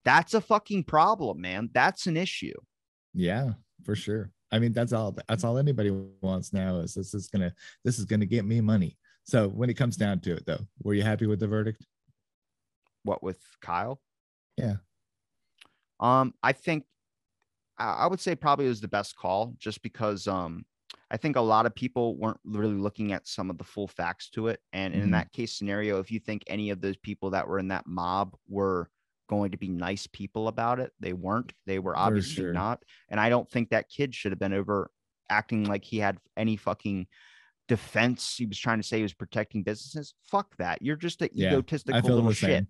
[0.05, 1.69] That's a fucking problem, man.
[1.73, 2.53] That's an issue.
[3.13, 3.51] Yeah,
[3.83, 4.31] for sure.
[4.53, 5.17] I mean, that's all.
[5.27, 5.89] That's all anybody
[6.21, 8.97] wants now is this is gonna this is gonna get me money.
[9.23, 11.85] So when it comes down to it, though, were you happy with the verdict?
[13.03, 13.99] What with Kyle?
[14.55, 14.75] Yeah.
[15.99, 16.85] Um, I think
[17.79, 20.65] I would say probably it was the best call just because um
[21.09, 24.29] I think a lot of people weren't really looking at some of the full facts
[24.31, 24.59] to it.
[24.71, 25.11] And in Mhm.
[25.13, 28.35] that case scenario, if you think any of those people that were in that mob
[28.47, 28.91] were
[29.33, 31.51] going to be nice people about it, they weren't.
[31.65, 32.53] They were obviously sure.
[32.53, 32.83] not.
[33.09, 34.91] And I don't think that kid should have been over
[35.29, 37.07] acting like he had any fucking
[37.67, 38.35] defense.
[38.37, 40.13] He was trying to say he was protecting businesses.
[40.31, 40.81] Fuck that.
[40.81, 42.49] You're just an Yeah, egotistical I feel little the shit.
[42.49, 42.67] same.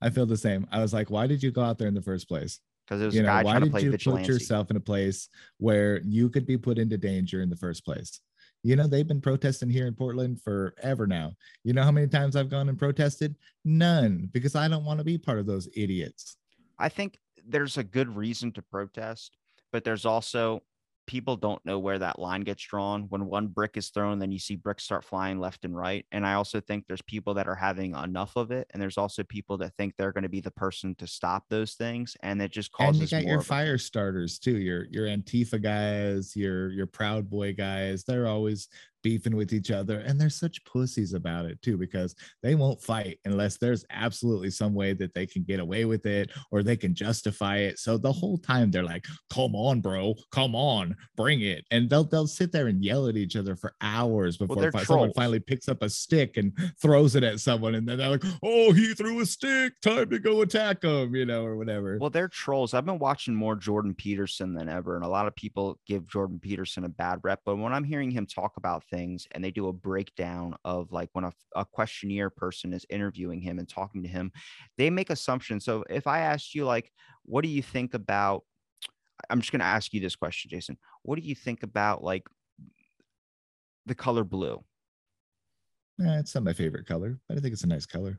[0.00, 0.66] I feel the same.
[0.70, 2.60] I was like, why did you go out there in the first place?
[2.86, 4.22] Because it was You a know, guy why trying to did play you vigilante.
[4.24, 5.28] put yourself in a place
[5.58, 8.20] where you could be put into danger in the first place?
[8.64, 11.32] You know, they've been protesting here in Portland forever now.
[11.64, 13.36] You know how many times I've gone and protested?
[13.66, 16.38] None, because I don't want to be part of those idiots.
[16.78, 19.36] I think there's a good reason to protest,
[19.70, 20.62] but there's also
[21.06, 23.02] people don't know where that line gets drawn.
[23.08, 26.04] When one brick is thrown, then you see bricks start flying left and right.
[26.12, 28.66] And I also think there's people that are having enough of it.
[28.72, 31.74] And there's also people that think they're going to be the person to stop those
[31.74, 32.16] things.
[32.22, 33.00] And it just causes.
[33.00, 37.52] and you got your fire starters too your your antifa guys your your proud boy
[37.52, 38.68] guys they're always
[39.04, 43.20] beefing with each other and they're such pussies about it too because they won't fight
[43.24, 46.94] unless there's absolutely some way that they can get away with it or they can
[46.94, 51.64] justify it so the whole time they're like come on bro come on bring it
[51.70, 54.82] and they'll they'll sit there and yell at each other for hours before they're fi-
[54.82, 58.24] someone finally picks up a stick and throws it at someone and then they're like
[58.42, 62.10] oh he threw a stick time to go attack him you know or whatever Well,
[62.10, 62.72] they're trolls.
[62.72, 66.38] I've been watching more Jordan Peterson than ever, and a lot of people give Jordan
[66.38, 67.40] Peterson a bad rep.
[67.44, 71.08] But when I'm hearing him talk about things and they do a breakdown of like
[71.12, 74.30] when a, a questionnaire person is interviewing him and talking to him,
[74.78, 75.64] they make assumptions.
[75.64, 76.90] So if I asked you, like,
[77.24, 78.44] what do you think about,
[79.30, 80.76] I'm just going to ask you this question, Jason.
[81.02, 82.24] What do you think about like
[83.86, 84.64] the color blue?
[86.00, 88.18] Eh, it's not my favorite color but i think it's a nice color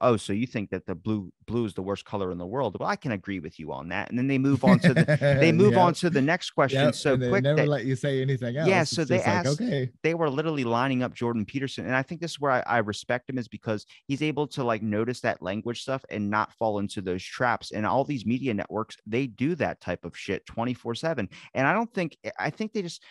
[0.00, 2.76] Oh, so you think that the blue blue is the worst color in the world?
[2.78, 4.10] Well, I can agree with you on that.
[4.10, 5.04] And then they move on to the
[5.40, 7.84] they move Yep, on to the next question yep, so they quick never that let
[7.86, 10.64] you say anything else Yeah, It's so they just like, asked- okay they were literally
[10.64, 11.86] lining up Jordan Peterson.
[11.86, 14.64] And I think this is where I, I respect him is because he's able to
[14.64, 17.70] like notice that language stuff and not fall into those traps.
[17.70, 21.28] And all these media networks, they do that type of shit 24 7.
[21.54, 23.02] And I don't think, I think they just,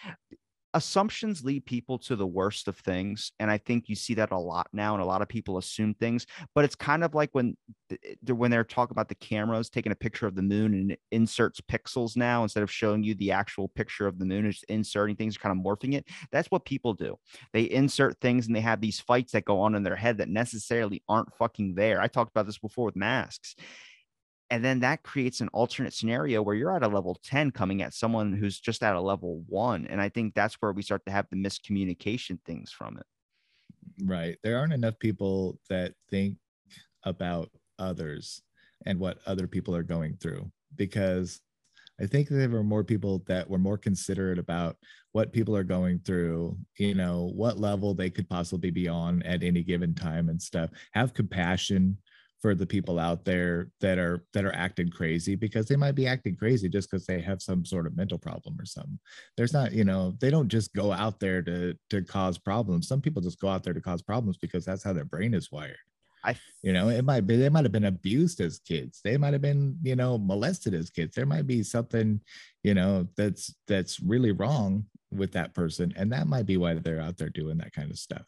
[0.74, 4.38] assumptions lead people to the worst of things and i think you see that a
[4.38, 6.26] lot now and a lot of people assume things
[6.56, 7.56] but it's kind of like when
[7.90, 10.98] th- eh, when they're talking about the cameras taking a picture of the moon and
[11.12, 15.16] inserts pixels now instead of showing you the actual picture of the moon it's inserting
[15.16, 17.18] things kind of morphing it that's what people do.
[17.52, 20.30] They insert things and they have these fights that go on in their head that
[20.30, 22.02] necessarily aren't fucking there.
[22.02, 23.56] I talked about this before with masks
[24.54, 27.92] and then that creates an alternate scenario where you're at a level 10 coming at
[27.92, 29.88] someone who's just at a level one.
[29.88, 33.06] And I think that's where we start to have the miscommunication things from it.
[34.04, 36.38] right there aren't enough people that think
[37.04, 37.50] about
[37.80, 38.44] others
[38.86, 41.42] and what other people are going through because
[42.00, 44.78] i think there were more people that were more considerate about
[45.12, 49.44] what people are going through you know what level they could possibly be on at
[49.44, 51.98] any given time and stuff have compassion
[52.44, 56.06] for the people out there that are that are acting crazy because they might be
[56.06, 59.00] acting crazy just because they have some sort of mental problem or something.
[59.38, 62.90] There's not you know they don't just go out there to to cause problems.
[62.90, 65.54] Some people just go out there to cause problems because that's how their brain is
[65.54, 65.78] wired.
[66.26, 69.00] I you know it might be they might have been abused as kids.
[69.06, 71.16] They might have been you know molested as kids.
[71.16, 72.20] There might be something
[72.62, 77.00] you know that's that's really wrong with that person and that might be why they're
[77.00, 78.26] out there doing that kind of stuff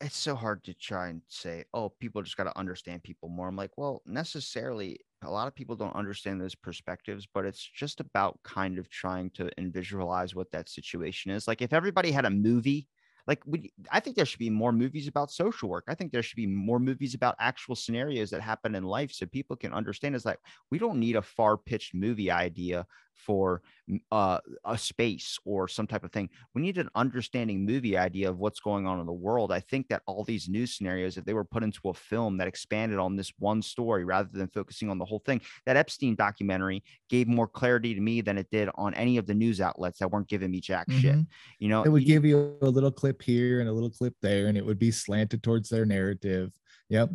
[0.00, 3.48] it's so hard to try and say, oh, people just got to understand people more.
[3.48, 8.00] I'm like, well, necessarily, a lot of people don't understand those perspectives, but it's just
[8.00, 11.46] about kind of trying to and visualize what that situation is.
[11.46, 12.88] Like, if everybody had a movie,
[13.26, 15.84] like, we, I think there should be more movies about social work.
[15.86, 19.26] I think there should be more movies about actual scenarios that happen in life so
[19.26, 20.14] people can understand.
[20.14, 20.40] It's like,
[20.70, 22.86] we don't need a far pitched movie idea
[23.24, 23.62] for
[24.10, 26.28] uh, a space or some type of thing.
[26.54, 29.52] We need an understanding movie idea of what's going on in the world.
[29.52, 32.48] I think that all these news scenarios, if they were put into a film that
[32.48, 36.82] expanded on this one story rather than focusing on the whole thing, that Epstein documentary
[37.08, 40.10] gave more clarity to me than it did on any of the news outlets that
[40.10, 41.16] weren't giving me jack shit.
[41.16, 41.26] Mhm.
[41.58, 44.46] You know, it would give you a little clip here and a little clip there
[44.46, 46.52] and it would be slanted towards their narrative
[46.88, 47.10] yep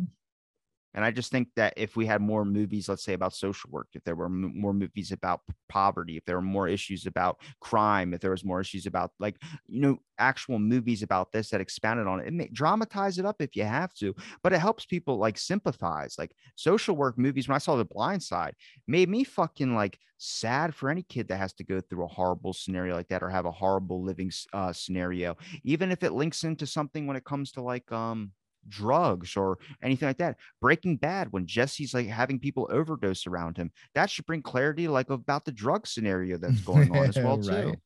[0.96, 3.88] And I just think that if we had more movies, let's say about social work,
[3.92, 8.14] if there were m- more movies about poverty, if there were more issues about crime,
[8.14, 9.36] if there was more issues about like,
[9.68, 13.36] you know, actual movies about this that expanded on it, it may dramatize it up
[13.40, 16.16] if you have to, but it helps people like sympathize.
[16.18, 18.54] Like social work movies, when I saw The Blind Side,
[18.86, 22.52] made me fucking like sad for any kid that has to go through a horrible
[22.52, 26.66] scenario like that or have a horrible living uh, scenario, even if it links into
[26.66, 28.32] something when it comes to like, um,
[28.68, 30.36] drugs or anything like that.
[30.60, 35.10] Breaking Bad, when Jesse's like having people overdose around him, that should bring clarity like
[35.10, 37.50] about the drug scenario that's going on as well too.
[37.50, 37.78] Right.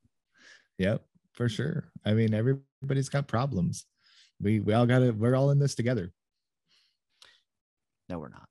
[0.79, 3.87] yep for sure i mean everybody's got problems
[4.43, 6.13] we we all got to we're all in this together
[8.09, 8.49] No, we're not.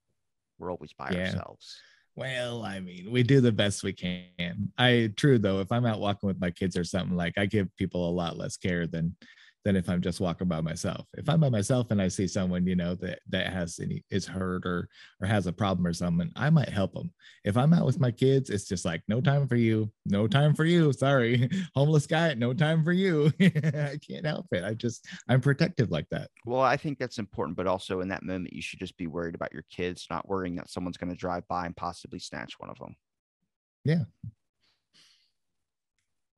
[0.58, 1.26] We're always by Yeah.
[1.26, 1.76] ourselves.
[2.16, 4.72] Well, I mean, we do the best we can.
[4.78, 7.74] I true though, if I'm out walking with my kids or something, like I give
[7.78, 9.16] people a lot less care than
[9.66, 11.06] than if I'm just walking by myself.
[11.14, 14.26] If I'm by myself and I see someone, you know, that that has any is
[14.26, 14.88] hurt or
[15.22, 17.12] or has a problem or something, I might help them.
[17.44, 20.54] If I'm out with my kids, it's just like no time for you, no time
[20.54, 20.94] for you.
[20.94, 23.32] Sorry, homeless guy, no time for you.
[23.42, 24.64] I can't help it.
[24.64, 26.30] I just I'm protective like that.
[26.46, 29.36] Well, I think that's important, but also in that moment, you should just be worried
[29.36, 32.70] about your kids, not worrying that someone's going to drive by and possibly snatch one
[32.70, 32.96] of them.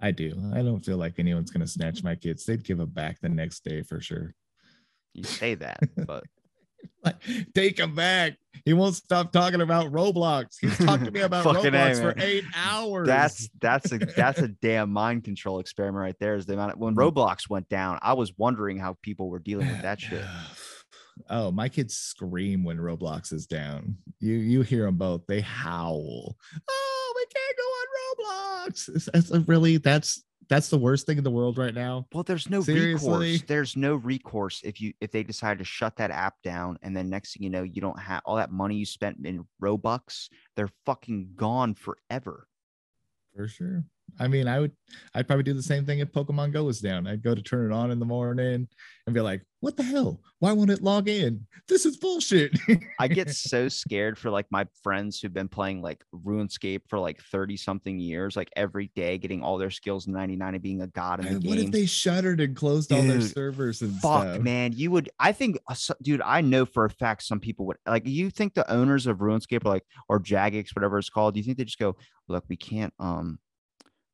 [0.02, 0.34] I do.
[0.54, 2.46] I don't feel like anyone's gonna snatch my kids.
[2.46, 4.34] They'd give them back the next day for sure.
[5.14, 6.24] You say that, but
[7.06, 7.16] like,
[7.54, 8.38] take him back.
[8.66, 10.56] He won't stop talking about Roblox.
[10.60, 13.08] He's talked to me about Fucking A, Roblox for eight hours.
[13.08, 16.36] That's that's a that's a damn mind control experiment right there.
[16.36, 17.12] Is the amount of, when Mhm.
[17.12, 20.24] Roblox went down, I was wondering how people were dealing with that shit.
[21.30, 23.98] Oh, my kids scream when Roblox is down.
[24.22, 25.28] You you hear them both.
[25.28, 26.36] They howl.
[26.70, 27.58] Oh, we can't
[28.24, 28.90] go on Roblox.
[28.96, 32.08] It's, it's a really that's that's the worst thing in the world right now.
[32.14, 33.10] Well, there's no Seriously?
[33.10, 33.48] recourse.
[33.48, 37.10] There's no recourse if you if they decide to shut that app down, and then
[37.10, 40.28] next thing you know, you don't have all that money you spent in Robux.
[40.56, 42.48] They're fucking gone forever.
[43.36, 43.86] For sure.
[44.20, 44.72] I mean, I would
[45.16, 47.08] I'd probably do the same thing if Pokemon Go was down.
[47.08, 48.68] I'd go to turn it on in the morning
[49.08, 50.20] and be like, what the hell?
[50.40, 51.48] Why won't it log in?
[51.68, 52.58] This is bullshit.
[53.00, 57.22] I get so scared for like my friends who've been playing like RuneScape for like
[57.32, 61.20] 30 something years, like every day getting all their skills 99 and being a god
[61.20, 61.50] in the And game.
[61.50, 64.42] what if they shuttered and closed all their servers and Fuck, stuff?
[64.42, 64.74] man.
[64.74, 68.06] You would, I think, uh, dude, I know for a fact some people would like,
[68.08, 71.44] you think the owners of RuneScape are like, or Jagex, whatever it's called, do you
[71.46, 71.96] think they just go,
[72.28, 73.40] look, we can't, um,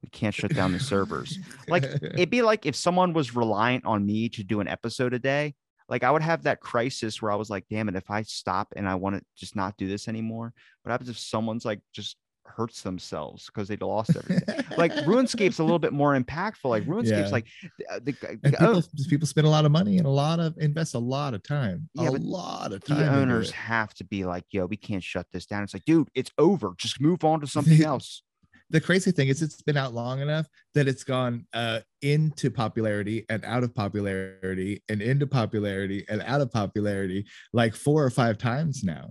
[0.03, 1.40] we can't shut down the servers.
[1.68, 5.19] Like, It'd be like if someone was reliant on me to do an episode a
[5.19, 5.56] day.
[5.90, 8.74] Like I would have that crisis where I was like, damn it, if I stop
[8.76, 10.53] and I want to just not do this anymore,
[10.84, 14.65] what happens if someone's like just hurts themselves because they lost everything?
[14.78, 16.65] like RuneScape's a little bit more impactful.
[16.65, 17.30] Like RuneScape's Yeah.
[17.30, 17.48] like
[17.80, 20.10] the, uh, the, the, and oh, people, people spend a lot of money and a
[20.10, 21.90] lot of invest a lot of time.
[21.94, 22.98] Yeah, a lot of time.
[22.99, 25.64] the owners have to be like, yo, we can't shut this down.
[25.64, 26.74] It's like, dude, it's over.
[26.78, 28.24] Just move on to something else.
[28.69, 33.26] The crazy thing is it's been out long enough that it's gone uh, into popularity
[33.30, 38.38] and out of popularity and into popularity and out of popularity like four or five
[38.38, 39.10] times now.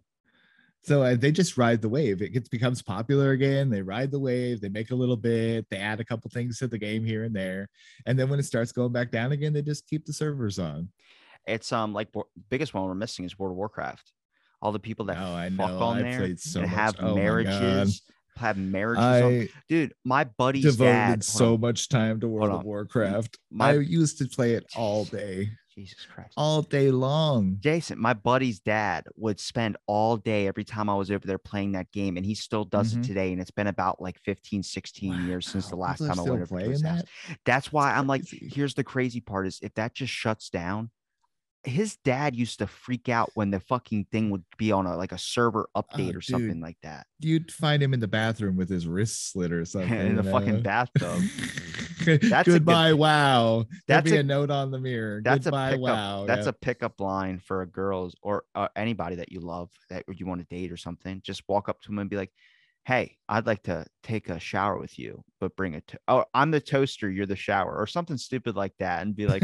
[0.83, 2.23] So uh, they just ride the wave.
[2.23, 3.71] It gets becomes popular again.
[3.71, 4.61] They ride the wave.
[4.61, 5.67] They make a little bit.
[5.69, 7.69] They add a couple things to the game here and there.
[8.07, 10.89] And then when it starts going back down again they just keep the servers on.
[11.47, 12.09] It's um like
[12.51, 14.13] biggest one we're missing is World of Warcraft.
[14.63, 15.79] All the people that oh i fuck know.
[15.79, 16.77] on i there so and much.
[16.79, 18.03] have oh marriages,
[18.37, 19.05] have marriages.
[19.05, 21.25] i dude, my buddy's devoted dad.
[21.25, 25.51] so much time to world of warcraft My- i used to play it all day
[25.75, 26.33] Jesus Christ.
[26.39, 27.59] all day long.
[27.61, 31.73] Jason, my buddy's dad would spend all day every time I was over there playing
[31.73, 33.01] that game, and he still does Mhm.
[33.01, 33.31] it today.
[33.33, 36.43] And it's been about like 15, 16 years since the last people time I went
[36.45, 37.03] over to his house.
[37.03, 37.39] that?
[37.45, 40.89] That's why I'm like, here's the crazy part is if that just shuts down,
[41.67, 45.13] his dad used to freak out when the fucking thing would be on a like
[45.13, 47.07] a server update or something Oh, like that.
[47.21, 49.93] You'd find him in the bathroom with his wrist slit or something.
[49.93, 51.21] in the you fucking bathtub.
[52.05, 53.65] That's a good- Goodbye, wow.
[53.89, 55.21] That's be a- a, note on the mirror.
[55.25, 55.83] That's Goodbye, a pickup.
[55.83, 56.25] wow.
[56.27, 56.51] That's yeah.
[56.51, 60.41] a pickup line for a girls or uh, anybody that you love that you want
[60.41, 61.21] to date or something.
[61.25, 62.31] Just walk up to them and be like,
[62.85, 66.53] "Hey, I'd like to take a shower with you, but bring a to- oh, I'm
[66.53, 69.43] the toaster, you're the shower, or something stupid like that," and be like,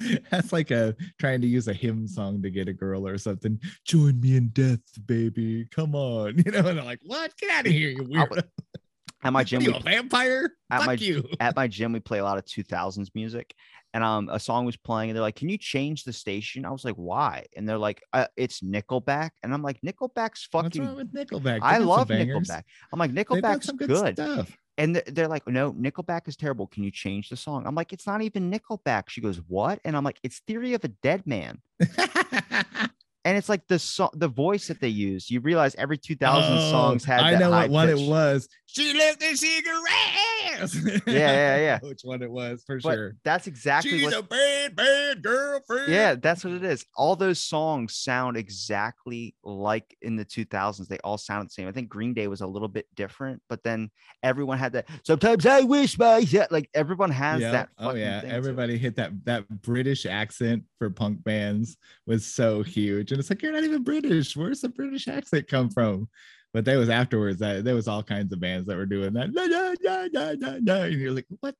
[0.30, 3.60] That's like a trying to use a hymn song to get a girl or something.
[3.84, 5.66] Join me in death, baby.
[5.70, 6.36] Come on.
[6.44, 7.36] You know, and they're like, what?
[7.36, 8.42] Get out of here, you I weirdo.
[9.24, 10.50] at my gym, are you, we, a vampire?
[10.70, 11.28] at Fuck my- you.
[11.40, 13.52] at my gym, we play a lot of 2000s music,
[13.92, 16.70] and um, a song was playing, and they're like, "Can you change the station?" I
[16.70, 20.84] was like, "Why?" And they're like, uh, "It's Nickelback," and I'm like, "Nickelback's What's fucking."
[20.84, 21.58] wrong with Nickelback?
[21.62, 22.08] I They some love.
[22.08, 22.62] Nickelback.
[22.92, 24.14] I'm like, Nickelback's good, good.
[24.14, 24.56] stuff.
[24.78, 26.68] And they're like, no, Nickelback is terrible.
[26.68, 27.66] Can you change the song?
[27.66, 29.08] I'm like, it's not even Nickelback.
[29.08, 29.80] She goes, what?
[29.84, 31.60] And I'm like, it's Theory of a Deadman.
[33.28, 35.30] And it's like the so- the voice that they use.
[35.30, 37.20] You realize every 2000 Oh, songs had.
[37.20, 38.48] I know what one it was.
[38.64, 40.74] She left the cigarettes.
[41.06, 41.78] Yeah, yeah, yeah.
[41.82, 43.14] Which one it was for But sure.
[43.24, 44.14] that's exactly She's what.
[44.14, 45.92] a bad, bad girlfriend.
[45.92, 46.84] yeah, that's what it is.
[46.96, 50.86] All those songs sound exactly like in the 2000s.
[50.88, 51.68] They all sound the same.
[51.68, 53.90] I think Green Day was a little bit different, but then
[54.22, 54.86] everyone had that.
[55.04, 57.52] Sometimes I wish my yeah, like everyone has Yeah.
[57.52, 57.68] that.
[57.78, 61.76] Oh yeah, everybody hit that that British accent for punk bands
[62.06, 64.36] was so huge, and it's like you're not even British.
[64.36, 66.08] Where's the British accent come from?
[66.54, 69.30] But there was afterwards that there was all kinds of bands that were doing that.
[69.34, 71.56] And you're like, what?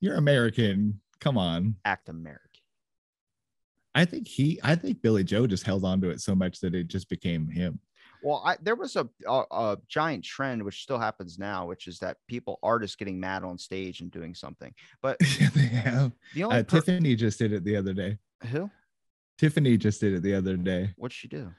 [0.00, 1.00] You're American.
[1.18, 1.74] Come on.
[1.84, 2.44] act American.
[3.96, 4.60] I think he.
[4.62, 7.48] I think Billie Joe just held on to it so much that it just became
[7.48, 7.80] him.
[8.22, 11.98] Well, I, there was a, a a giant trend, which still happens now, which is
[11.98, 14.72] that people artists getting mad on stage and doing something.
[15.02, 16.12] But Yeah, they have.
[16.34, 18.18] the only Uh, per- Tiffany just did it the other day.
[18.52, 18.70] who
[19.38, 20.92] Tiffany just did it the other day.
[20.96, 21.52] what'd she do?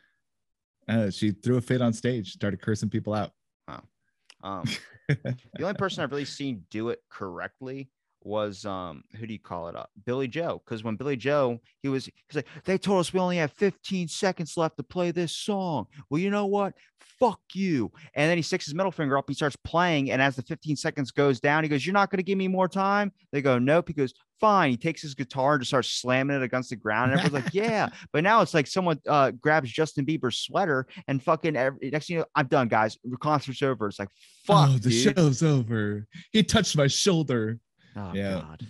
[0.87, 3.31] Uh, she threw a fit on stage, started cursing people out.
[4.41, 4.63] Um,
[5.09, 7.89] the only person I've really seen do it correctly
[8.23, 11.89] was um who do you call it up billie joe because when billie joe he
[11.89, 15.35] was he's like they told us we only have 15 seconds left to play this
[15.35, 15.87] song.
[16.09, 16.73] Well you know what?
[17.19, 17.91] Fuck you.
[18.13, 20.75] And then he sticks his middle finger up he starts playing and as the 15
[20.75, 23.11] seconds goes down he goes you're not going to give me more time?
[23.31, 23.87] They go nope.
[23.87, 24.71] He goes fine.
[24.71, 27.53] He takes his guitar and just starts slamming it against the ground and everyone's like
[27.53, 27.89] yeah.
[28.13, 32.15] But now it's like someone uh grabs justin bieber's sweater and fucking every, next thing
[32.15, 32.97] you know i'm done guys.
[33.03, 33.87] The concert's over.
[33.87, 34.09] It's like
[34.45, 35.17] fuck oh, the dude.
[35.17, 36.07] show's over.
[36.31, 37.59] He touched my shoulder.
[37.95, 38.33] Oh Yeah.
[38.41, 38.65] god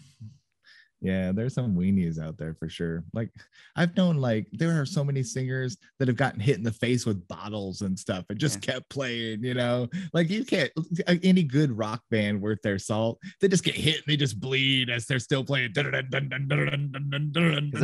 [1.01, 3.05] Yeah, there's some weenies out there for sure.
[3.13, 3.31] Like
[3.77, 7.05] I've known like there are so many singers that have gotten hit in the face
[7.05, 9.87] with bottles and stuff and just kept playing, you know.
[10.11, 10.69] Like you can't
[11.07, 14.41] uh, any good rock band worth their salt, they just get hit and they just
[14.41, 15.71] bleed as they're still playing.
[15.73, 15.85] They're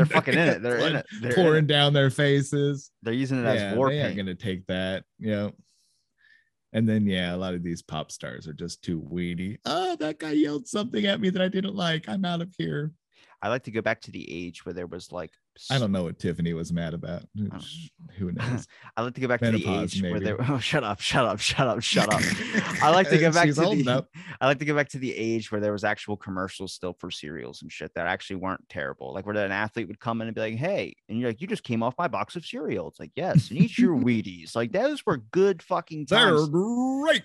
[0.06, 1.68] fucking in it they're in it they're, in pouring it.
[1.68, 2.92] down their faces.
[3.02, 5.52] they're using it Yeah, as war they paint gonna take that, you know.
[6.76, 9.60] And then yeah, a lot of these pop stars are just too weedy.
[9.64, 12.10] Oh, that guy yelled something at me that I didn't like.
[12.10, 12.92] I'm out of here.
[13.42, 15.32] I like to go back to the age where there was like
[15.72, 17.24] I don't know what Tiffany was mad about.
[17.52, 17.60] Oh.
[18.18, 18.68] Who knows?
[18.96, 20.32] I like to go back to the Menopause, age where they.
[20.48, 21.00] Oh, shut up!
[21.00, 21.40] Shut up!
[21.40, 21.82] Shut up!
[21.82, 22.22] Shut up!
[22.82, 23.72] I like to go back to the.
[23.72, 24.06] enough.
[24.40, 27.10] I like to go back to the age where there was actual commercials still for
[27.10, 29.14] cereals and shit that actually weren't terrible.
[29.14, 31.48] Like where an athlete would come in and be like, "Hey," and you're like, "You
[31.48, 34.56] just came off my box of cereal." It's like, "Yes," and eat your Wheaties.
[34.56, 36.50] Like those were good fucking times.
[36.50, 37.24] They're great.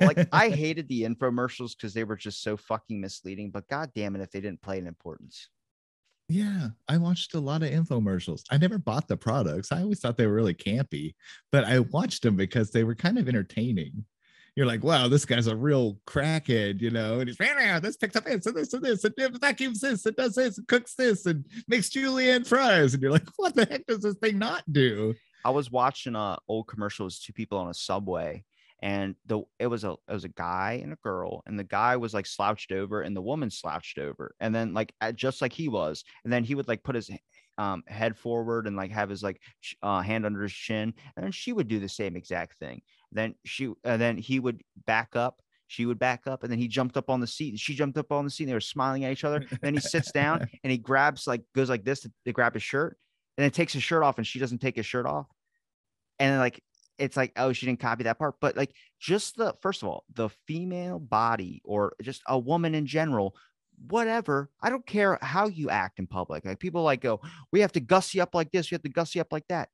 [0.00, 3.50] Like I hated the infomercials because they were just so fucking misleading.
[3.50, 5.48] But god damn it, if they didn't play an importance.
[6.28, 8.42] Yeah, I watched a lot of infomercials.
[8.50, 9.72] I never bought the products.
[9.72, 11.14] I always thought they were really campy,
[11.50, 14.04] but I watched them because they were kind of entertaining.
[14.54, 18.16] You're like, wow, this guy's a real crackhead, you know, and he's "Ah, this picks
[18.16, 21.26] up this and this and this and vacuums this and does this and cooks this
[21.26, 22.92] and makes julienne fries.
[22.92, 25.14] And you're like, what the heck does this thing not do?
[25.44, 28.44] I was watching a old commercials, two people on a subway,
[28.80, 31.96] and the it was a it was a guy and a girl, and the guy
[31.96, 35.68] was like slouched over, and the woman slouched over, and then like just like he
[35.68, 37.10] was, and then he would like put his
[37.58, 39.40] um head forward and like have his like
[39.82, 42.80] uh, hand under his chin, and then she would do the same exact thing.
[43.10, 45.40] Then she and then he would back up.
[45.66, 47.98] She would back up, and then he jumped up on the seat, and she jumped
[47.98, 48.44] up on the seat.
[48.44, 49.44] And they were smiling at each other.
[49.60, 52.62] then he sits down and he grabs like goes like this to, to grab his
[52.62, 52.96] shirt,
[53.36, 55.26] and then takes his shirt off, and she doesn't take his shirt off
[56.18, 56.62] and then like
[56.98, 60.04] it's like oh she didn't copy that part but like just the first of all
[60.14, 63.34] the female body or just a woman in general
[63.88, 67.20] whatever i don't care how you act in public like people like go
[67.52, 69.68] we have to gussy up like this we have to gussy up like that.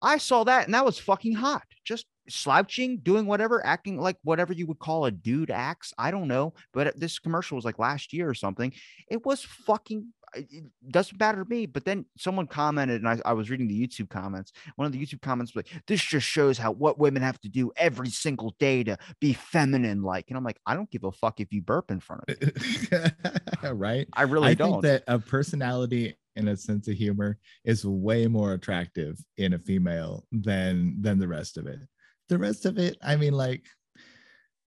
[0.00, 4.52] I saw that and that was fucking hot just slouching doing whatever acting like whatever
[4.52, 8.12] you would call a dude acts i don't know but this commercial was like last
[8.12, 8.72] year or something
[9.10, 11.66] it was fucking it doesn't matter to me.
[11.66, 14.52] But then someone commented, and I, I was reading the YouTube comments.
[14.76, 17.48] One of the YouTube comments was like, "This just shows how what women have to
[17.48, 21.12] do every single day to be feminine like." And I'm like, I don't give a
[21.12, 23.70] fuck if you burp in front of me.
[23.72, 24.08] right?
[24.14, 24.82] I really I don't.
[24.82, 29.58] think that a personality and a sense of humor is way more attractive in a
[29.58, 31.80] female than than the rest of it.
[32.28, 33.64] The rest of it, I mean, like,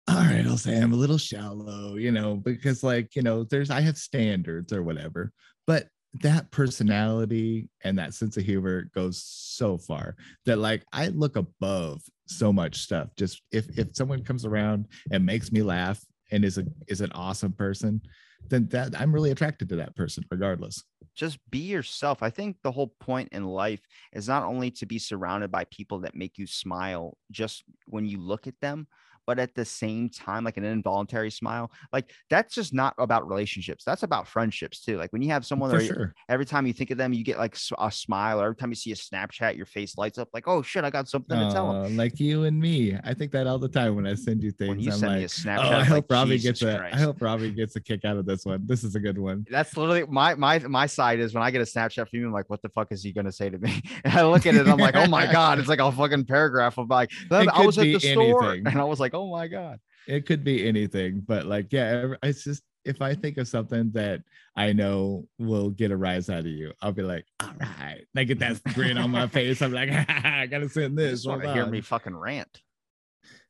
[0.08, 3.70] all right, I'll say I'm a little shallow, you know, because like, you know, there's
[3.70, 5.32] I have standards or whatever,
[5.66, 5.88] but
[6.22, 10.16] that personality and that sense of humor goes so far
[10.46, 13.10] that like I look above so much stuff.
[13.18, 16.02] Just if if someone comes around and makes me laugh
[16.32, 18.02] and is a is an awesome person,
[18.50, 20.84] then that I'm really attracted to that person regardless.
[21.16, 22.22] just be yourself.
[22.22, 23.82] I think the whole point in life
[24.14, 28.20] is not only to be surrounded by people that make you smile just when you
[28.20, 28.88] look at them,
[29.28, 31.70] but at the same time, like an involuntary smile.
[31.92, 33.84] Like that's just not about relationships.
[33.84, 34.98] That's about friendships too.
[34.98, 36.16] Like when you have someone For that sure.
[36.30, 38.76] every time you think of them, you get like a smile, or every time you
[38.76, 41.74] see a Snapchat, your face lights up like, oh shit, I got something to tell
[41.74, 41.84] them.
[41.84, 42.98] Uh, like you and me.
[43.04, 44.70] I think that all the time when I send you things.
[44.70, 46.62] When you I'm send me a like, Snapchat, oh, I hope like, Robbie Jesus gets
[46.62, 46.90] a.
[46.94, 48.66] I hope Robbie gets a kick out of this one.
[48.66, 49.46] This is a good one.
[49.50, 52.32] That's literally my my my side is when I get a Snapchat from you, I'm
[52.34, 53.82] like, what the fuck is he gonna say to me?
[54.04, 56.26] And I look at it, and I'm like, oh my god, it's like a fucking
[56.26, 59.48] paragraph of like, I was at the be store, and I was like, oh my
[59.48, 59.80] god.
[60.08, 64.22] It could be anything, but like, yeah, it's just if I think of something that
[64.56, 68.06] I know will get a rise out of you, I'll be like, all right.
[68.16, 69.62] And I get that grin on my face.
[69.62, 71.12] I'm like, I gotta send this.
[71.12, 72.62] just want to hear me fucking rant.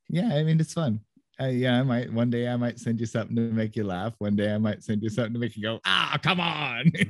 [0.09, 1.01] Yeah, I mean it's fun.
[1.39, 4.13] Uh, yeah, I might one day I might send you something to make you laugh.
[4.17, 6.91] One day I might send you something to make you go, ah, come on.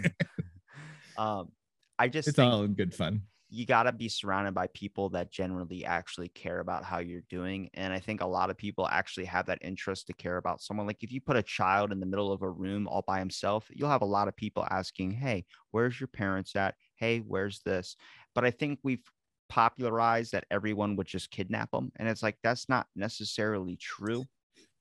[1.18, 1.52] Um,
[1.98, 3.24] I just it's think all in good fun.
[3.50, 7.70] You got to be surrounded by people that generally actually care about how you're doing.
[7.74, 10.86] And I think a lot of people actually have that interest to care about someone.
[10.86, 13.66] Like if you put a child in the middle of a room all by himself,
[13.74, 16.76] you'll have a lot of people asking, Hey, where's your parents at?
[16.96, 17.96] Hey, where's this?
[18.36, 19.04] But I think we've
[19.50, 21.92] popularized that everyone would just kidnap them.
[21.96, 24.26] And it's like, that's not necessarily true.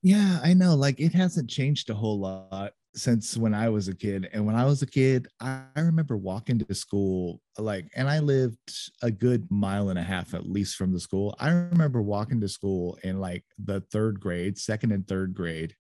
[0.03, 0.75] Yeah, I know.
[0.75, 4.29] Like it hasn't changed a whole lot since when I was a kid.
[4.33, 8.59] And when I was a kid, I, remember walking to school, like, and I lived
[9.03, 11.37] a good mile and a half at least from the school.
[11.39, 15.75] I remember walking to school in like the third grade, second and third grade.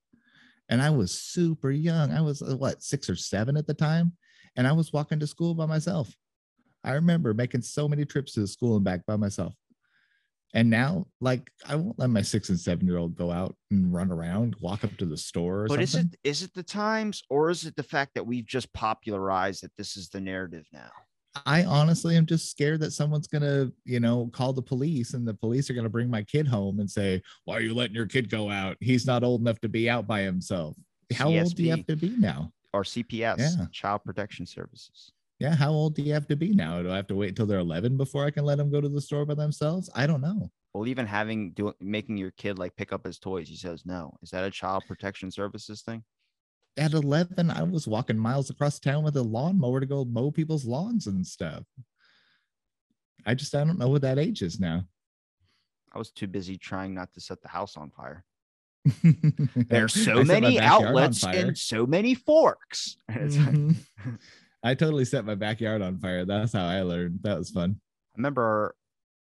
[0.69, 2.13] And I was super young.
[2.13, 4.13] I was uh, what, six or seven at the time.
[4.57, 6.15] And I was walking to school by myself.
[6.85, 9.55] I remember making so many trips to the school and back by myself.
[10.55, 13.93] And now, like, I won't let my six and seven year old go out and
[13.93, 15.65] run around, walk up to the store.
[15.65, 18.47] Or But is it is it the times or is it the fact that we've
[18.47, 20.91] just popularized that this is the narrative now?
[21.45, 25.35] I honestly am just scared that someone's gonna, you know, call the police and the
[25.35, 28.31] police are gonna bring my kid home and say, "Why are you letting your kid
[28.31, 28.79] go out?
[28.81, 30.77] He's not old enough to be out by himself."
[31.13, 32.53] How old do you have to be now?
[32.73, 33.67] Or CPS, Yeah.
[33.73, 35.13] Child Protection Services.
[35.39, 36.83] Yeah, how old do you have to be now?
[36.83, 38.89] Do I have to wait until they're 11 before I can let them go to
[38.89, 39.91] the store by themselves?
[39.95, 40.51] I don't know.
[40.73, 44.17] Well, even having do making your kid like pick up his toys, he says no.
[44.23, 46.05] Is that a Child Protection Services thing?
[46.79, 50.67] At 11, I was walking miles across town with a lawnmower to go mow people's
[50.67, 51.65] lawns and stuff.
[53.25, 54.85] I just I don't know what that age is now.
[55.95, 58.25] I was too busy trying not to set the house on fire.
[59.55, 62.97] There's so many outlets and so many forks.
[63.09, 63.77] And it's like- Mhm.
[64.67, 66.25] I totally set my backyard on fire.
[66.25, 67.21] That's how I learned.
[67.23, 67.81] That was fun.
[68.15, 68.75] I remember,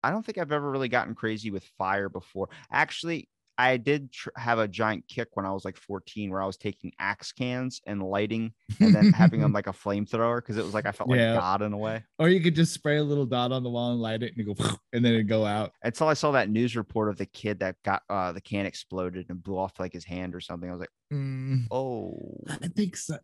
[0.03, 2.49] I don't think I've ever really gotten crazy with fire before.
[2.71, 6.47] Actually, I did tr- have a giant kick when I was like 14, where I
[6.47, 10.65] was taking axe cans and lighting and then having them like a flamethrower because it
[10.65, 11.35] was like I felt like Yeah.
[11.35, 12.03] God in a way.
[12.17, 14.45] or you could just spray a little dot on the wall and light it and
[14.47, 14.55] go
[14.93, 15.73] and then it go out.
[15.83, 19.27] Until I saw that news report of the kid that got uh, the can exploded
[19.29, 20.67] and blew off like his hand or something.
[20.69, 22.15] I was like, Mm, oh,
[22.49, 23.17] I think so.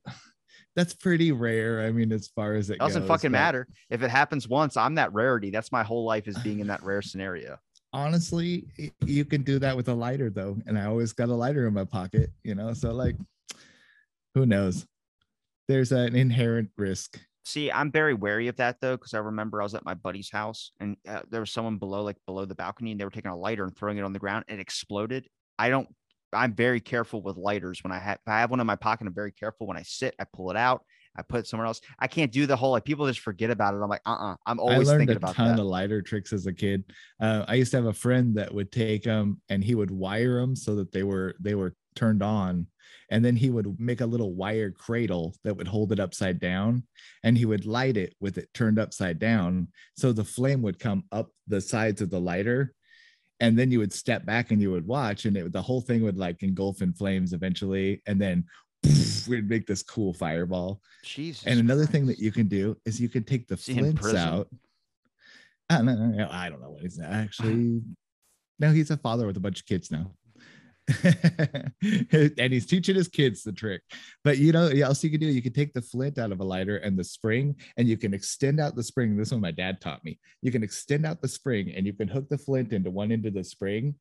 [0.75, 1.81] That's pretty rare.
[1.81, 3.67] I mean, as far as it doesn't goes, fucking but matter.
[3.89, 5.49] If it happens once, I'm that rarity.
[5.49, 7.57] That's my whole life is being in that rare scenario.
[7.93, 8.65] Honestly,
[9.05, 11.73] you can do that with a lighter though, and I always got a lighter in
[11.73, 12.29] my pocket.
[12.43, 13.15] You know, so like,
[14.35, 14.85] who knows?
[15.67, 17.19] There's an inherent risk.
[17.43, 20.29] See, I'm very wary of that though, because I remember I was at my buddy's
[20.29, 23.31] house and uh, there was someone below, like below the balcony, and they were taking
[23.31, 24.43] a lighter and throwing it on the ground.
[24.49, 25.27] and It exploded.
[25.57, 25.88] I don't.
[26.34, 28.20] I'm very careful with lighters when I have.
[28.28, 29.08] I have one in my pocket.
[29.08, 30.16] I'm very careful when I sit.
[30.20, 30.82] I pull it out.
[31.18, 31.82] I put it somewhere else.
[31.99, 33.82] I can't do the whole like people just forget about it.
[33.82, 34.36] I'm like, uh, uh-uh.
[34.45, 35.62] I'm always I always learned thinking a about ton that.
[35.62, 36.84] of lighter tricks as a kid.
[37.20, 40.40] Uh, I used to have a friend that would take them and he would wire
[40.40, 42.68] them so that they were they were turned on,
[43.10, 46.84] and then he would make a little wire cradle that would hold it upside down,
[47.24, 51.04] and he would light it with it turned upside down, so the flame would come
[51.12, 52.76] up the sides of the lighter.
[53.39, 56.03] And then you would step back and you would watch, and it, the whole thing
[56.03, 58.43] would like engulf in flames eventually, and then
[59.27, 60.81] we'd make this cool fireball.
[61.03, 61.45] Jesus.
[61.45, 64.47] And another thing that you can do is you can take the in flints out.
[65.69, 66.27] I don't know.
[66.31, 67.81] I don't know what he's actually.
[68.59, 70.11] No, he's a father with a bunch of kids now.
[71.01, 73.81] and he's teaching his kids the trick.
[74.23, 76.43] But you know, else you can do, you can take the flint out of a
[76.43, 79.18] lighter and the spring, and you can extend out the spring.
[79.18, 80.19] This one my dad taught me.
[80.41, 83.26] You can extend out the spring and you can hook the flint into one end
[83.26, 83.95] of the spring.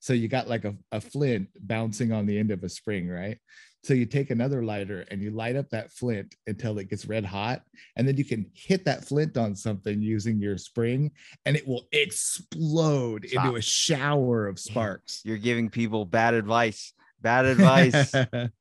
[0.00, 3.38] So you got like a, a flint bouncing on the end of a spring, right?
[3.82, 7.24] So you take another lighter and you light up that flint until it gets red
[7.24, 7.62] hot.
[7.96, 11.12] And then you can hit that flint on something using your spring
[11.46, 13.44] and it will explode Stop.
[13.44, 15.22] into a shower of sparks.
[15.24, 16.92] You're giving people bad advice.
[17.22, 18.14] Bad advice.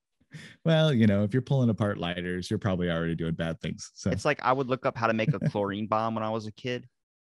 [0.65, 3.91] well, you know, if you're pulling apart lighters, you're probably already doing bad things.
[3.95, 6.29] So it's like I would look up how to make a chlorine bomb when I
[6.29, 6.87] was a kid,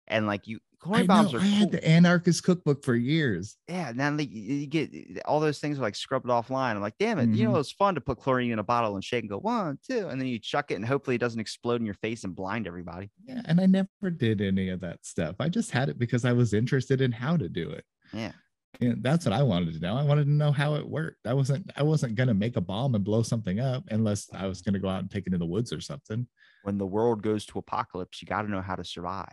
[0.07, 0.61] and like you,
[0.95, 3.57] I, know, bombs are I had the anarchist cookbook for years.
[3.69, 4.91] Yeah, now like, you you get
[5.25, 6.75] all those things are like scrubbed offline.
[6.75, 7.53] I'm like, damn it, you Mhm.
[7.53, 10.09] know, it's fun to put chlorine in a bottle and shake and go one, two,
[10.09, 12.67] and then you chuck it and hopefully it doesn't explode in your face and blind
[12.67, 13.11] everybody.
[13.25, 15.37] Yeah, and I never did any of that stuff.
[15.41, 17.85] I just had it because I was interested in how to do it.
[18.13, 18.33] Yeah.
[18.79, 19.97] Yeah, that's what I wanted to know.
[19.97, 21.27] I wanted to know how it worked.
[21.27, 24.61] I wasn't I wasn't gonna make a bomb and blow something up unless I was
[24.61, 26.29] gonna go out and take it in the woods or something.
[26.63, 29.33] When the world goes to apocalypse, you got to know how to survive.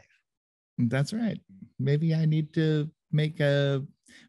[0.77, 1.39] That's right.
[1.79, 3.83] Maybe I need to make a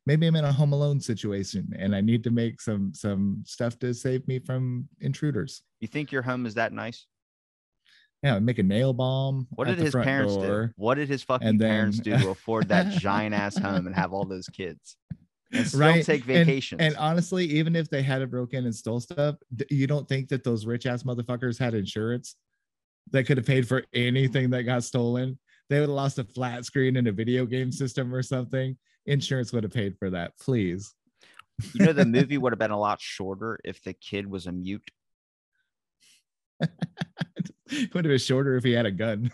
[0.06, 3.78] maybe I'm in a home alone situation and I need to make some some stuff
[3.80, 5.62] to save me from intruders.
[5.80, 7.06] You think your home is that nice?
[8.22, 9.46] Yeah, make a nail bomb.
[9.50, 10.70] What at did his parents do?
[10.76, 14.14] What did his fucking and parents do to afford that giant ass home and have
[14.14, 14.96] all those kids?
[15.52, 16.80] And still Right, take vacations.
[16.80, 19.36] And honestly, even if they had it broken and stole stuff,
[19.70, 22.36] you don't think that those rich ass motherfuckers had insurance
[23.10, 25.38] that could have paid for anything that got stolen?
[25.70, 28.76] They would have lost a flat screen in a video game system or something.
[29.06, 30.94] Insurance would have paid for that, please.
[31.72, 34.52] you know, the movie would have been a lot shorter if the kid was a
[34.52, 34.82] mute.
[36.60, 39.30] it would have been shorter if he had a gun.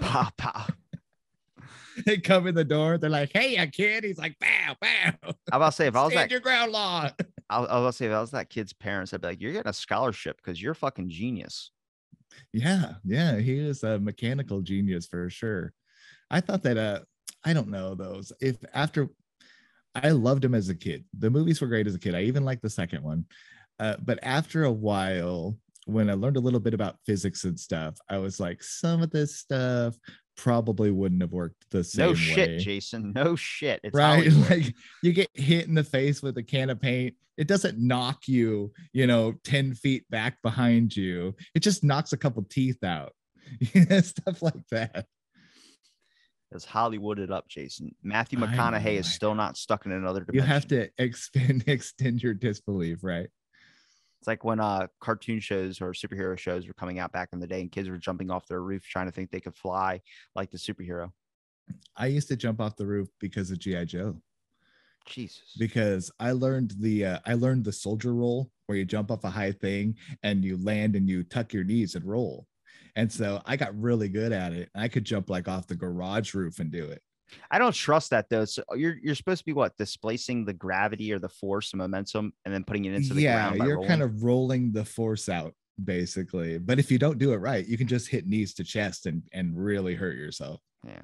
[0.00, 0.66] pow, pow.
[2.06, 5.12] they come in the door, they're like, "Hey, a kid." He's like, "Bow, bow."
[5.52, 7.10] I about to say if I was Stand that your ground law.
[7.50, 9.74] I'll, I'll say if I was that kid's parents, I'd be like, "You're getting a
[9.74, 11.70] scholarship because you're a fucking genius."
[12.52, 15.72] Yeah, yeah, he is a mechanical genius for sure.
[16.30, 17.00] I thought that uh
[17.44, 18.32] I don't know those.
[18.40, 19.08] If after
[19.94, 21.04] I loved him as a kid.
[21.18, 22.14] The movies were great as a kid.
[22.14, 23.24] I even liked the second one.
[23.80, 25.56] Uh, but after a while,
[25.86, 29.10] when I learned a little bit about physics and stuff, I was like, some of
[29.10, 29.96] this stuff
[30.38, 32.58] probably wouldn't have worked the same No shit, way.
[32.58, 33.12] Jason.
[33.12, 33.80] No shit.
[33.84, 37.46] It's right like you get hit in the face with a can of paint it
[37.46, 42.42] doesn't knock you you know 10 feet back behind you it just knocks a couple
[42.44, 43.12] teeth out
[44.00, 45.06] stuff like that
[46.50, 47.94] It's Hollywooded up, Jason.
[48.02, 53.02] Matthew McConaughey is still not stuck in another you have to expand extend your disbelief
[53.02, 53.28] right
[54.20, 57.46] It's like when uh cartoon shows or superhero shows were coming out back in the
[57.46, 60.00] day, and kids were jumping off their roof trying to think they could fly
[60.34, 61.10] like the superhero.
[61.96, 64.20] i used to jump off the roof because of gi joe
[65.06, 65.54] Jesus.
[65.58, 69.30] because i learned the uh, i learned the soldier roll where you jump off a
[69.30, 72.46] high thing and you land and you tuck your knees and roll
[72.96, 76.34] and so i got really good at it i could jump like off the garage
[76.34, 77.02] roof and do it
[77.50, 78.44] I don't trust that though.
[78.44, 81.78] So uh, you're you're supposed to be what displacing the gravity or the force and
[81.78, 83.58] momentum, and then putting it into the yeah ground.
[83.58, 83.88] by you're rolling?
[83.88, 87.78] kind of rolling the force out basically but if you don't do it right you
[87.78, 91.02] can just hit knees to chest and and really hurt yourself yeah.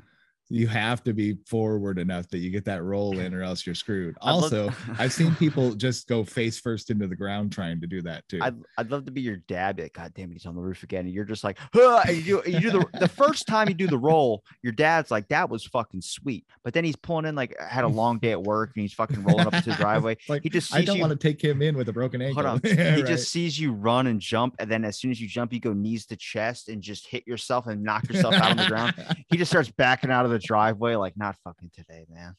[0.55, 3.74] You have to be forward enough that you get that roll in or else you're
[3.74, 7.81] screwed I'd love- also i've seen people just go face first into the ground trying
[7.81, 9.78] to do that too I'd, I'd love to be your dad.
[9.78, 11.06] Like, God damn it, he's on the roof again.
[11.06, 13.86] And you're just like, "Huh," you, do, you do the the first time you do
[13.86, 16.44] the roll, your dad's like, that was fucking sweet.
[16.62, 19.22] But then he's pulling in like had a long day at work and he's fucking
[19.24, 20.16] rolling up to the driveway.
[20.28, 21.01] like He just i don't you.
[21.02, 22.60] want to take him in with a broken ankle Hold on.
[22.64, 23.06] Yeah, he right.
[23.06, 25.72] just sees you run and jump, and then as soon as you jump, you go
[25.72, 28.94] knees to chest and just hit yourself and knock yourself out on the ground.
[29.31, 32.37] He just starts backing out of the driveway, like, not fucking today, man.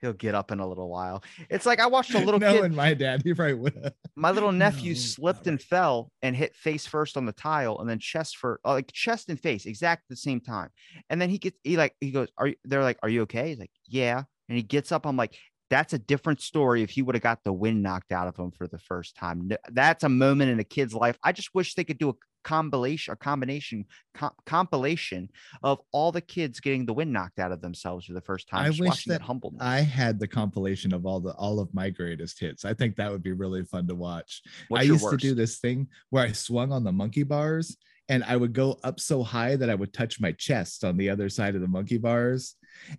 [0.00, 1.24] He'll get up in a little while.
[1.50, 2.64] It's like I watched a little no, kid.
[2.66, 5.50] and my dad, he probably would my little nephew No, slipped no.
[5.50, 8.92] and fell and hit face first on the tile and then chest for uh, like
[8.92, 10.68] chest and face exact the same time
[11.10, 13.48] and then he gets he like he goes are you they're like are you okay
[13.48, 15.36] he's like yeah and he gets up i'm like
[15.70, 18.50] that's a different story if he would have got the wind knocked out of him
[18.52, 21.84] for the first time that's a moment in a kid's life i just wish they
[21.84, 22.14] could do a
[22.48, 23.84] combination a combination
[24.14, 25.28] com- compilation
[25.62, 28.64] of all the kids getting the wind knocked out of themselves for the first time
[28.64, 31.90] I just wish that humbleness I had the compilation of all the all of my
[31.90, 32.64] greatest hits.
[32.64, 34.40] I think that would be really fun to watch.
[34.68, 37.76] What's I used to do this thing where I swung on the monkey bars
[38.08, 41.10] and I would go up so high that I would touch my chest on the
[41.10, 42.54] other side of the monkey bars.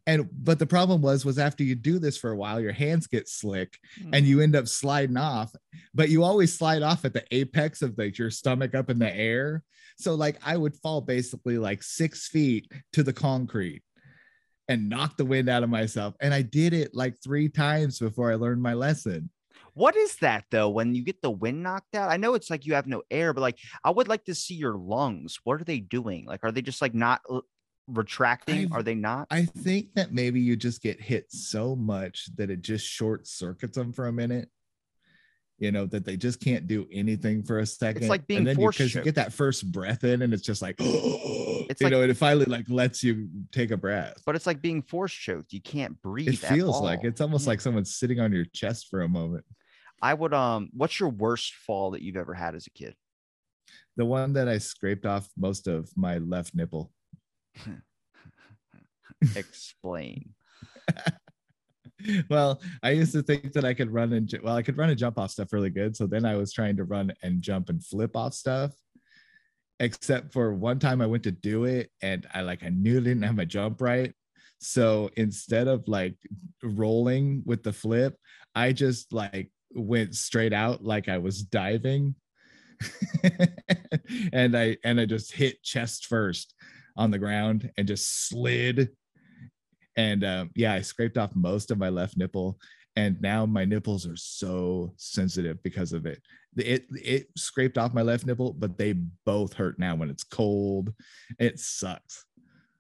[0.06, 3.08] And but the problem was was after you do this for a while, your hands
[3.08, 4.14] get slick Hmm.
[4.14, 5.54] and you end up sliding off,
[5.94, 9.16] but you always slide off at the apex of like your stomach up in the
[9.16, 9.64] air.
[9.98, 13.84] So like I would fall basically like six feet to the concrete
[14.68, 16.14] and knock the wind out of myself.
[16.22, 19.30] And I did it like three times before I learned my lesson.
[19.74, 20.70] What is that though?
[20.70, 23.34] When you get the wind knocked out, I know it's like you have no air,
[23.34, 25.40] but like I would like to see your lungs.
[25.44, 26.26] What are they doing?
[26.26, 27.42] Like, are they just like not uh,
[27.88, 28.56] retracting?
[28.66, 29.28] I've- are they not?
[29.32, 33.78] I think that maybe you just get hit so much that it just short circuits
[33.78, 34.50] them for a minute.
[35.60, 38.04] You know, that they just can't do anything for a second.
[38.04, 40.44] It's like being and then force because you, get that first breath in and it's
[40.44, 44.16] just like, It's you like- know, and it finally like lets you take a breath.
[44.26, 45.52] But it's like being force choked.
[45.54, 46.30] You can't breathe.
[46.30, 49.46] It feels like it's almost like someone's sitting on your chest for a moment.
[50.02, 50.34] I would.
[50.34, 52.96] Um, what's your worst fall that you've ever had as a kid?
[53.98, 56.92] The one that I scraped off most of my left nipple.
[59.36, 60.34] Explain.
[62.30, 64.98] well, I used to think that I could run and well, I could run and
[64.98, 65.96] jump off stuff really good.
[65.96, 68.72] So then I was trying to run and jump and flip off stuff.
[69.82, 73.04] Except for one time I went to do it and I like I knew I
[73.04, 74.14] didn't have my jump right.
[74.60, 76.16] So instead of like
[76.62, 78.18] rolling with the flip,
[78.54, 82.16] I just like went straight out like I was diving.
[84.34, 86.54] and I and I just hit chest first
[86.98, 88.90] on the ground and just slid
[89.96, 92.60] and um, yeah, I scraped off most of my left nipple,
[92.96, 96.22] and now my nipples are so sensitive because of it.
[96.58, 98.94] It it scraped off my left nipple, but they
[99.26, 100.94] both hurt now when it's cold.
[101.38, 102.26] It sucks.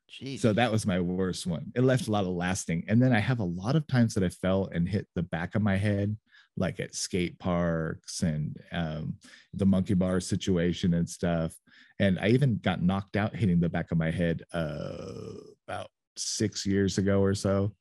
[0.09, 0.39] Jeez.
[0.39, 1.71] So that was my worst one.
[1.75, 2.83] It left a lot of lasting.
[2.87, 5.55] And then I have a lot of times that I fell and hit the back
[5.55, 6.17] of my head,
[6.57, 9.15] like at skate parks and um,
[9.53, 11.53] the monkey bar situation and stuff.
[11.99, 15.33] And I even got knocked out hitting the back of my head uh,
[15.67, 17.73] about six years ago or so.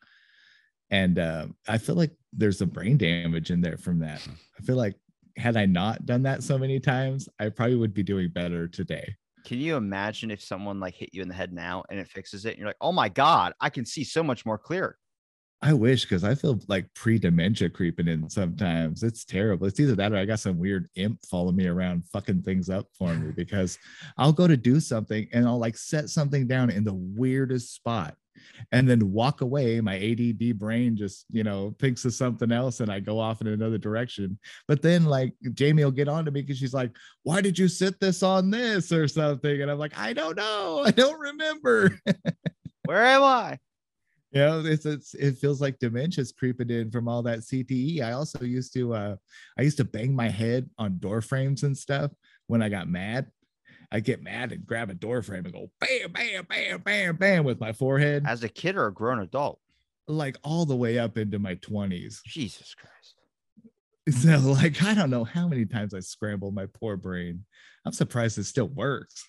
[0.90, 4.26] And uh, I feel like there's some brain damage in there from that.
[4.58, 4.94] I feel like
[5.36, 9.14] had I not done that so many times, I probably would be doing better today.
[9.44, 12.44] Can you imagine if someone like hit you in the head now and it fixes
[12.44, 12.50] it?
[12.50, 14.96] And you're like, oh my god, I can see so much more clear.
[15.60, 19.02] I wish because I feel like pre dementia creeping in sometimes.
[19.02, 19.66] It's terrible.
[19.66, 22.86] It's either that or I got some weird imp following me around, fucking things up
[22.96, 23.78] for me because
[24.16, 28.14] I'll go to do something and I'll like set something down in the weirdest spot
[28.72, 29.80] and then walk away.
[29.80, 33.46] My ADD brain just, you know, thinks of something else and I go off in
[33.46, 34.38] another direction.
[34.66, 37.68] But then like Jamie will get on to me because she's like, why did you
[37.68, 39.62] sit this on this or something?
[39.62, 40.82] And I'm like, I don't know.
[40.86, 41.98] I don't remember.
[42.84, 43.58] Where am I?
[44.32, 48.12] you know it's, it's it feels like dementia's creeping in from all that cte i
[48.12, 49.16] also used to uh
[49.58, 52.10] i used to bang my head on door frames and stuff
[52.46, 53.26] when i got mad
[53.90, 57.44] i get mad and grab a door frame and go bam bam bam bam bam
[57.44, 59.60] with my forehead As a kid or a grown adult?
[60.06, 63.14] like all the way up into my 20s Jesus Christ.
[64.22, 67.44] so like i don't know how many times i scrambled my poor brain
[67.84, 69.24] i'm surprised it still works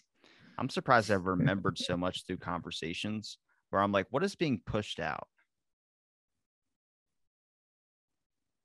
[0.57, 3.37] I'm surprised I've remembered so much through conversations
[3.69, 5.25] where I'm like, what is being pushed out?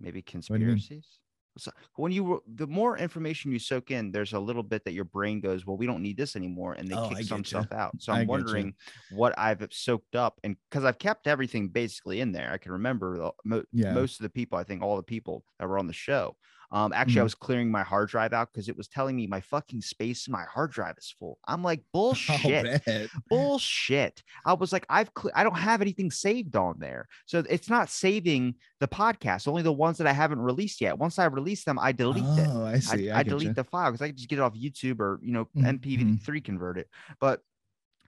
[0.00, 0.66] Maybe do you mean?
[0.76, 1.06] conspiracies.
[1.56, 5.04] So when you the more information you soak in, there's a little bit that your
[5.04, 7.94] brain goes, well, we don't need this anymore, and they Oh, kick some stuff out.
[7.98, 8.74] So I'm wondering
[9.08, 12.72] what I've uh, soaked up, and because I've kept everything basically in there, I can
[12.72, 14.04] remember the, mo- Yeah.
[14.04, 14.58] most of the people.
[14.58, 16.36] I think all the people that were on the show.
[16.74, 17.24] Um, actually, I Mhm.
[17.24, 20.32] was clearing my hard drive out because it was telling me my fucking space in
[20.32, 21.38] my hard drive is full.
[21.48, 22.82] I'm like, bullshit
[23.28, 24.22] bullshit.
[24.44, 27.88] I was like, I've cl- I don't have anything saved on there, so it's not
[27.90, 29.48] saving the podcast.
[29.48, 30.98] Only the ones that I haven't released yet.
[30.98, 32.48] Once I release them, I delete it.
[32.50, 33.54] oh i see I, i, I delete you.
[33.54, 36.40] the file because I can just get it off YouTube or you know Mhm, MP3
[36.44, 36.88] convert it.
[37.20, 37.40] But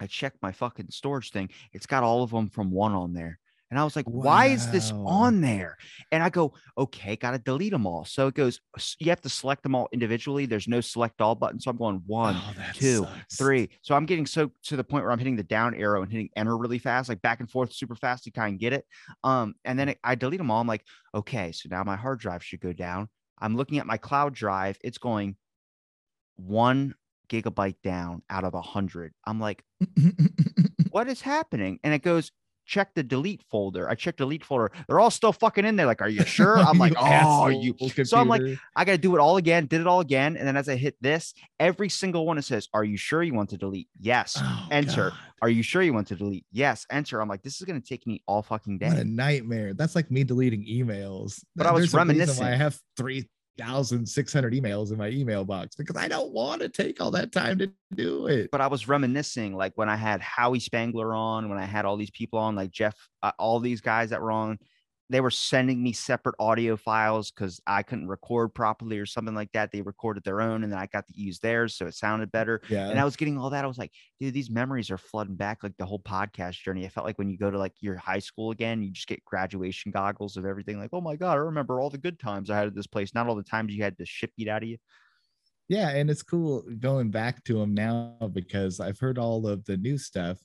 [0.01, 1.51] I checked my fucking storage thing.
[1.73, 3.39] It's got all of them from one on there.
[3.71, 5.77] And I was like, why is this on there?
[6.13, 8.05] And I go, okay, got to delete them all.
[8.05, 8.61] So it goes,
[9.01, 10.47] you have to select them all individually.
[10.47, 11.59] There's no select all button.
[11.59, 13.37] So I'm going one, Oh, two, sucks.
[13.37, 13.69] three.
[13.83, 16.31] So I'm getting so to the point where I'm hitting the down arrow and hitting
[16.37, 18.85] enter really fast, like back and forth super fast to kind of get it.
[19.25, 20.61] Um, and then it, I delete them all.
[20.61, 23.09] I'm like, okay, so now my hard drive should go down.
[23.39, 24.79] I'm looking at my cloud drive.
[24.85, 25.37] It's going
[26.37, 26.95] one
[27.29, 29.13] gigabyte down out of a hundred.
[29.27, 29.65] I'm like,
[30.91, 31.81] what is happening?
[31.83, 32.31] And it goes,
[32.67, 33.89] check the delete folder.
[33.89, 34.71] I checked the delete folder.
[34.89, 35.87] They're all still fucking in there.
[35.87, 36.59] Like, are you sure?
[36.59, 37.75] I'm like, oh, you.
[38.05, 38.43] So I'm like.
[38.75, 39.67] I got to do it all again.
[39.67, 40.37] Did it all again.
[40.37, 43.35] And then as I hit this, every single one it says, Are you sure you
[43.35, 43.89] want to delete?
[43.99, 44.37] Yes.
[44.39, 45.11] Oh, enter.
[45.11, 46.45] God, Are you sure you want to delete?
[46.53, 46.87] Yes.
[46.91, 47.21] Enter.
[47.21, 48.89] I'm like, this is going to take me all fucking day.
[48.89, 49.75] What a nightmare.
[49.75, 51.43] That's like me deleting emails.
[51.55, 52.45] But Th- I was there's reminiscing.
[52.45, 52.79] I have
[53.59, 57.59] 3,600 emails in my email box because I don't want to take all that time
[57.59, 58.51] to do it.
[58.51, 61.97] But I was reminiscing like when I had Howie Spangler on, when I had all
[61.97, 64.59] these people on, like Jeff, uh, all these guys that were on,
[65.09, 69.53] they were sending me separate audio files because I couldn't record properly or something like
[69.53, 69.71] that.
[69.71, 71.77] They recorded their own and then I got to use theirs.
[71.77, 72.61] So it sounded better.
[72.69, 72.89] Yeah.
[72.89, 73.65] and I was getting all that.
[73.65, 76.85] I was like, dude, these memories are flooding back like the whole podcast journey.
[76.85, 79.25] I felt like when you go to like your high school again, you just get
[79.25, 80.81] graduation goggles of everything.
[80.81, 83.15] Like, oh my God, I remember all the good times I had at this place,
[83.15, 84.79] not all the times you had the shit beat out of you.
[85.69, 85.91] yeah.
[85.91, 89.99] And it's cool going back to them now because I've heard all of the new
[89.99, 90.39] stuff.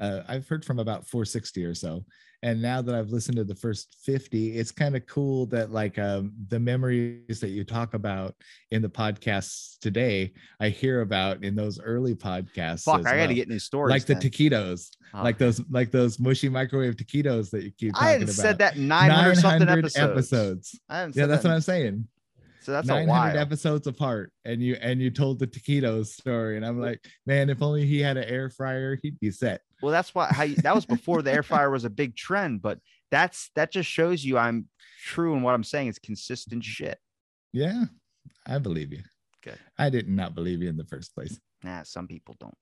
[0.00, 2.04] Uh, I've heard from about 460 or so.
[2.44, 5.98] And now that I've listened to the first 50, it's kind of cool that like
[5.98, 8.36] um, the memories that you talk about
[8.70, 12.84] in the podcasts today, I hear about in those early podcasts.
[12.84, 13.90] Fuck, I got to get new stories.
[13.90, 18.06] like the taquitos, Oh, like those, like those mushy microwave taquitos that you keep talking
[18.08, 18.28] I about.
[18.28, 19.96] said that 900, something episodes.
[19.96, 20.80] episodes.
[20.88, 21.48] I haven't Yeah, that's that.
[21.48, 22.06] what I'm saying.
[22.68, 23.38] So that's a 900 while.
[23.38, 27.62] episodes apart, and you and you told the taquitos story, and I'm like, man, if
[27.62, 29.62] only he had an air fryer, he'd be set.
[29.80, 32.60] Well, that's why how you, that was before the air fryer was a big trend,
[32.60, 32.78] but
[33.10, 34.68] that's that just shows you I'm
[35.02, 35.88] true in what I'm saying.
[35.88, 36.68] It's consistent mm-hmm.
[36.68, 36.98] shit.
[37.54, 37.84] Yeah,
[38.46, 39.00] I believe you.
[39.42, 39.58] Good.
[39.78, 41.40] I did not believe you in the first place.
[41.64, 42.54] Nah, some people don't.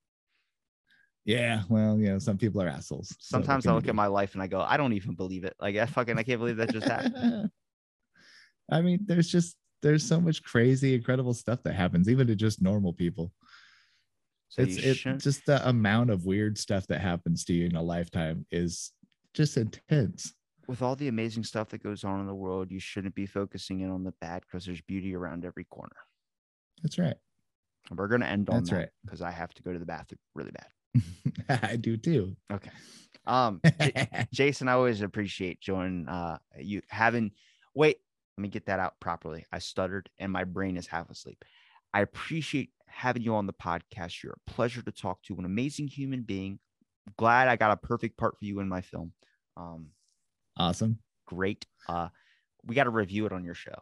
[1.24, 3.08] Yeah, well, you know, some people are assholes.
[3.08, 5.56] so Sometimes I look at my life and I go, I don't even believe it.
[5.60, 7.50] Like I fucking I can't believe that just happened.
[8.70, 9.56] I mean, there's just
[9.86, 13.30] there's so much crazy, incredible stuff that happens, even to just normal people.
[14.48, 17.82] So it's it, just the amount of weird stuff that happens to you in a
[17.82, 18.90] lifetime is
[19.32, 20.34] just intense.
[20.66, 23.80] with all the amazing stuff that goes on in the world, you shouldn't be focusing
[23.80, 25.96] in on the bad because there's beauty around every corner.
[26.82, 27.16] That's right.
[27.88, 28.88] And we're gonna end on That's that right.
[29.04, 31.60] because I have to go to the bathroom really bad.
[31.62, 32.36] I do too.
[32.52, 32.70] Okay.
[33.24, 37.30] Um, J- Jason, I always appreciate joining uh you having
[37.74, 37.98] wait,
[38.36, 39.44] let me get that out properly.
[39.52, 41.42] I stuttered and my brain is half asleep.
[41.94, 44.22] I appreciate having you on the podcast.
[44.22, 46.58] You're a pleasure to talk to, an amazing human being.
[47.16, 49.12] Glad I got a perfect part for you in my film.
[49.56, 49.88] Um,
[50.58, 50.98] awesome.
[51.26, 51.64] great.
[51.88, 52.08] Uh,
[52.64, 53.76] we got to review it on your show.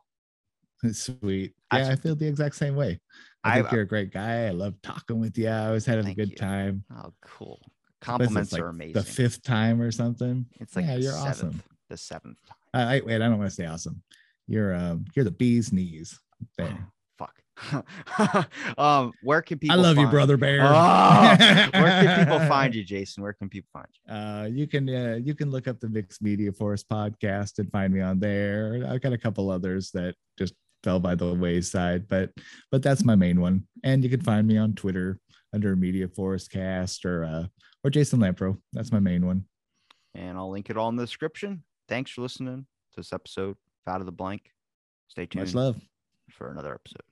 [0.93, 1.55] Sweet.
[1.73, 3.01] Yeah, I feel the exact same way.
[3.43, 4.47] I I- think you're a great guy.
[4.47, 5.49] I love talking with you.
[5.49, 6.37] I was having a good you.
[6.37, 6.85] time.
[6.95, 7.61] Oh, cool.
[8.01, 8.93] Compliments like are amazing.
[8.93, 10.47] The fifth time or something.
[10.61, 11.63] It's like yeah, you're seventh, awesome.
[11.89, 12.57] the seventh time.
[12.75, 13.15] I, I wait.
[13.15, 14.03] I don't want to say awesome.
[14.47, 16.19] You're um you're the bee's knees.
[16.59, 16.89] There.
[17.19, 17.41] Fuck.
[18.79, 19.79] um, where can people?
[19.79, 20.61] I love you, find- brother bear.
[20.63, 23.23] Oh, where can people find you, Jason?
[23.23, 24.15] Where can people find you?
[24.15, 27.93] Uh, you can uh, you can look up the Mixed Media Forest podcast and find
[27.93, 28.85] me on there.
[28.89, 32.31] I've got a couple others that just fell by the wayside, but
[32.71, 33.67] but that's my main one.
[33.83, 35.19] And you can find me on Twitter
[35.53, 37.47] under Media Force Cast or uh,
[37.85, 38.59] or Jason Lamproe.
[38.73, 39.45] That's my main one.
[40.15, 41.63] And I'll link it all in the description.
[41.89, 44.51] Thanks for listening to this episode Out of the Blank.
[45.09, 45.81] Stay tuned Much love.
[46.31, 47.03] for another episode.